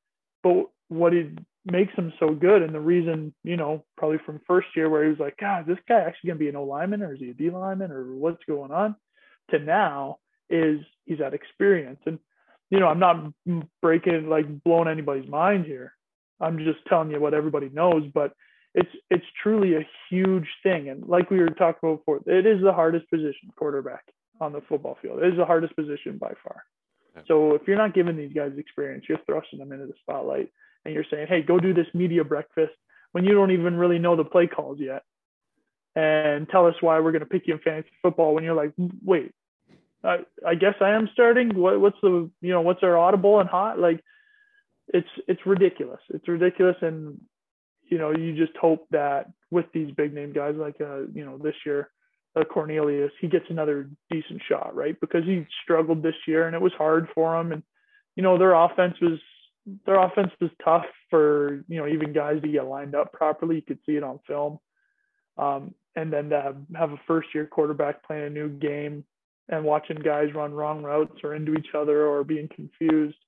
But 0.42 0.64
what 0.88 1.14
it 1.14 1.38
makes 1.64 1.94
him 1.94 2.12
so 2.18 2.30
good, 2.30 2.62
and 2.62 2.74
the 2.74 2.80
reason, 2.80 3.32
you 3.44 3.56
know, 3.56 3.84
probably 3.96 4.18
from 4.24 4.40
first 4.46 4.68
year 4.74 4.90
where 4.90 5.04
he 5.04 5.10
was 5.10 5.20
like, 5.20 5.36
God, 5.38 5.62
is 5.62 5.66
this 5.68 5.84
guy 5.88 6.00
actually 6.00 6.28
going 6.28 6.38
to 6.38 6.44
be 6.44 6.48
an 6.48 6.56
O 6.56 6.64
lineman 6.64 7.02
or 7.02 7.14
is 7.14 7.20
he 7.20 7.30
a 7.30 7.34
D 7.34 7.50
lineman 7.50 7.92
or 7.92 8.14
what's 8.14 8.44
going 8.44 8.72
on? 8.72 8.96
To 9.50 9.58
now 9.58 10.18
is 10.50 10.80
he's 11.04 11.18
had 11.18 11.34
experience. 11.34 12.00
And, 12.06 12.18
you 12.70 12.80
know, 12.80 12.88
I'm 12.88 12.98
not 12.98 13.32
breaking, 13.80 14.28
like, 14.28 14.46
blowing 14.64 14.88
anybody's 14.88 15.28
mind 15.28 15.66
here. 15.66 15.94
I'm 16.40 16.58
just 16.58 16.84
telling 16.88 17.10
you 17.10 17.20
what 17.20 17.34
everybody 17.34 17.68
knows, 17.68 18.04
but 18.12 18.32
it's 18.74 18.90
it's 19.10 19.24
truly 19.42 19.74
a 19.74 19.86
huge 20.10 20.48
thing. 20.62 20.88
And 20.88 21.06
like 21.06 21.30
we 21.30 21.38
were 21.38 21.48
talking 21.48 21.78
about 21.82 21.98
before, 21.98 22.20
it 22.26 22.46
is 22.46 22.62
the 22.62 22.72
hardest 22.72 23.08
position, 23.10 23.50
quarterback, 23.56 24.04
on 24.40 24.52
the 24.52 24.62
football 24.68 24.96
field. 25.00 25.22
It 25.22 25.32
is 25.32 25.36
the 25.36 25.44
hardest 25.44 25.76
position 25.76 26.18
by 26.18 26.32
far. 26.42 26.64
So 27.28 27.54
if 27.54 27.62
you're 27.66 27.76
not 27.76 27.94
giving 27.94 28.16
these 28.16 28.32
guys 28.32 28.52
experience, 28.56 29.04
you're 29.08 29.20
thrusting 29.26 29.58
them 29.58 29.72
into 29.72 29.86
the 29.86 29.92
spotlight 30.00 30.48
and 30.84 30.94
you're 30.94 31.04
saying, 31.10 31.26
hey, 31.28 31.42
go 31.42 31.58
do 31.58 31.74
this 31.74 31.86
media 31.94 32.24
breakfast 32.24 32.72
when 33.12 33.24
you 33.24 33.34
don't 33.34 33.50
even 33.50 33.76
really 33.76 33.98
know 33.98 34.16
the 34.16 34.24
play 34.24 34.46
calls 34.46 34.78
yet. 34.80 35.02
And 35.94 36.48
tell 36.48 36.66
us 36.66 36.74
why 36.80 36.98
we're 37.00 37.12
going 37.12 37.20
to 37.20 37.26
pick 37.26 37.46
you 37.46 37.54
in 37.54 37.60
fantasy 37.60 37.90
football 38.00 38.34
when 38.34 38.44
you're 38.44 38.54
like, 38.54 38.72
wait, 39.04 39.32
I, 40.02 40.20
I 40.46 40.54
guess 40.54 40.74
I 40.80 40.90
am 40.90 41.08
starting. 41.12 41.54
What, 41.54 41.80
what's 41.80 41.98
the, 42.02 42.30
you 42.40 42.50
know, 42.50 42.62
what's 42.62 42.82
our 42.82 42.96
audible 42.96 43.40
and 43.40 43.48
hot? 43.48 43.78
Like, 43.78 44.02
it's 44.88 45.08
it's 45.28 45.40
ridiculous. 45.46 46.00
It's 46.10 46.28
ridiculous, 46.28 46.76
and 46.80 47.20
you 47.88 47.98
know, 47.98 48.10
you 48.10 48.34
just 48.36 48.56
hope 48.56 48.86
that 48.90 49.30
with 49.50 49.66
these 49.72 49.92
big 49.94 50.14
name 50.14 50.32
guys 50.32 50.54
like 50.56 50.80
uh, 50.80 51.02
you 51.14 51.24
know, 51.24 51.38
this 51.38 51.54
year, 51.64 51.90
uh, 52.36 52.44
Cornelius, 52.44 53.12
he 53.20 53.28
gets 53.28 53.46
another 53.48 53.88
decent 54.10 54.42
shot, 54.48 54.74
right? 54.74 54.98
Because 55.00 55.24
he 55.24 55.46
struggled 55.62 56.02
this 56.02 56.14
year, 56.26 56.46
and 56.46 56.54
it 56.54 56.60
was 56.60 56.72
hard 56.76 57.08
for 57.14 57.38
him, 57.38 57.52
and 57.52 57.62
you 58.16 58.22
know, 58.22 58.38
their 58.38 58.54
offense 58.54 58.94
was 59.00 59.18
their 59.86 60.00
offense 60.00 60.30
was 60.40 60.50
tough 60.64 60.86
for 61.10 61.64
you 61.68 61.78
know 61.78 61.86
even 61.86 62.12
guys 62.12 62.40
to 62.42 62.48
get 62.48 62.66
lined 62.66 62.94
up 62.94 63.12
properly. 63.12 63.56
You 63.56 63.62
could 63.62 63.78
see 63.86 63.96
it 63.96 64.02
on 64.02 64.20
film, 64.26 64.58
um, 65.38 65.74
and 65.96 66.12
then 66.12 66.30
to 66.30 66.40
have, 66.40 66.56
have 66.74 66.92
a 66.92 67.00
first 67.06 67.28
year 67.34 67.46
quarterback 67.46 68.06
playing 68.06 68.26
a 68.26 68.30
new 68.30 68.48
game 68.48 69.04
and 69.48 69.64
watching 69.64 69.98
guys 69.98 70.34
run 70.34 70.52
wrong 70.52 70.82
routes 70.82 71.18
or 71.22 71.34
into 71.34 71.54
each 71.54 71.74
other 71.74 72.06
or 72.06 72.24
being 72.24 72.48
confused. 72.48 73.18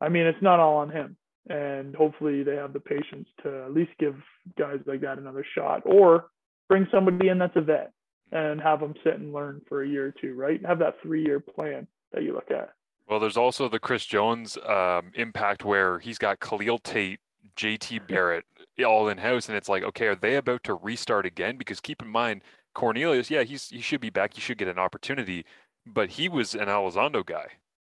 I 0.00 0.08
mean, 0.08 0.26
it's 0.26 0.42
not 0.42 0.60
all 0.60 0.76
on 0.78 0.90
him. 0.90 1.16
And 1.50 1.96
hopefully 1.96 2.42
they 2.42 2.56
have 2.56 2.74
the 2.74 2.80
patience 2.80 3.26
to 3.42 3.64
at 3.64 3.72
least 3.72 3.92
give 3.98 4.16
guys 4.58 4.80
like 4.86 5.00
that 5.00 5.18
another 5.18 5.44
shot 5.54 5.82
or 5.86 6.26
bring 6.68 6.86
somebody 6.92 7.28
in 7.28 7.38
that's 7.38 7.56
a 7.56 7.62
vet 7.62 7.92
and 8.30 8.60
have 8.60 8.80
them 8.80 8.94
sit 9.02 9.14
and 9.14 9.32
learn 9.32 9.62
for 9.66 9.82
a 9.82 9.88
year 9.88 10.08
or 10.08 10.14
two, 10.20 10.34
right? 10.34 10.64
Have 10.66 10.80
that 10.80 10.96
three 11.02 11.24
year 11.24 11.40
plan 11.40 11.86
that 12.12 12.22
you 12.22 12.34
look 12.34 12.50
at. 12.50 12.74
Well, 13.08 13.20
there's 13.20 13.36
also 13.38 13.68
the 13.68 13.78
Chris 13.78 14.04
Jones 14.04 14.58
um, 14.66 15.12
impact 15.14 15.64
where 15.64 15.98
he's 15.98 16.18
got 16.18 16.40
Khalil 16.40 16.78
Tate, 16.78 17.20
JT 17.56 18.06
Barrett 18.06 18.44
all 18.84 19.08
in 19.08 19.18
house, 19.18 19.48
and 19.48 19.56
it's 19.56 19.68
like, 19.68 19.82
okay, 19.82 20.06
are 20.06 20.14
they 20.14 20.36
about 20.36 20.62
to 20.64 20.74
restart 20.74 21.26
again? 21.26 21.56
Because 21.56 21.80
keep 21.80 22.02
in 22.02 22.08
mind, 22.08 22.42
Cornelius, 22.74 23.30
yeah, 23.30 23.42
he's 23.42 23.68
he 23.70 23.80
should 23.80 24.00
be 24.00 24.10
back. 24.10 24.34
He 24.34 24.40
should 24.40 24.58
get 24.58 24.68
an 24.68 24.78
opportunity, 24.78 25.44
but 25.86 26.10
he 26.10 26.28
was 26.28 26.54
an 26.54 26.66
Elizondo 26.68 27.24
guy, 27.24 27.46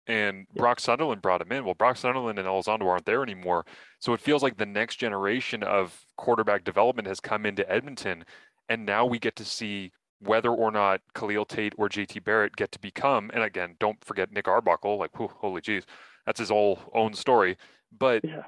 and 0.06 0.46
Yeah. 0.54 0.60
Brock 0.60 0.80
Sunderland 0.80 1.22
brought 1.22 1.42
him 1.42 1.52
in. 1.52 1.64
Well, 1.64 1.74
Brock 1.74 1.98
Sunderland 1.98 2.38
and 2.38 2.48
Elizondo 2.48 2.86
aren't 2.86 3.04
there 3.06 3.22
anymore, 3.22 3.64
so 4.00 4.14
it 4.14 4.20
feels 4.20 4.42
like 4.42 4.56
the 4.56 4.66
next 4.66 4.96
generation 4.96 5.62
of 5.62 6.04
quarterback 6.16 6.64
development 6.64 7.06
has 7.06 7.20
come 7.20 7.46
into 7.46 7.70
Edmonton, 7.70 8.24
and 8.68 8.86
now 8.86 9.04
we 9.06 9.18
get 9.18 9.36
to 9.36 9.44
see 9.44 9.92
whether 10.24 10.50
or 10.50 10.70
not 10.70 11.00
Khalil 11.14 11.44
Tate 11.44 11.74
or 11.76 11.88
JT 11.88 12.22
Barrett 12.24 12.56
get 12.56 12.70
to 12.72 12.78
become, 12.78 13.30
and 13.34 13.42
again, 13.42 13.76
don't 13.80 14.02
forget 14.04 14.32
Nick 14.32 14.46
Arbuckle, 14.48 14.98
like 14.98 15.18
whew, 15.18 15.30
holy 15.38 15.60
jeez, 15.60 15.84
that's 16.26 16.38
his 16.38 16.50
whole 16.50 16.78
own 16.94 17.14
story. 17.14 17.56
But 17.90 18.24
Yeah. 18.24 18.44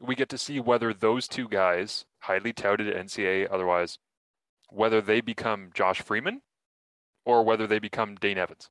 we 0.00 0.14
get 0.14 0.28
to 0.30 0.38
see 0.38 0.60
whether 0.60 0.92
those 0.92 1.26
two 1.26 1.48
guys, 1.48 2.04
highly 2.20 2.52
touted 2.52 2.88
at 2.88 2.96
NCAA 2.96 3.46
otherwise, 3.50 3.98
whether 4.70 5.00
they 5.00 5.20
become 5.20 5.70
Josh 5.74 6.00
Freeman 6.02 6.42
or 7.24 7.42
whether 7.44 7.66
they 7.66 7.78
become 7.78 8.14
Dane 8.16 8.38
Evans. 8.38 8.70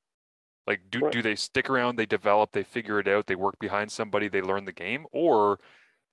Like, 0.67 0.81
do, 0.89 0.99
right. 0.99 1.11
do 1.13 1.21
they 1.21 1.35
stick 1.35 1.69
around, 1.69 1.95
they 1.95 2.05
develop, 2.05 2.51
they 2.51 2.63
figure 2.63 2.99
it 2.99 3.07
out, 3.07 3.27
they 3.27 3.35
work 3.35 3.57
behind 3.57 3.91
somebody, 3.91 4.27
they 4.27 4.41
learn 4.41 4.65
the 4.65 4.73
game, 4.73 5.05
or 5.11 5.59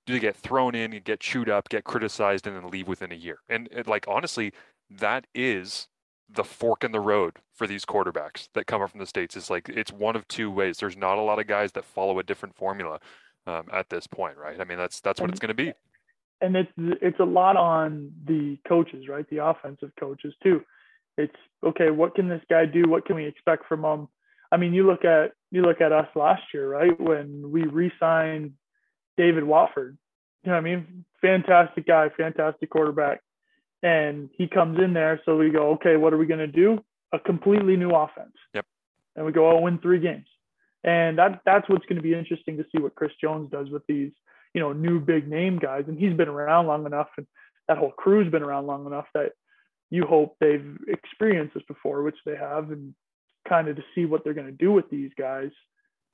do 0.05 0.13
they 0.13 0.19
get 0.19 0.35
thrown 0.35 0.73
in 0.75 0.93
and 0.93 1.03
get 1.03 1.19
chewed 1.19 1.49
up, 1.49 1.67
get 1.69 1.83
criticized, 1.83 2.47
and 2.47 2.55
then 2.55 2.69
leave 2.69 2.87
within 2.87 3.11
a 3.11 3.15
year? 3.15 3.39
And 3.49 3.67
it, 3.71 3.85
like, 3.85 4.05
honestly, 4.07 4.53
that 4.89 5.27
is 5.35 5.87
the 6.29 6.43
fork 6.43 6.83
in 6.83 6.91
the 6.91 6.99
road 6.99 7.37
for 7.53 7.67
these 7.67 7.85
quarterbacks 7.85 8.49
that 8.53 8.67
come 8.67 8.81
up 8.81 8.91
from 8.91 8.99
the 8.99 9.05
states. 9.05 9.35
Is 9.35 9.49
like 9.49 9.69
it's 9.69 9.91
one 9.91 10.15
of 10.15 10.27
two 10.27 10.51
ways. 10.51 10.77
There's 10.77 10.97
not 10.97 11.17
a 11.17 11.21
lot 11.21 11.39
of 11.39 11.47
guys 11.47 11.71
that 11.73 11.85
follow 11.85 12.19
a 12.19 12.23
different 12.23 12.55
formula 12.55 12.99
um, 13.47 13.65
at 13.71 13.89
this 13.89 14.07
point, 14.07 14.37
right? 14.37 14.59
I 14.59 14.63
mean, 14.63 14.77
that's 14.77 14.99
that's 15.01 15.19
what 15.19 15.25
and, 15.29 15.33
it's 15.33 15.39
going 15.39 15.49
to 15.49 15.53
be. 15.53 15.73
And 16.41 16.55
it's 16.55 16.71
it's 16.77 17.19
a 17.19 17.25
lot 17.25 17.57
on 17.57 18.11
the 18.25 18.57
coaches, 18.67 19.07
right? 19.07 19.29
The 19.29 19.45
offensive 19.45 19.91
coaches 19.99 20.33
too. 20.43 20.61
It's 21.17 21.35
okay. 21.63 21.91
What 21.91 22.15
can 22.15 22.27
this 22.27 22.41
guy 22.49 22.65
do? 22.65 22.83
What 22.87 23.05
can 23.05 23.15
we 23.15 23.25
expect 23.25 23.67
from 23.67 23.85
him? 23.85 24.07
I 24.51 24.57
mean, 24.57 24.73
you 24.73 24.85
look 24.85 25.05
at 25.05 25.31
you 25.51 25.61
look 25.61 25.81
at 25.81 25.91
us 25.91 26.07
last 26.15 26.43
year, 26.53 26.69
right? 26.69 26.99
When 26.99 27.51
we 27.51 27.63
re-signed 27.63 28.53
David 29.17 29.43
Watford. 29.43 29.97
You 30.43 30.51
know 30.51 30.57
what 30.57 30.67
I 30.67 30.75
mean? 30.75 31.05
Fantastic 31.21 31.87
guy, 31.87 32.09
fantastic 32.15 32.69
quarterback. 32.69 33.21
And 33.85 34.31
he 34.35 34.47
comes 34.47 34.79
in 34.79 34.93
there, 34.93 35.21
so 35.25 35.37
we 35.37 35.51
go, 35.51 35.73
okay, 35.73 35.95
what 35.95 36.11
are 36.11 36.17
we 36.17 36.25
going 36.25 36.39
to 36.39 36.47
do? 36.47 36.83
A 37.13 37.19
completely 37.19 37.77
new 37.77 37.91
offense. 37.91 38.33
Yep. 38.55 38.65
And 39.15 39.27
we 39.27 39.31
go, 39.31 39.47
oh, 39.47 39.59
win 39.59 39.77
three 39.77 39.99
games. 39.99 40.25
And 40.83 41.19
that 41.19 41.41
that's 41.45 41.69
what's 41.69 41.85
going 41.85 41.97
to 41.97 42.01
be 42.01 42.15
interesting 42.15 42.57
to 42.57 42.65
see 42.71 42.81
what 42.81 42.95
Chris 42.95 43.11
Jones 43.21 43.51
does 43.51 43.69
with 43.69 43.83
these, 43.87 44.11
you 44.55 44.61
know, 44.61 44.73
new 44.73 44.99
big 44.99 45.27
name 45.27 45.59
guys. 45.59 45.83
And 45.87 45.99
he's 45.99 46.17
been 46.17 46.29
around 46.29 46.65
long 46.65 46.87
enough, 46.87 47.09
and 47.17 47.27
that 47.67 47.77
whole 47.77 47.91
crew's 47.91 48.31
been 48.31 48.41
around 48.41 48.65
long 48.65 48.87
enough 48.87 49.05
that 49.13 49.33
you 49.91 50.03
hope 50.07 50.35
they've 50.39 50.77
experienced 50.87 51.53
this 51.53 51.63
before, 51.67 52.01
which 52.01 52.17
they 52.25 52.35
have, 52.35 52.71
and 52.71 52.95
kind 53.47 53.67
of 53.67 53.75
to 53.75 53.83
see 53.93 54.05
what 54.05 54.23
they're 54.23 54.33
going 54.33 54.47
to 54.47 54.51
do 54.51 54.71
with 54.71 54.89
these 54.89 55.11
guys 55.15 55.51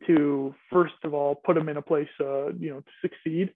to 0.08 0.54
first 0.70 0.96
of 1.06 1.14
all 1.14 1.36
put 1.36 1.56
them 1.56 1.70
in 1.70 1.78
a 1.78 1.82
place, 1.82 2.10
uh, 2.20 2.52
you 2.52 2.70
know, 2.70 2.82
to 2.82 2.92
succeed, 3.02 3.54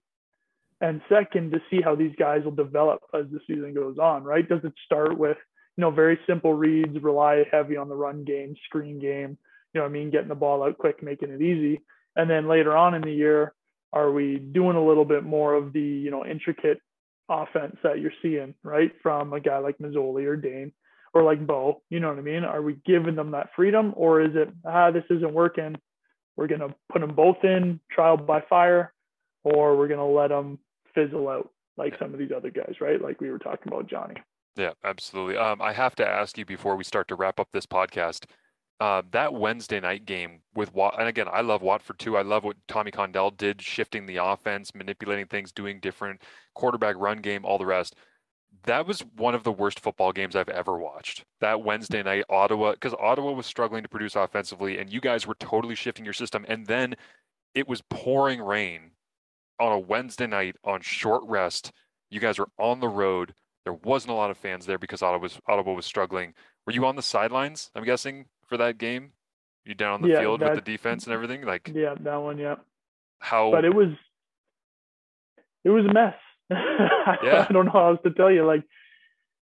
and 0.80 1.00
second 1.08 1.52
to 1.52 1.60
see 1.70 1.80
how 1.82 1.94
these 1.94 2.14
guys 2.18 2.44
will 2.44 2.52
develop 2.52 3.00
as 3.14 3.26
the 3.30 3.40
season 3.46 3.74
goes 3.74 3.98
on. 3.98 4.24
Right? 4.24 4.48
Does 4.48 4.64
it 4.64 4.72
start 4.84 5.16
with 5.16 5.36
you 5.76 5.82
know 5.82 5.90
very 5.90 6.18
simple 6.26 6.54
reads, 6.54 7.02
rely 7.02 7.44
heavy 7.50 7.76
on 7.76 7.88
the 7.88 7.94
run 7.94 8.24
game, 8.24 8.54
screen 8.66 8.98
game, 8.98 9.38
you 9.74 9.80
know, 9.80 9.86
I 9.86 9.88
mean, 9.88 10.10
getting 10.10 10.28
the 10.28 10.34
ball 10.34 10.62
out 10.62 10.78
quick, 10.78 11.02
making 11.02 11.30
it 11.30 11.42
easy, 11.42 11.80
and 12.14 12.28
then 12.30 12.48
later 12.48 12.76
on 12.76 12.94
in 12.94 13.02
the 13.02 13.12
year, 13.12 13.52
are 13.92 14.10
we 14.10 14.38
doing 14.38 14.76
a 14.76 14.84
little 14.84 15.04
bit 15.04 15.24
more 15.24 15.54
of 15.54 15.72
the 15.72 15.80
you 15.80 16.10
know 16.10 16.24
intricate 16.24 16.80
offense 17.28 17.76
that 17.82 17.98
you're 18.00 18.12
seeing, 18.22 18.54
right, 18.62 18.92
from 19.02 19.32
a 19.32 19.40
guy 19.40 19.58
like 19.58 19.78
Masoli 19.78 20.26
or 20.26 20.36
Dane? 20.36 20.72
or 21.16 21.22
like 21.22 21.46
Bo, 21.46 21.82
you 21.88 21.98
know 21.98 22.10
what 22.10 22.18
I 22.18 22.20
mean? 22.20 22.44
Are 22.44 22.60
we 22.60 22.76
giving 22.84 23.16
them 23.16 23.30
that 23.30 23.48
freedom 23.56 23.94
or 23.96 24.20
is 24.20 24.32
it, 24.34 24.50
ah, 24.66 24.90
this 24.90 25.04
isn't 25.08 25.32
working? 25.32 25.74
We're 26.36 26.46
going 26.46 26.60
to 26.60 26.74
put 26.92 27.00
them 27.00 27.14
both 27.14 27.38
in 27.42 27.80
trial 27.90 28.18
by 28.18 28.42
fire 28.42 28.92
or 29.42 29.78
we're 29.78 29.88
going 29.88 29.98
to 29.98 30.04
let 30.04 30.28
them 30.28 30.58
fizzle 30.96 31.28
out 31.28 31.50
like 31.76 31.94
some 32.00 32.12
of 32.12 32.18
these 32.18 32.32
other 32.34 32.50
guys, 32.50 32.74
right? 32.80 33.00
Like 33.00 33.20
we 33.20 33.30
were 33.30 33.38
talking 33.38 33.72
about 33.72 33.86
Johnny. 33.86 34.16
Yeah, 34.56 34.72
absolutely. 34.82 35.36
Um, 35.36 35.62
I 35.62 35.72
have 35.72 35.94
to 35.96 36.06
ask 36.06 36.36
you 36.36 36.44
before 36.44 36.74
we 36.74 36.82
start 36.82 37.06
to 37.08 37.14
wrap 37.14 37.38
up 37.38 37.48
this 37.52 37.66
podcast. 37.66 38.24
Uh, 38.80 39.02
that 39.12 39.32
Wednesday 39.32 39.80
night 39.80 40.04
game 40.04 40.40
with 40.54 40.74
Wat, 40.74 40.96
and 40.98 41.08
again, 41.08 41.28
I 41.30 41.42
love 41.42 41.62
Watford 41.62 41.98
too. 41.98 42.16
I 42.16 42.22
love 42.22 42.42
what 42.42 42.56
Tommy 42.66 42.90
Condell 42.90 43.30
did, 43.30 43.62
shifting 43.62 44.06
the 44.06 44.16
offense, 44.16 44.74
manipulating 44.74 45.26
things, 45.26 45.52
doing 45.52 45.78
different 45.80 46.22
quarterback 46.54 46.96
run 46.98 47.18
game, 47.18 47.44
all 47.44 47.58
the 47.58 47.66
rest 47.66 47.94
that 48.64 48.86
was 48.86 49.00
one 49.16 49.34
of 49.34 49.44
the 49.44 49.52
worst 49.52 49.80
football 49.80 50.12
games 50.12 50.36
I've 50.36 50.48
ever 50.48 50.78
watched. 50.78 51.24
That 51.40 51.62
Wednesday 51.62 52.02
night, 52.02 52.24
Ottawa, 52.28 52.72
because 52.72 52.94
Ottawa 52.94 53.32
was 53.32 53.46
struggling 53.46 53.82
to 53.82 53.88
produce 53.88 54.16
offensively, 54.16 54.78
and 54.78 54.90
you 54.90 55.00
guys 55.00 55.26
were 55.26 55.36
totally 55.36 55.74
shifting 55.74 56.04
your 56.04 56.14
system. 56.14 56.44
And 56.48 56.66
then 56.66 56.94
it 57.54 57.68
was 57.68 57.82
pouring 57.88 58.40
rain 58.40 58.92
on 59.58 59.72
a 59.72 59.78
Wednesday 59.78 60.26
night 60.26 60.56
on 60.64 60.80
short 60.80 61.22
rest. 61.26 61.72
You 62.10 62.20
guys 62.20 62.38
were 62.38 62.48
on 62.58 62.80
the 62.80 62.88
road. 62.88 63.34
There 63.64 63.74
wasn't 63.74 64.12
a 64.12 64.14
lot 64.14 64.30
of 64.30 64.36
fans 64.36 64.66
there 64.66 64.78
because 64.78 65.02
Ottawa 65.02 65.22
was 65.22 65.38
Ottawa 65.48 65.72
was 65.72 65.86
struggling. 65.86 66.34
Were 66.66 66.72
you 66.72 66.84
on 66.86 66.96
the 66.96 67.02
sidelines? 67.02 67.70
I'm 67.74 67.84
guessing 67.84 68.26
for 68.48 68.56
that 68.56 68.78
game. 68.78 69.12
You 69.64 69.74
down 69.74 69.94
on 69.94 70.02
the 70.02 70.08
yeah, 70.08 70.20
field 70.20 70.40
that, 70.40 70.54
with 70.54 70.64
the 70.64 70.70
defense 70.72 71.04
and 71.04 71.12
everything, 71.12 71.42
like 71.42 71.72
yeah, 71.74 71.94
that 72.00 72.16
one, 72.16 72.38
yeah. 72.38 72.56
How? 73.18 73.50
But 73.50 73.64
it 73.64 73.74
was 73.74 73.88
it 75.64 75.70
was 75.70 75.84
a 75.84 75.92
mess. 75.92 76.14
Yeah. 77.22 77.46
I 77.48 77.52
don't 77.52 77.66
know 77.66 77.72
how 77.72 77.90
else 77.90 78.00
to 78.04 78.10
tell 78.10 78.32
you. 78.32 78.44
Like, 78.44 78.64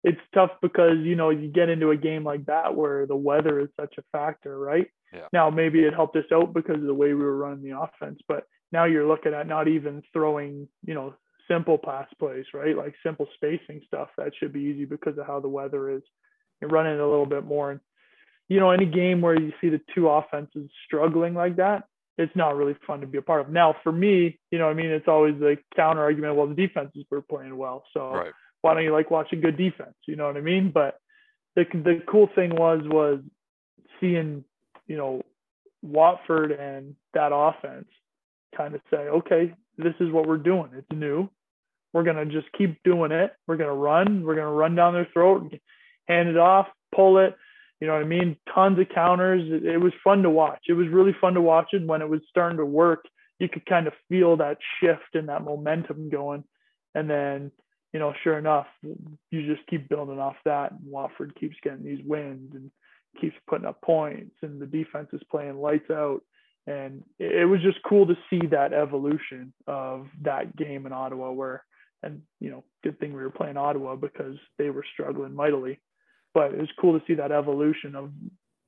it's 0.04 0.22
tough 0.34 0.52
because 0.62 0.98
you 1.04 1.16
know 1.16 1.30
you 1.30 1.48
get 1.48 1.70
into 1.70 1.92
a 1.92 1.98
game 1.98 2.24
like 2.24 2.46
that 2.46 2.76
where 2.76 3.06
the 3.06 3.16
weather 3.16 3.60
is 3.60 3.70
such 3.80 3.96
a 3.98 4.04
factor, 4.12 4.58
right? 4.58 4.88
Yeah. 5.14 5.28
Now 5.34 5.50
maybe 5.50 5.80
it 5.80 5.94
helped 5.94 6.16
us 6.16 6.26
out 6.34 6.54
because 6.54 6.78
of 6.78 6.88
the 6.88 6.94
way 6.94 7.10
we 7.10 7.24
were 7.24 7.38
running 7.38 7.64
the 7.64 7.78
offense, 7.78 8.20
but 8.28 8.46
now 8.72 8.86
you're 8.86 9.08
looking 9.08 9.34
at 9.34 9.48
not 9.48 9.68
even 9.68 10.02
throwing, 10.14 10.68
you 10.86 10.94
know, 10.94 11.14
simple 11.50 11.78
pass 11.78 12.08
plays, 12.18 12.46
right? 12.54 12.76
Like 12.78 12.96
simple 13.04 13.28
spacing 13.36 13.82
stuff 13.86 14.10
that 14.18 14.32
should 14.40 14.54
be 14.54 14.62
easy 14.62 14.86
because 14.86 15.18
of 15.18 15.28
how 15.28 15.40
the 15.40 15.50
weather 15.50 15.90
is. 15.90 16.02
You're 16.62 16.70
running 16.70 17.00
a 17.00 17.08
little 17.08 17.26
bit 17.26 17.44
more, 17.44 17.72
and 17.72 17.80
you 18.48 18.60
know, 18.60 18.72
any 18.72 18.86
game 18.86 19.22
where 19.22 19.40
you 19.40 19.52
see 19.62 19.70
the 19.70 19.82
two 19.96 20.10
offenses 20.10 20.70
struggling 20.86 21.34
like 21.34 21.56
that, 21.58 21.86
it's 22.18 22.36
not 22.36 22.56
really 22.56 22.76
fun 22.86 23.02
to 23.02 23.08
be 23.08 23.18
a 23.18 23.22
part 23.22 23.42
of. 23.42 23.50
Now, 23.50 23.76
for 23.84 23.92
me, 23.92 24.40
you 24.52 24.60
know, 24.60 24.70
I 24.70 24.74
mean, 24.74 24.88
it's 24.88 25.08
always 25.08 25.40
the 25.40 25.58
counter 25.76 26.02
argument. 26.02 26.36
Well, 26.36 26.48
the 26.48 26.56
defenses 26.56 27.06
were 27.10 27.22
playing 27.22 27.58
well, 27.58 27.84
so 27.94 28.12
right. 28.12 28.34
Why 28.62 28.74
don't 28.74 28.84
you 28.84 28.94
like 28.94 29.12
watching 29.12 29.42
good 29.42 29.58
defense? 29.58 29.96
You 30.08 30.16
know 30.16 30.28
what 30.28 30.38
I 30.38 30.42
mean? 30.42 30.72
But 30.72 31.00
the 31.56 31.66
the 31.74 32.02
cool 32.08 32.30
thing 32.34 32.56
was 32.56 32.82
was 32.86 33.20
seeing, 34.00 34.44
you 34.88 34.98
know, 34.98 35.22
Watford 35.82 36.52
and 36.52 36.96
that 37.14 37.32
offense 37.34 37.88
kind 38.56 38.76
of 38.76 38.82
say, 38.92 38.98
okay, 38.98 39.54
this 39.78 39.94
is 40.00 40.12
what 40.12 40.28
we're 40.28 40.38
doing. 40.38 40.70
It's 40.78 40.92
new. 40.92 41.30
We're 41.94 42.04
gonna 42.04 42.26
just 42.26 42.48
keep 42.58 42.82
doing 42.84 43.12
it. 43.12 43.34
We're 43.48 43.58
gonna 43.58 43.74
run. 43.74 44.24
We're 44.24 44.36
gonna 44.36 44.52
run 44.52 44.76
down 44.76 44.94
their 44.94 45.08
throat, 45.12 45.54
hand 46.08 46.30
it 46.30 46.38
off, 46.38 46.68
pull 46.94 47.18
it, 47.18 47.36
you 47.82 47.88
know 47.88 47.94
what 47.94 48.04
I 48.04 48.08
mean? 48.08 48.38
Tons 48.54 48.80
of 48.80 48.88
counters. 48.94 49.42
It, 49.52 49.66
it, 49.66 49.78
was 49.78 49.92
fun 50.04 50.22
to 50.22 50.30
watch. 50.30 50.62
It 50.70 50.74
was 50.74 50.88
really 50.88 51.16
fun 51.20 51.34
to 51.34 51.42
watch 51.42 51.70
it 51.74 51.86
when 51.86 52.04
it 52.04 52.08
was 52.08 52.22
starting 52.30 52.60
to 52.60 52.66
work. 52.66 53.06
You 53.40 53.50
could 53.50 53.66
kind 53.66 53.88
of 53.88 53.94
feel 54.08 54.38
that 54.38 54.60
shift 54.80 55.16
and 55.16 55.30
that 55.30 55.44
momentum 55.44 56.10
going. 56.12 56.44
And 56.94 57.10
then, 57.10 57.52
you 57.94 58.00
know, 58.00 58.14
sure 58.24 58.38
enough, 58.38 58.68
you 58.82 59.46
just 59.46 59.68
keep 59.68 59.90
building 59.90 60.20
off 60.20 60.36
that. 60.46 60.72
And 60.72 60.80
Watford 60.86 61.36
keeps 61.40 61.56
getting 61.64 61.84
these 61.84 62.04
wins 62.06 62.54
and 62.54 62.72
keeps 63.20 63.36
putting 63.50 63.68
up 63.68 63.82
points, 63.82 64.36
and 64.42 64.62
the 64.62 64.66
defense 64.66 65.10
is 65.14 65.22
playing 65.30 65.58
lights 65.58 65.90
out. 65.92 66.22
And 66.68 67.04
it, 67.20 67.50
was 67.50 67.62
just 67.62 67.80
cool 67.84 68.06
to 68.06 68.16
see 68.30 68.46
that 68.52 68.72
evolution 68.72 69.52
of 69.66 70.08
that 70.22 70.56
game 70.56 70.86
in 70.86 70.94
Ottawa, 70.94 71.32
where, 71.32 71.64
and 72.04 72.22
you 72.40 72.52
know, 72.52 72.64
good 72.84 73.00
thing 73.00 73.14
we 73.14 73.24
were 73.24 73.32
playing 73.32 73.58
Ottawa 73.58 73.96
because 73.96 74.36
they 74.60 74.70
were 74.70 74.86
struggling 74.94 75.36
mightily 75.36 75.80
but 76.34 76.54
it 76.54 76.60
was 76.60 76.70
cool 76.80 76.98
to 76.98 77.06
see 77.06 77.16
that 77.16 77.32
evolution 77.32 77.96
of 77.96 78.12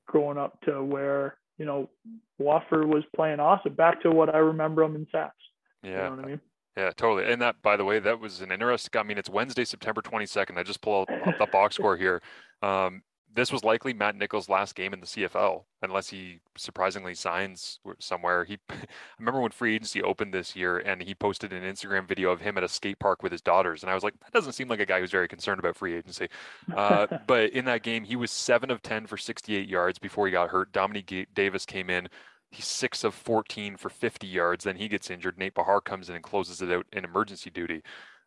growing 0.08 0.38
up 0.38 0.60
to 0.62 0.84
where 0.84 1.38
you 1.58 1.66
know 1.66 1.90
Watford 2.38 2.88
was 2.88 3.04
playing 3.16 3.40
awesome, 3.40 3.74
back 3.74 4.02
to 4.02 4.12
what 4.12 4.34
I 4.34 4.40
remember 4.40 4.84
them 4.84 4.96
in 4.96 5.08
Saps. 5.12 5.36
Yeah, 5.84 6.10
you 6.10 6.16
know 6.16 6.24
I 6.24 6.26
mean? 6.28 6.42
Yeah, 6.78 6.92
totally. 6.96 7.32
And 7.32 7.42
that, 7.42 7.62
by 7.62 7.78
the 7.78 7.86
way, 7.86 8.00
that 8.00 8.20
was 8.20 8.42
an 8.42 8.52
interesting. 8.52 9.00
I 9.00 9.04
mean, 9.04 9.18
it's 9.18 9.30
Wednesday, 9.30 9.66
September 9.66 10.02
twenty 10.02 10.26
second. 10.26 10.58
I 10.58 10.64
just 10.64 10.82
pull 10.82 11.02
up 11.02 11.38
the 11.40 11.48
box 11.52 11.76
score 11.76 11.98
here. 11.98 12.22
Um, 12.62 13.04
this 13.36 13.52
was 13.52 13.64
likely 13.64 13.94
Matt 13.94 14.16
Nichols' 14.16 14.48
last 14.48 14.76
game 14.76 14.94
in 14.94 15.00
the 15.00 15.08
CFL, 15.08 15.64
unless 15.82 16.10
he 16.10 16.40
surprisingly 16.56 17.16
signs 17.16 17.80
somewhere. 18.00 18.44
He, 18.44 18.60
I 18.70 18.76
remember 19.18 19.42
when 19.42 19.52
free 19.52 19.76
agency 19.76 20.04
opened 20.04 20.34
this 20.34 20.56
year, 20.56 20.78
and 20.78 21.02
he 21.02 21.16
posted 21.16 21.52
an 21.52 21.64
Instagram 21.64 22.08
video 22.08 22.32
of 22.32 22.42
him 22.42 22.58
at 22.58 22.64
a 22.64 22.70
skate 22.70 23.00
park 23.00 23.24
with 23.24 23.32
his 23.32 23.42
daughters, 23.42 23.84
and 23.84 23.90
I 23.90 23.96
was 23.96 24.04
like, 24.04 24.14
that 24.20 24.34
doesn't 24.34 24.54
seem 24.54 24.68
like 24.68 24.80
a 24.80 24.86
guy 24.86 25.00
who's 25.00 25.12
very 25.12 25.28
concerned 25.28 25.60
about 25.60 25.76
free 25.76 25.96
agency. 25.96 26.28
Uh, 26.76 27.08
but 27.28 27.52
in 27.52 27.66
that 27.66 27.84
game, 27.84 28.04
he 28.04 28.16
was 28.16 28.32
seven 28.32 28.70
of 28.70 28.82
ten 28.82 29.08
for 29.08 29.18
68 29.18 29.68
yards 29.68 30.00
before 30.00 30.28
he 30.28 30.32
got 30.32 30.50
hurt. 30.50 30.72
Dominique 30.72 31.28
Davis 31.34 31.66
came 31.66 31.90
in. 31.90 32.08
He's 32.54 32.68
six 32.68 33.04
of 33.04 33.14
14 33.14 33.78
for 33.78 33.90
50 33.90 34.28
yards. 34.28 34.66
Then 34.66 34.78
he 34.78 34.88
gets 34.88 35.10
injured. 35.10 35.38
Nate 35.38 35.56
Behar 35.56 35.82
comes 35.82 36.10
in 36.10 36.16
and 36.16 36.24
closes 36.24 36.62
it 36.62 36.72
out 36.72 36.86
in 36.94 37.04
emergency 37.04 37.50
duty. 37.50 37.82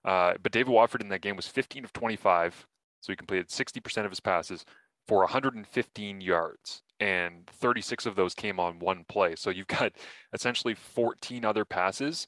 Uh, 0.05 0.35
but 0.43 0.53
David 0.53 0.73
Watford 0.73 1.03
in 1.03 1.09
that 1.09 1.21
game 1.21 1.37
was 1.37 1.49
15 1.49 1.85
of 1.85 1.93
25, 1.93 2.67
so 3.01 3.13
he 3.13 3.17
completed 3.17 3.49
60% 3.49 4.05
of 4.05 4.11
his 4.11 4.21
passes 4.21 4.65
for 5.09 5.19
115 5.19 6.21
yards, 6.21 6.83
and 7.01 7.47
36 7.47 8.07
of 8.07 8.17
those 8.17 8.35
came 8.35 8.61
on 8.61 8.79
one 8.79 9.05
play. 9.09 9.35
So 9.37 9.51
you've 9.51 9.67
got 9.67 9.93
essentially 10.33 10.75
14 10.75 11.45
other 11.45 11.65
passes 11.65 12.27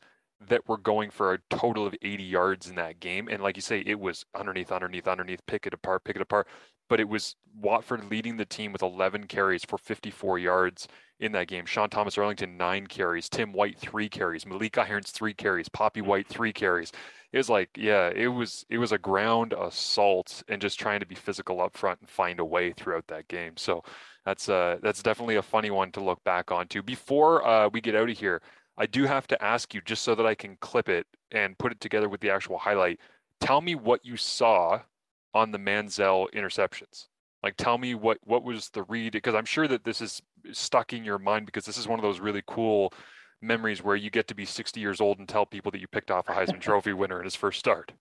that 0.49 0.68
were 0.68 0.78
going 0.78 1.11
for 1.11 1.32
a 1.32 1.38
total 1.51 1.86
of 1.86 1.94
80 2.03 2.22
yards 2.22 2.68
in 2.68 2.76
that 2.76 3.01
game. 3.01 3.28
And 3.28 3.42
like 3.42 3.57
you 3.57 3.62
say, 3.62 3.82
it 3.84 3.99
was 3.99 4.24
underneath, 4.36 4.70
underneath, 4.70 5.09
underneath, 5.09 5.44
pick 5.46 5.66
it 5.66 5.74
apart, 5.74 6.05
pick 6.05 6.16
it 6.16 6.22
apart. 6.22 6.46
But 6.89 7.01
it 7.01 7.09
was 7.09 7.36
Watford 7.61 8.11
leading 8.11 8.36
the 8.36 8.45
team 8.45 8.72
with 8.72 8.82
11 8.82 9.26
carries 9.26 9.64
for 9.64 9.78
54 9.78 10.39
yards 10.39 10.89
in 11.20 11.32
that 11.32 11.49
game. 11.49 11.66
Sean 11.66 11.91
Thomas 11.91 12.16
Erlington, 12.16 12.57
nine 12.57 12.86
carries. 12.86 13.28
Tim 13.28 13.53
White, 13.53 13.78
three 13.78 14.09
carries. 14.09 14.47
Malik 14.47 14.78
Irons, 14.78 15.11
three 15.11 15.34
carries. 15.34 15.68
Poppy 15.68 16.01
White, 16.01 16.28
three 16.28 16.53
carries. 16.53 16.93
It 17.32 17.39
was 17.39 17.51
like, 17.51 17.70
yeah, 17.76 18.11
it 18.14 18.28
was 18.28 18.64
it 18.70 18.78
was 18.78 18.93
a 18.93 18.99
ground 18.99 19.53
assault 19.53 20.43
and 20.49 20.62
just 20.62 20.78
trying 20.78 21.01
to 21.01 21.07
be 21.07 21.14
physical 21.14 21.61
up 21.61 21.76
front 21.76 22.01
and 22.01 22.09
find 22.09 22.41
a 22.41 22.45
way 22.45 22.72
throughout 22.72 23.07
that 23.09 23.28
game. 23.28 23.57
So 23.57 23.82
that's 24.24 24.49
uh 24.49 24.78
that's 24.82 25.03
definitely 25.03 25.36
a 25.36 25.43
funny 25.43 25.70
one 25.70 25.93
to 25.93 26.01
look 26.01 26.22
back 26.24 26.51
onto. 26.51 26.82
Before 26.82 27.47
uh, 27.47 27.68
we 27.68 27.80
get 27.80 27.95
out 27.95 28.09
of 28.09 28.16
here, 28.18 28.41
I 28.78 28.86
do 28.86 29.05
have 29.05 29.26
to 29.28 29.45
ask 29.45 29.74
you, 29.74 29.80
just 29.82 30.05
so 30.05 30.14
that 30.14 30.24
I 30.24 30.34
can 30.34 30.57
clip 30.61 30.89
it 30.89 31.07
and 31.32 31.59
put 31.59 31.72
it 31.72 31.80
together 31.80 32.09
with 32.09 32.20
the 32.20 32.30
actual 32.30 32.59
highlight. 32.59 33.01
Tell 33.41 33.61
me 33.61 33.74
what 33.74 34.05
you 34.05 34.16
saw 34.16 34.80
on 35.35 35.51
the 35.51 35.59
Manziel 35.59 36.26
interceptions. 36.35 37.07
Like, 37.43 37.57
tell 37.57 37.79
me 37.79 37.95
what 37.95 38.18
what 38.24 38.43
was 38.43 38.70
the 38.70 38.83
read? 38.85 39.12
Because 39.12 39.35
I'm 39.35 39.45
sure 39.45 39.68
that 39.68 39.85
this 39.85 40.01
is 40.01 40.20
stuck 40.53 40.93
in 40.93 41.05
your 41.05 41.18
mind 41.18 41.47
because 41.47 41.64
this 41.64 41.79
is 41.79 41.87
one 41.87 41.99
of 41.99 42.03
those 42.03 42.20
really 42.20 42.43
cool 42.47 42.93
memories 43.41 43.83
where 43.83 43.97
you 43.97 44.11
get 44.11 44.26
to 44.29 44.35
be 44.35 44.45
60 44.45 44.81
years 44.81 45.01
old 45.01 45.18
and 45.18 45.29
tell 45.29 45.47
people 45.47 45.70
that 45.70 45.81
you 45.81 45.87
picked 45.87 46.11
off 46.11 46.29
a 46.29 46.33
Heisman 46.33 46.61
Trophy 46.61 46.93
winner 46.93 47.18
in 47.18 47.24
his 47.24 47.37
first 47.37 47.59
start. 47.59 47.93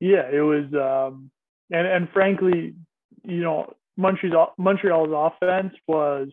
Yeah, 0.00 0.28
it 0.32 0.40
was, 0.40 0.64
um, 0.74 1.30
and 1.70 1.86
and 1.86 2.08
frankly, 2.10 2.74
you 3.24 3.40
know, 3.40 3.74
Montreal 3.96 4.54
Montreal's 4.56 5.10
offense 5.12 5.74
was 5.86 6.28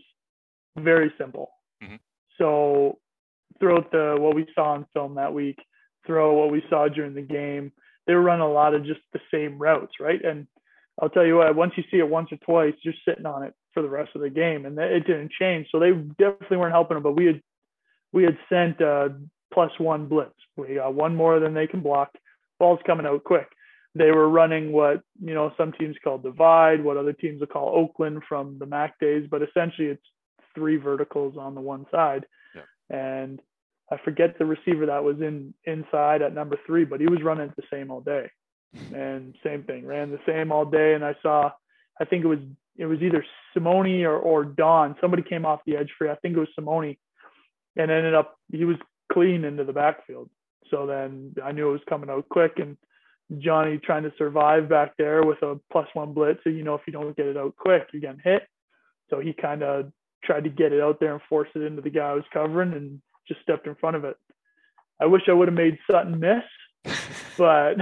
very 0.77 1.11
simple. 1.17 1.49
Mm-hmm. 1.83 1.95
So 2.37 2.99
throughout 3.59 3.91
the 3.91 4.15
what 4.19 4.35
we 4.35 4.45
saw 4.53 4.73
on 4.73 4.85
film 4.93 5.15
that 5.15 5.33
week, 5.33 5.57
throw 6.05 6.35
what 6.35 6.51
we 6.51 6.63
saw 6.69 6.87
during 6.87 7.15
the 7.15 7.21
game. 7.21 7.71
They 8.07 8.13
were 8.13 8.21
running 8.21 8.45
a 8.45 8.51
lot 8.51 8.73
of 8.73 8.85
just 8.85 9.01
the 9.13 9.19
same 9.31 9.57
routes, 9.57 9.93
right? 9.99 10.23
And 10.23 10.47
I'll 11.01 11.09
tell 11.09 11.25
you 11.25 11.37
what, 11.37 11.55
once 11.55 11.73
you 11.75 11.83
see 11.91 11.97
it 11.97 12.07
once 12.07 12.31
or 12.31 12.37
twice, 12.37 12.73
you're 12.83 12.93
sitting 13.07 13.25
on 13.25 13.43
it 13.43 13.53
for 13.73 13.81
the 13.81 13.89
rest 13.89 14.11
of 14.15 14.21
the 14.21 14.29
game, 14.29 14.65
and 14.65 14.77
it 14.79 15.05
didn't 15.05 15.31
change. 15.31 15.67
So 15.71 15.79
they 15.79 15.91
definitely 15.91 16.57
weren't 16.57 16.73
helping 16.73 16.95
them. 16.95 17.03
But 17.03 17.15
we 17.15 17.25
had 17.25 17.41
we 18.13 18.23
had 18.23 18.37
sent 18.49 18.81
uh, 18.81 19.09
plus 19.53 19.71
one 19.77 20.07
blitz. 20.07 20.31
We 20.55 20.75
got 20.75 20.93
one 20.93 21.15
more 21.15 21.39
than 21.39 21.53
they 21.53 21.67
can 21.67 21.81
block. 21.81 22.11
Ball's 22.59 22.79
coming 22.85 23.05
out 23.05 23.23
quick. 23.25 23.47
They 23.93 24.11
were 24.11 24.29
running 24.29 24.71
what 24.71 25.01
you 25.21 25.33
know 25.33 25.51
some 25.57 25.73
teams 25.73 25.95
call 26.03 26.17
divide, 26.17 26.83
what 26.83 26.97
other 26.97 27.13
teams 27.13 27.41
will 27.41 27.47
call 27.47 27.75
Oakland 27.75 28.23
from 28.27 28.57
the 28.59 28.65
MAC 28.65 28.97
days, 28.99 29.27
but 29.29 29.41
essentially 29.41 29.87
it's 29.87 30.03
three 30.53 30.77
verticals 30.77 31.35
on 31.37 31.55
the 31.55 31.61
one 31.61 31.85
side 31.91 32.25
and 32.89 33.41
I 33.91 33.97
forget 34.03 34.37
the 34.37 34.45
receiver 34.45 34.87
that 34.87 35.03
was 35.03 35.17
in 35.21 35.53
inside 35.65 36.21
at 36.21 36.33
number 36.33 36.57
three, 36.65 36.85
but 36.85 36.99
he 36.99 37.07
was 37.07 37.21
running 37.21 37.53
the 37.55 37.63
same 37.71 37.91
all 37.91 38.01
day. 38.01 38.29
And 38.93 39.35
same 39.43 39.63
thing, 39.63 39.85
ran 39.85 40.11
the 40.11 40.19
same 40.25 40.51
all 40.51 40.65
day. 40.65 40.95
And 40.95 41.05
I 41.05 41.15
saw, 41.21 41.51
I 41.99 42.05
think 42.05 42.25
it 42.25 42.27
was 42.27 42.39
it 42.77 42.85
was 42.85 43.01
either 43.01 43.23
Simoni 43.55 44.03
or 44.03 44.17
or 44.17 44.43
Don. 44.43 44.95
Somebody 44.99 45.23
came 45.23 45.45
off 45.45 45.61
the 45.65 45.77
edge 45.77 45.91
free. 45.97 46.09
I 46.09 46.15
think 46.15 46.35
it 46.35 46.39
was 46.39 46.49
Simoni, 46.59 46.97
and 47.77 47.91
ended 47.91 48.13
up 48.13 48.37
he 48.51 48.65
was 48.65 48.77
clean 49.11 49.45
into 49.45 49.63
the 49.63 49.73
backfield. 49.73 50.29
So 50.71 50.85
then 50.87 51.35
I 51.43 51.51
knew 51.51 51.69
it 51.69 51.73
was 51.73 51.81
coming 51.87 52.09
out 52.09 52.27
quick, 52.27 52.53
and 52.57 52.75
Johnny 53.39 53.77
trying 53.77 54.03
to 54.03 54.13
survive 54.17 54.67
back 54.67 54.97
there 54.97 55.23
with 55.23 55.41
a 55.41 55.59
plus 55.71 55.87
one 55.93 56.13
blitz. 56.13 56.41
So 56.43 56.49
you 56.49 56.63
know 56.63 56.75
if 56.75 56.81
you 56.85 56.93
don't 56.93 57.15
get 57.15 57.27
it 57.27 57.37
out 57.37 57.55
quick, 57.55 57.87
you're 57.93 58.01
getting 58.01 58.21
hit. 58.23 58.43
So 59.09 59.19
he 59.19 59.33
kind 59.33 59.63
of 59.63 59.91
tried 60.23 60.43
to 60.43 60.49
get 60.49 60.73
it 60.73 60.81
out 60.81 60.99
there 60.99 61.13
and 61.13 61.21
force 61.29 61.49
it 61.55 61.61
into 61.61 61.81
the 61.81 61.89
guy 61.89 62.09
I 62.09 62.13
was 62.13 62.23
covering 62.33 62.73
and 62.73 63.01
just 63.27 63.41
stepped 63.41 63.67
in 63.67 63.75
front 63.75 63.95
of 63.95 64.05
it. 64.05 64.17
I 64.99 65.05
wish 65.05 65.23
I 65.27 65.33
would 65.33 65.47
have 65.47 65.55
made 65.55 65.77
Sutton 65.89 66.19
miss, 66.19 66.95
but 67.37 67.75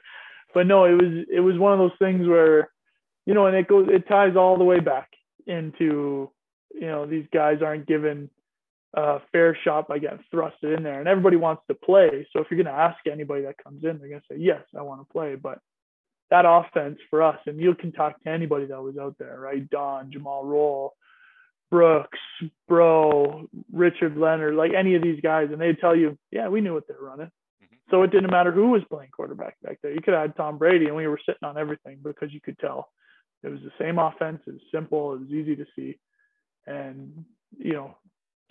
but 0.54 0.66
no, 0.66 0.84
it 0.84 0.94
was 0.94 1.26
it 1.32 1.40
was 1.40 1.58
one 1.58 1.72
of 1.72 1.78
those 1.78 1.98
things 1.98 2.26
where, 2.26 2.70
you 3.24 3.34
know, 3.34 3.46
and 3.46 3.56
it 3.56 3.68
goes 3.68 3.88
it 3.90 4.08
ties 4.08 4.36
all 4.36 4.58
the 4.58 4.64
way 4.64 4.80
back 4.80 5.10
into, 5.46 6.30
you 6.74 6.86
know, 6.86 7.06
these 7.06 7.26
guys 7.32 7.58
aren't 7.62 7.86
given 7.86 8.30
a 8.94 9.18
fair 9.30 9.56
shot 9.62 9.88
by 9.88 9.98
getting 9.98 10.24
thrusted 10.32 10.76
in 10.76 10.82
there, 10.82 10.98
and 10.98 11.08
everybody 11.08 11.36
wants 11.36 11.62
to 11.68 11.74
play. 11.74 12.26
So 12.32 12.40
if 12.40 12.46
you're 12.50 12.62
going 12.62 12.74
to 12.74 12.80
ask 12.80 12.98
anybody 13.06 13.42
that 13.42 13.62
comes 13.62 13.84
in, 13.84 13.98
they're 13.98 14.08
going 14.08 14.20
to 14.20 14.34
say 14.34 14.38
yes, 14.38 14.62
I 14.76 14.82
want 14.82 15.06
to 15.06 15.12
play, 15.12 15.34
but 15.34 15.58
that 16.30 16.44
offense 16.46 16.98
for 17.10 17.22
us, 17.22 17.38
and 17.46 17.60
you 17.60 17.74
can 17.74 17.92
talk 17.92 18.20
to 18.22 18.30
anybody 18.30 18.66
that 18.66 18.82
was 18.82 18.96
out 18.98 19.16
there, 19.18 19.38
right? 19.38 19.68
Don, 19.70 20.10
Jumal 20.10 20.44
Rolle, 20.44 20.94
Brooks, 21.70 22.18
Bro, 22.68 23.48
Richard 23.72 24.16
Leonard, 24.16 24.54
like 24.54 24.72
any 24.72 24.94
of 24.94 25.02
these 25.02 25.20
guys, 25.20 25.48
and 25.50 25.60
they'd 25.60 25.78
tell 25.78 25.96
you, 25.96 26.16
yeah, 26.30 26.48
we 26.48 26.60
knew 26.60 26.74
what 26.74 26.86
they 26.86 26.94
were 26.94 27.08
running. 27.08 27.30
Mm-hmm. 27.62 27.76
So 27.90 28.02
it 28.02 28.10
didn't 28.10 28.30
matter 28.30 28.52
who 28.52 28.70
was 28.70 28.82
playing 28.90 29.10
quarterback 29.10 29.56
back 29.62 29.78
there. 29.82 29.92
You 29.92 30.00
could 30.00 30.14
have 30.14 30.22
had 30.22 30.36
Tom 30.36 30.58
Brady, 30.58 30.86
and 30.86 30.96
we 30.96 31.06
were 31.06 31.20
sitting 31.26 31.46
on 31.46 31.58
everything 31.58 31.98
because 32.02 32.32
you 32.32 32.40
could 32.40 32.58
tell 32.58 32.88
it 33.42 33.48
was 33.48 33.60
the 33.60 33.72
same 33.78 33.98
offense. 33.98 34.40
It 34.46 34.52
was 34.52 34.62
simple. 34.72 35.14
It 35.14 35.20
was 35.20 35.30
easy 35.30 35.56
to 35.56 35.66
see, 35.76 35.98
and 36.66 37.24
you 37.58 37.72
know, 37.72 37.96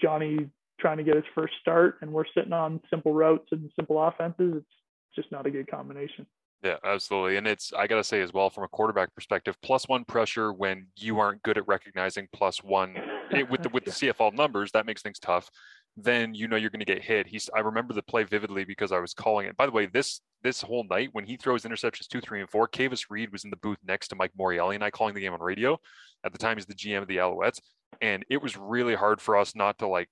Johnny 0.01 0.49
trying 0.79 0.97
to 0.97 1.03
get 1.03 1.15
his 1.15 1.25
first 1.33 1.53
start, 1.61 1.97
and 2.01 2.11
we're 2.11 2.25
sitting 2.35 2.53
on 2.53 2.81
simple 2.89 3.13
routes 3.13 3.47
and 3.51 3.71
simple 3.75 4.01
offenses. 4.01 4.55
It's 4.57 5.15
just 5.15 5.31
not 5.31 5.45
a 5.45 5.51
good 5.51 5.69
combination. 5.69 6.27
Yeah, 6.65 6.77
absolutely. 6.83 7.37
And 7.37 7.45
it's, 7.45 7.71
I 7.73 7.85
got 7.85 7.97
to 7.97 8.03
say 8.03 8.21
as 8.21 8.33
well, 8.33 8.49
from 8.49 8.63
a 8.63 8.67
quarterback 8.67 9.13
perspective, 9.13 9.55
plus 9.61 9.87
one 9.87 10.03
pressure 10.03 10.51
when 10.51 10.87
you 10.97 11.19
aren't 11.19 11.43
good 11.43 11.59
at 11.59 11.67
recognizing 11.67 12.27
plus 12.33 12.63
one 12.63 12.97
it, 13.29 13.47
with 13.47 13.61
the, 13.61 13.69
with 13.73 13.85
the 13.85 13.91
CFL 13.91 14.33
numbers, 14.33 14.71
that 14.71 14.87
makes 14.87 15.03
things 15.03 15.19
tough. 15.19 15.47
Then 15.95 16.33
you 16.33 16.47
know 16.47 16.55
you're 16.55 16.71
going 16.71 16.79
to 16.79 16.85
get 16.85 17.03
hit. 17.03 17.27
He's, 17.27 17.51
I 17.55 17.59
remember 17.59 17.93
the 17.93 18.01
play 18.01 18.23
vividly 18.23 18.65
because 18.65 18.91
I 18.91 18.97
was 18.97 19.13
calling 19.13 19.45
it. 19.45 19.55
By 19.55 19.67
the 19.67 19.71
way, 19.71 19.85
this, 19.85 20.21
this 20.41 20.59
whole 20.59 20.85
night 20.89 21.09
when 21.11 21.23
he 21.23 21.37
throws 21.37 21.65
interceptions 21.65 22.07
two, 22.07 22.19
three, 22.19 22.41
and 22.41 22.49
four, 22.49 22.67
Kavis 22.67 23.11
Reed 23.11 23.31
was 23.31 23.43
in 23.43 23.51
the 23.51 23.57
booth 23.57 23.77
next 23.87 24.07
to 24.07 24.15
Mike 24.15 24.31
Morreale 24.37 24.73
and 24.73 24.83
I 24.83 24.89
calling 24.89 25.13
the 25.13 25.21
game 25.21 25.33
on 25.33 25.39
radio. 25.41 25.77
At 26.25 26.31
the 26.31 26.39
time, 26.39 26.57
he's 26.57 26.65
the 26.65 26.73
GM 26.73 27.03
of 27.03 27.07
the 27.07 27.17
Alouettes. 27.17 27.59
And 28.01 28.25
it 28.27 28.41
was 28.41 28.57
really 28.57 28.95
hard 28.95 29.21
for 29.21 29.37
us 29.37 29.55
not 29.55 29.77
to 29.79 29.87
like 29.87 30.09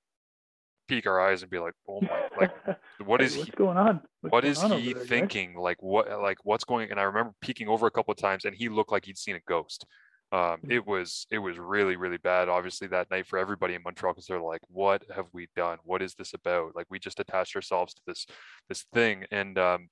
peek 0.87 1.07
our 1.07 1.19
eyes 1.19 1.41
and 1.41 1.51
be 1.51 1.59
like, 1.59 1.73
"Oh 1.87 2.01
my! 2.01 2.29
Like, 2.39 2.51
what 3.05 3.21
is 3.21 3.35
what's 3.37 3.49
he 3.49 3.55
going 3.55 3.77
on? 3.77 4.01
What's 4.21 4.31
what 4.31 4.45
is 4.45 4.59
on 4.59 4.79
he 4.79 4.93
there, 4.93 5.03
thinking? 5.03 5.53
Guys? 5.53 5.61
Like, 5.61 5.83
what? 5.83 6.09
Like, 6.21 6.37
what's 6.43 6.63
going?" 6.63 6.91
And 6.91 6.99
I 6.99 7.03
remember 7.03 7.33
peeking 7.41 7.67
over 7.67 7.87
a 7.87 7.91
couple 7.91 8.11
of 8.11 8.17
times, 8.17 8.45
and 8.45 8.55
he 8.55 8.69
looked 8.69 8.91
like 8.91 9.05
he'd 9.05 9.17
seen 9.17 9.35
a 9.35 9.41
ghost. 9.47 9.85
Um, 10.31 10.57
hmm. 10.61 10.71
it 10.71 10.85
was 10.85 11.27
it 11.29 11.39
was 11.39 11.59
really 11.59 11.95
really 11.95 12.17
bad. 12.17 12.49
Obviously, 12.49 12.87
that 12.87 13.11
night 13.11 13.27
for 13.27 13.37
everybody 13.37 13.75
in 13.75 13.83
Montreal 13.83 14.13
because 14.13 14.27
they're 14.27 14.41
like, 14.41 14.61
"What 14.67 15.03
have 15.15 15.27
we 15.33 15.47
done? 15.55 15.77
What 15.83 16.01
is 16.01 16.15
this 16.15 16.33
about?" 16.33 16.75
Like, 16.75 16.87
we 16.89 16.99
just 16.99 17.19
attached 17.19 17.55
ourselves 17.55 17.93
to 17.93 18.01
this 18.07 18.25
this 18.69 18.85
thing. 18.93 19.25
And 19.31 19.57
um, 19.57 19.89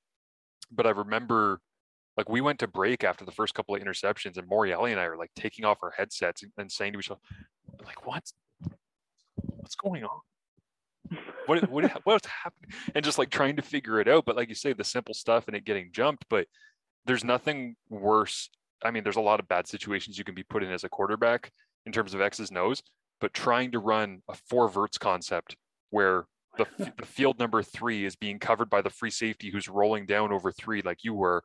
but 0.72 0.88
I 0.88 0.92
remember 0.92 1.62
like 2.18 2.30
we 2.30 2.42
went 2.42 2.60
to 2.60 2.68
break 2.68 3.04
after 3.04 3.26
the 3.26 3.32
first 3.32 3.54
couple 3.54 3.76
of 3.76 3.82
interceptions 3.82 4.38
and 4.38 4.50
Morreale 4.50 4.92
and 4.92 5.00
I 5.00 5.06
are 5.06 5.18
like 5.18 5.32
taking 5.36 5.66
off 5.66 5.78
our 5.82 5.94
headsets 5.96 6.44
and, 6.44 6.52
and 6.58 6.72
saying 6.72 6.94
to 6.94 7.00
each 7.00 7.10
other, 7.10 7.22
like, 7.86 8.06
what's 8.06 8.34
what's 9.36 9.76
going 9.76 10.04
on? 10.04 10.20
What 11.45 11.70
what 11.70 11.91
what's 12.03 12.28
happening? 12.28 12.72
And 12.95 13.03
just 13.03 13.18
like 13.18 13.30
trying 13.30 13.55
to 13.57 13.62
figure 13.62 13.99
it 13.99 14.07
out 14.07 14.26
but 14.26 14.36
like 14.36 14.49
you 14.49 14.55
say 14.55 14.74
the 14.74 14.84
simple 14.84 15.14
stuff 15.14 15.47
and 15.47 15.55
it 15.55 15.66
getting 15.66 15.89
jumped 15.91 16.26
but 16.30 16.47
there's 17.05 17.24
nothing 17.24 17.76
worse. 17.89 18.49
I 18.84 18.91
mean 18.91 19.03
there's 19.03 19.18
a 19.18 19.22
lot 19.22 19.39
of 19.39 19.47
bad 19.47 19.68
situations 19.68 20.18
you 20.18 20.24
can 20.24 20.36
be 20.36 20.43
put 20.43 20.64
in 20.64 20.72
as 20.72 20.84
a 20.84 20.89
quarterback 20.89 21.51
in 21.86 21.91
terms 21.91 22.14
of 22.14 22.22
x's 22.22 22.51
nose 22.51 22.82
but 23.20 23.34
trying 23.34 23.72
to 23.72 23.80
run 23.80 24.22
a 24.30 24.36
four 24.49 24.68
verts 24.68 24.97
concept 24.97 25.55
where 25.91 26.26
the, 26.57 26.66
the 26.97 27.05
field 27.05 27.39
number 27.39 27.64
three 27.64 28.03
is 28.03 28.16
being 28.16 28.39
covered 28.39 28.70
by 28.70 28.82
the 28.82 28.89
free 28.89 29.12
safety 29.12 29.49
who's 29.49 29.70
rolling 29.70 30.05
down 30.05 30.34
over 30.34 30.51
three 30.51 30.82
like 30.82 31.03
you 31.03 31.14
were 31.14 31.43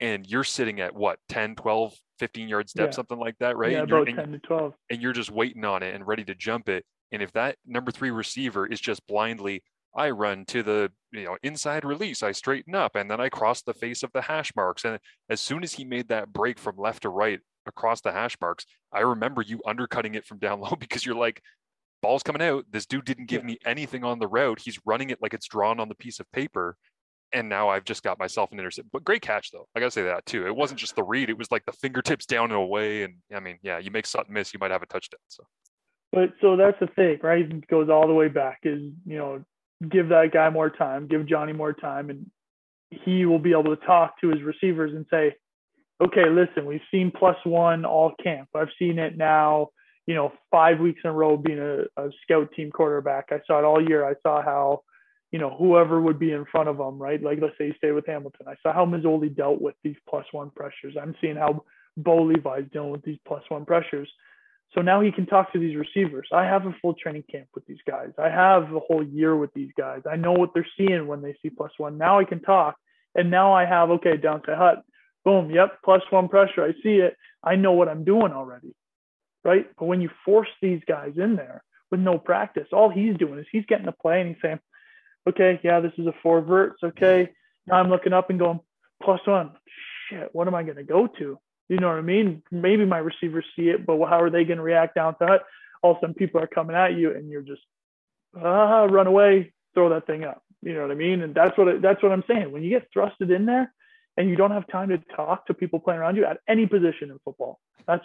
and 0.00 0.26
you're 0.26 0.44
sitting 0.44 0.80
at 0.80 0.94
what 0.94 1.18
10 1.28 1.56
12 1.56 1.94
15 2.18 2.48
yard 2.48 2.68
step 2.68 2.88
yeah. 2.88 2.90
something 2.90 3.18
like 3.18 3.36
that 3.40 3.56
right? 3.56 3.72
Yeah, 3.72 3.82
and 3.82 3.92
about 3.92 4.06
10 4.06 4.32
to 4.32 4.38
12 4.38 4.74
and 4.90 5.02
you're 5.02 5.12
just 5.12 5.30
waiting 5.30 5.64
on 5.64 5.82
it 5.82 5.94
and 5.94 6.06
ready 6.06 6.24
to 6.24 6.34
jump 6.34 6.68
it 6.68 6.84
and 7.12 7.22
if 7.22 7.32
that 7.32 7.56
number 7.66 7.90
three 7.90 8.10
receiver 8.10 8.66
is 8.66 8.80
just 8.80 9.06
blindly, 9.06 9.62
I 9.94 10.10
run 10.10 10.44
to 10.46 10.62
the 10.62 10.92
you 11.12 11.24
know 11.24 11.36
inside 11.42 11.84
release, 11.84 12.22
I 12.22 12.32
straighten 12.32 12.74
up, 12.74 12.94
and 12.96 13.10
then 13.10 13.20
I 13.20 13.28
cross 13.28 13.62
the 13.62 13.74
face 13.74 14.02
of 14.02 14.12
the 14.12 14.22
hash 14.22 14.54
marks. 14.54 14.84
And 14.84 14.98
as 15.30 15.40
soon 15.40 15.62
as 15.62 15.72
he 15.72 15.84
made 15.84 16.08
that 16.08 16.32
break 16.32 16.58
from 16.58 16.76
left 16.76 17.02
to 17.02 17.08
right 17.08 17.40
across 17.66 18.00
the 18.00 18.12
hash 18.12 18.36
marks, 18.40 18.66
I 18.92 19.00
remember 19.00 19.42
you 19.42 19.60
undercutting 19.66 20.14
it 20.14 20.24
from 20.24 20.38
down 20.38 20.60
low 20.62 20.76
because 20.78 21.04
you're 21.04 21.14
like, 21.14 21.42
ball's 22.02 22.22
coming 22.22 22.42
out. 22.42 22.64
This 22.70 22.86
dude 22.86 23.04
didn't 23.04 23.26
give 23.26 23.44
me 23.44 23.58
anything 23.64 24.04
on 24.04 24.18
the 24.18 24.28
route. 24.28 24.60
He's 24.60 24.78
running 24.84 25.10
it 25.10 25.22
like 25.22 25.34
it's 25.34 25.48
drawn 25.48 25.80
on 25.80 25.88
the 25.88 25.94
piece 25.94 26.20
of 26.20 26.30
paper. 26.32 26.76
And 27.32 27.48
now 27.48 27.68
I've 27.68 27.84
just 27.84 28.02
got 28.02 28.18
myself 28.18 28.52
an 28.52 28.58
intercept. 28.58 28.88
But 28.90 29.04
great 29.04 29.20
catch 29.20 29.50
though. 29.50 29.68
I 29.74 29.80
gotta 29.80 29.90
say 29.90 30.02
that 30.04 30.24
too. 30.26 30.46
It 30.46 30.56
wasn't 30.56 30.80
just 30.80 30.96
the 30.96 31.02
read, 31.02 31.28
it 31.28 31.36
was 31.38 31.50
like 31.50 31.64
the 31.66 31.72
fingertips 31.72 32.24
down 32.26 32.44
and 32.50 32.60
away. 32.60 33.02
And 33.02 33.16
I 33.34 33.40
mean, 33.40 33.58
yeah, 33.62 33.78
you 33.78 33.90
make 33.90 34.06
Sutton 34.06 34.32
miss, 34.32 34.54
you 34.54 34.60
might 34.60 34.70
have 34.70 34.82
a 34.82 34.86
touchdown. 34.86 35.20
So 35.28 35.44
but 36.12 36.30
so 36.40 36.56
that's 36.56 36.78
the 36.80 36.86
thing, 36.86 37.18
right? 37.22 37.44
It 37.50 37.68
goes 37.68 37.88
all 37.90 38.06
the 38.06 38.14
way 38.14 38.28
back 38.28 38.60
is, 38.64 38.80
you 39.06 39.18
know, 39.18 39.44
give 39.88 40.08
that 40.08 40.30
guy 40.32 40.50
more 40.50 40.70
time, 40.70 41.06
give 41.06 41.26
Johnny 41.26 41.52
more 41.52 41.72
time, 41.72 42.10
and 42.10 42.30
he 42.90 43.26
will 43.26 43.38
be 43.38 43.52
able 43.52 43.76
to 43.76 43.86
talk 43.86 44.20
to 44.20 44.30
his 44.30 44.42
receivers 44.42 44.92
and 44.94 45.06
say, 45.10 45.34
okay, 46.02 46.28
listen, 46.30 46.66
we've 46.66 46.80
seen 46.90 47.12
plus 47.16 47.36
one 47.44 47.84
all 47.84 48.12
camp. 48.22 48.48
I've 48.54 48.68
seen 48.78 48.98
it 48.98 49.16
now, 49.16 49.68
you 50.06 50.14
know, 50.14 50.32
five 50.50 50.78
weeks 50.78 51.00
in 51.04 51.10
a 51.10 51.12
row 51.12 51.36
being 51.36 51.58
a, 51.58 51.82
a 52.00 52.10
scout 52.22 52.50
team 52.56 52.70
quarterback. 52.70 53.26
I 53.30 53.40
saw 53.46 53.58
it 53.58 53.64
all 53.64 53.86
year. 53.86 54.08
I 54.08 54.14
saw 54.22 54.42
how, 54.42 54.82
you 55.32 55.38
know, 55.38 55.50
whoever 55.50 56.00
would 56.00 56.18
be 56.18 56.32
in 56.32 56.46
front 56.50 56.68
of 56.68 56.78
him, 56.78 56.98
right? 56.98 57.22
Like 57.22 57.40
let's 57.42 57.58
say 57.58 57.68
he 57.68 57.74
stayed 57.76 57.92
with 57.92 58.06
Hamilton. 58.06 58.46
I 58.48 58.54
saw 58.62 58.72
how 58.72 58.86
Masoli 58.86 59.34
dealt 59.34 59.60
with 59.60 59.74
these 59.84 59.96
plus 60.08 60.24
one 60.32 60.50
pressures. 60.50 60.96
I'm 61.00 61.14
seeing 61.20 61.36
how 61.36 61.64
Bo 61.96 62.22
Levi's 62.22 62.70
dealing 62.72 62.92
with 62.92 63.02
these 63.02 63.18
plus 63.26 63.42
one 63.48 63.66
pressures. 63.66 64.08
So 64.74 64.82
now 64.82 65.00
he 65.00 65.10
can 65.10 65.26
talk 65.26 65.52
to 65.52 65.58
these 65.58 65.76
receivers. 65.76 66.28
I 66.32 66.44
have 66.44 66.66
a 66.66 66.74
full 66.82 66.94
training 66.94 67.24
camp 67.30 67.48
with 67.54 67.64
these 67.66 67.78
guys. 67.86 68.10
I 68.18 68.28
have 68.28 68.72
a 68.74 68.80
whole 68.80 69.02
year 69.02 69.34
with 69.34 69.52
these 69.54 69.70
guys. 69.78 70.02
I 70.10 70.16
know 70.16 70.32
what 70.32 70.50
they're 70.52 70.66
seeing 70.76 71.06
when 71.06 71.22
they 71.22 71.34
see 71.40 71.48
plus 71.50 71.72
one. 71.78 71.96
Now 71.96 72.18
I 72.18 72.24
can 72.24 72.40
talk. 72.40 72.76
And 73.14 73.30
now 73.30 73.54
I 73.54 73.64
have, 73.64 73.90
okay, 73.90 74.16
downside 74.18 74.58
hut, 74.58 74.82
boom, 75.24 75.50
yep, 75.50 75.78
plus 75.84 76.02
one 76.10 76.28
pressure. 76.28 76.62
I 76.62 76.72
see 76.82 76.96
it. 76.96 77.16
I 77.42 77.56
know 77.56 77.72
what 77.72 77.88
I'm 77.88 78.04
doing 78.04 78.32
already. 78.32 78.74
Right. 79.42 79.66
But 79.78 79.86
when 79.86 80.00
you 80.02 80.10
force 80.24 80.48
these 80.60 80.82
guys 80.86 81.12
in 81.16 81.36
there 81.36 81.62
with 81.90 82.00
no 82.00 82.18
practice, 82.18 82.68
all 82.72 82.90
he's 82.90 83.16
doing 83.16 83.38
is 83.38 83.46
he's 83.50 83.64
getting 83.66 83.86
to 83.86 83.92
play 83.92 84.20
and 84.20 84.28
he's 84.28 84.42
saying, 84.42 84.60
okay, 85.26 85.58
yeah, 85.64 85.80
this 85.80 85.92
is 85.96 86.06
a 86.06 86.12
four 86.22 86.42
verts. 86.42 86.82
Okay. 86.84 87.30
Now 87.66 87.76
I'm 87.76 87.88
looking 87.88 88.12
up 88.12 88.28
and 88.28 88.38
going, 88.38 88.60
plus 89.02 89.20
one. 89.26 89.52
Shit, 90.10 90.28
what 90.32 90.48
am 90.48 90.54
I 90.54 90.62
going 90.62 90.76
to 90.76 90.84
go 90.84 91.06
to? 91.06 91.38
You 91.68 91.76
know 91.76 91.88
what 91.88 91.98
I 91.98 92.02
mean? 92.02 92.42
Maybe 92.50 92.84
my 92.84 92.98
receivers 92.98 93.44
see 93.54 93.68
it, 93.68 93.84
but 93.84 93.98
how 94.06 94.22
are 94.22 94.30
they 94.30 94.44
going 94.44 94.56
to 94.56 94.62
react 94.62 94.94
down 94.94 95.16
to 95.18 95.34
it? 95.34 95.42
All 95.82 95.92
of 95.92 95.98
a 95.98 96.00
sudden, 96.00 96.14
people 96.14 96.40
are 96.40 96.46
coming 96.46 96.74
at 96.74 96.94
you, 96.94 97.14
and 97.14 97.28
you're 97.30 97.42
just 97.42 97.62
ah, 98.36 98.84
run 98.84 99.06
away, 99.06 99.52
throw 99.74 99.90
that 99.90 100.06
thing 100.06 100.24
up. 100.24 100.42
You 100.62 100.74
know 100.74 100.82
what 100.82 100.90
I 100.90 100.94
mean? 100.94 101.22
And 101.22 101.34
that's 101.34 101.56
what 101.56 101.80
that's 101.82 102.02
what 102.02 102.12
I'm 102.12 102.24
saying. 102.26 102.50
When 102.50 102.62
you 102.62 102.70
get 102.70 102.88
thrusted 102.94 103.34
in 103.34 103.46
there, 103.46 103.72
and 104.16 104.28
you 104.28 104.36
don't 104.36 104.50
have 104.50 104.66
time 104.66 104.88
to 104.88 104.98
talk 105.14 105.46
to 105.46 105.54
people 105.54 105.78
playing 105.78 106.00
around 106.00 106.16
you 106.16 106.24
at 106.24 106.38
any 106.48 106.66
position 106.66 107.10
in 107.10 107.18
football, 107.24 107.60
that's 107.86 108.04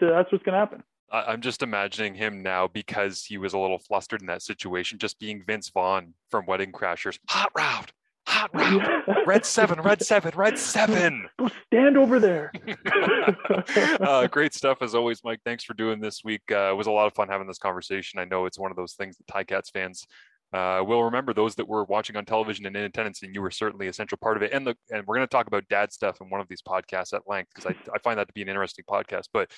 that's 0.00 0.32
what's 0.32 0.44
going 0.44 0.54
to 0.54 0.58
happen. 0.58 0.82
I'm 1.12 1.40
just 1.40 1.62
imagining 1.62 2.14
him 2.14 2.42
now 2.42 2.68
because 2.68 3.24
he 3.24 3.36
was 3.36 3.52
a 3.52 3.58
little 3.58 3.78
flustered 3.78 4.20
in 4.20 4.28
that 4.28 4.42
situation, 4.42 4.98
just 4.98 5.18
being 5.18 5.42
Vince 5.44 5.68
Vaughn 5.68 6.14
from 6.30 6.46
Wedding 6.46 6.70
Crashers. 6.70 7.18
Hot 7.28 7.50
route, 7.56 7.92
hot 8.26 8.50
route, 8.54 9.26
red 9.26 9.44
seven, 9.44 9.80
red 9.80 10.02
seven, 10.06 10.32
red 10.36 10.58
seven. 10.58 11.28
Go 11.38 11.50
stand 11.66 11.96
over 11.96 12.18
there. 12.18 12.52
uh, 14.00 14.26
great 14.28 14.54
stuff 14.54 14.78
as 14.82 14.94
always, 14.94 15.22
Mike. 15.24 15.40
Thanks 15.44 15.64
for 15.64 15.74
doing 15.74 16.00
this 16.00 16.22
week. 16.24 16.42
Uh, 16.50 16.70
it 16.70 16.76
was 16.76 16.86
a 16.86 16.90
lot 16.90 17.06
of 17.06 17.14
fun 17.14 17.28
having 17.28 17.46
this 17.46 17.58
conversation. 17.58 18.18
I 18.18 18.24
know 18.24 18.46
it's 18.46 18.58
one 18.58 18.70
of 18.70 18.76
those 18.76 18.94
things 18.94 19.16
that 19.16 19.26
Ticats 19.26 19.70
fans 19.72 20.06
uh, 20.52 20.82
will 20.84 21.04
remember 21.04 21.32
those 21.32 21.54
that 21.56 21.68
were 21.68 21.84
watching 21.84 22.16
on 22.16 22.24
television 22.24 22.66
and 22.66 22.76
in 22.76 22.84
attendance, 22.84 23.22
and 23.22 23.34
you 23.34 23.40
were 23.40 23.50
certainly 23.50 23.86
a 23.86 23.92
central 23.92 24.18
part 24.18 24.36
of 24.36 24.42
it. 24.42 24.52
And 24.52 24.66
the 24.66 24.74
and 24.90 25.06
we're 25.06 25.16
going 25.16 25.26
to 25.26 25.30
talk 25.30 25.46
about 25.46 25.68
dad 25.68 25.92
stuff 25.92 26.20
in 26.20 26.28
one 26.28 26.40
of 26.40 26.48
these 26.48 26.62
podcasts 26.62 27.12
at 27.12 27.22
length 27.28 27.50
because 27.54 27.72
I, 27.72 27.92
I 27.94 27.98
find 27.98 28.18
that 28.18 28.26
to 28.28 28.34
be 28.34 28.42
an 28.42 28.48
interesting 28.48 28.84
podcast. 28.88 29.28
But 29.32 29.50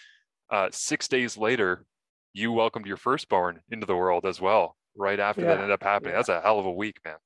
uh, 0.51 0.69
six 0.71 1.09
days 1.09 1.37
later, 1.37 1.85
you 2.35 2.53
welcomed 2.53 2.87
your 2.87 2.97
firstborn 2.97 3.61
into 3.71 3.87
the 3.87 3.97
world 3.97 4.27
as 4.27 4.41
well. 4.41 4.77
Right 4.95 5.19
after 5.19 5.41
yeah. 5.41 5.49
that 5.49 5.57
ended 5.57 5.71
up 5.71 5.83
happening. 5.83 6.13
Yeah. 6.13 6.19
That's 6.19 6.29
a 6.29 6.41
hell 6.43 6.59
of 6.59 6.67
a 6.67 6.73
week, 6.73 6.99
man. 7.05 7.17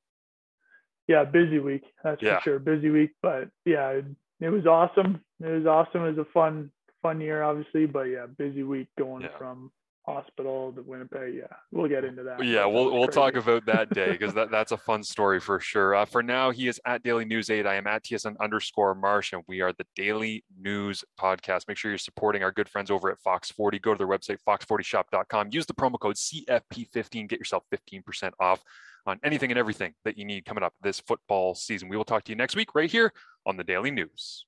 Yeah, 1.08 1.24
busy 1.24 1.58
week. 1.58 1.84
That's 2.02 2.22
yeah. 2.22 2.38
for 2.38 2.42
sure. 2.42 2.58
Busy 2.58 2.90
week, 2.90 3.12
but 3.22 3.48
yeah, 3.64 3.90
it, 3.90 4.04
it, 4.40 4.48
was 4.48 4.66
awesome. 4.66 5.20
It 5.40 5.46
was 5.46 5.66
awesome. 5.66 6.04
It 6.04 6.16
was 6.16 6.26
a 6.26 6.32
fun, 6.32 6.70
fun 7.02 7.20
year, 7.20 7.42
obviously, 7.42 7.86
but 7.86 8.04
yeah, 8.04 8.26
busy 8.26 8.64
week 8.64 8.88
going 8.98 9.28
from 9.38 9.70
hospital 10.06 10.72
to 10.72 10.82
Winnipeg. 10.82 11.34
Yeah, 11.34 11.56
we'll 11.72 11.88
get 11.88 12.04
into 12.04 12.22
that. 12.22 12.44
Yeah, 12.44 12.66
we'll 12.66 12.92
we'll 12.92 13.08
talk 13.08 13.34
about 13.34 13.66
that 13.66 13.90
day 13.90 14.12
because 14.12 14.34
that, 14.34 14.50
that's 14.50 14.72
a 14.72 14.76
fun 14.76 15.02
story 15.02 15.40
for 15.40 15.60
sure. 15.60 15.94
Uh, 15.94 16.04
for 16.04 16.22
now, 16.22 16.50
he 16.50 16.68
is 16.68 16.80
at 16.86 17.02
Daly 17.02 17.24
News 17.24 17.50
8. 17.50 17.66
I 17.66 17.74
am 17.74 17.86
at 17.86 18.04
TSN 18.04 18.36
underscore 18.40 18.94
Marsh, 18.94 19.32
and 19.32 19.42
we 19.46 19.60
are 19.60 19.72
the 19.72 19.86
Daly 19.94 20.44
News 20.58 21.04
Podcast. 21.20 21.68
Make 21.68 21.76
sure 21.76 21.90
you're 21.90 21.98
supporting 21.98 22.42
our 22.42 22.52
good 22.52 22.68
friends 22.68 22.90
over 22.90 23.10
at 23.10 23.18
Fox 23.20 23.50
40. 23.50 23.78
Go 23.80 23.94
to 23.94 23.98
their 23.98 24.06
website, 24.08 24.38
fox40shop.com. 24.46 25.48
Use 25.50 25.66
the 25.66 25.74
promo 25.74 25.98
code 25.98 26.16
CFP15. 26.16 27.28
Get 27.28 27.38
yourself 27.38 27.64
15% 27.72 28.32
off 28.40 28.62
on 29.06 29.18
anything 29.22 29.50
and 29.50 29.58
everything 29.58 29.94
that 30.04 30.18
you 30.18 30.24
need 30.24 30.44
coming 30.44 30.64
up 30.64 30.74
this 30.82 31.00
football 31.00 31.54
season. 31.54 31.88
We 31.88 31.96
will 31.96 32.04
talk 32.04 32.24
to 32.24 32.32
you 32.32 32.36
next 32.36 32.56
week 32.56 32.74
right 32.74 32.90
here 32.90 33.12
on 33.46 33.56
the 33.56 33.64
Daly 33.64 33.90
News. 33.90 34.46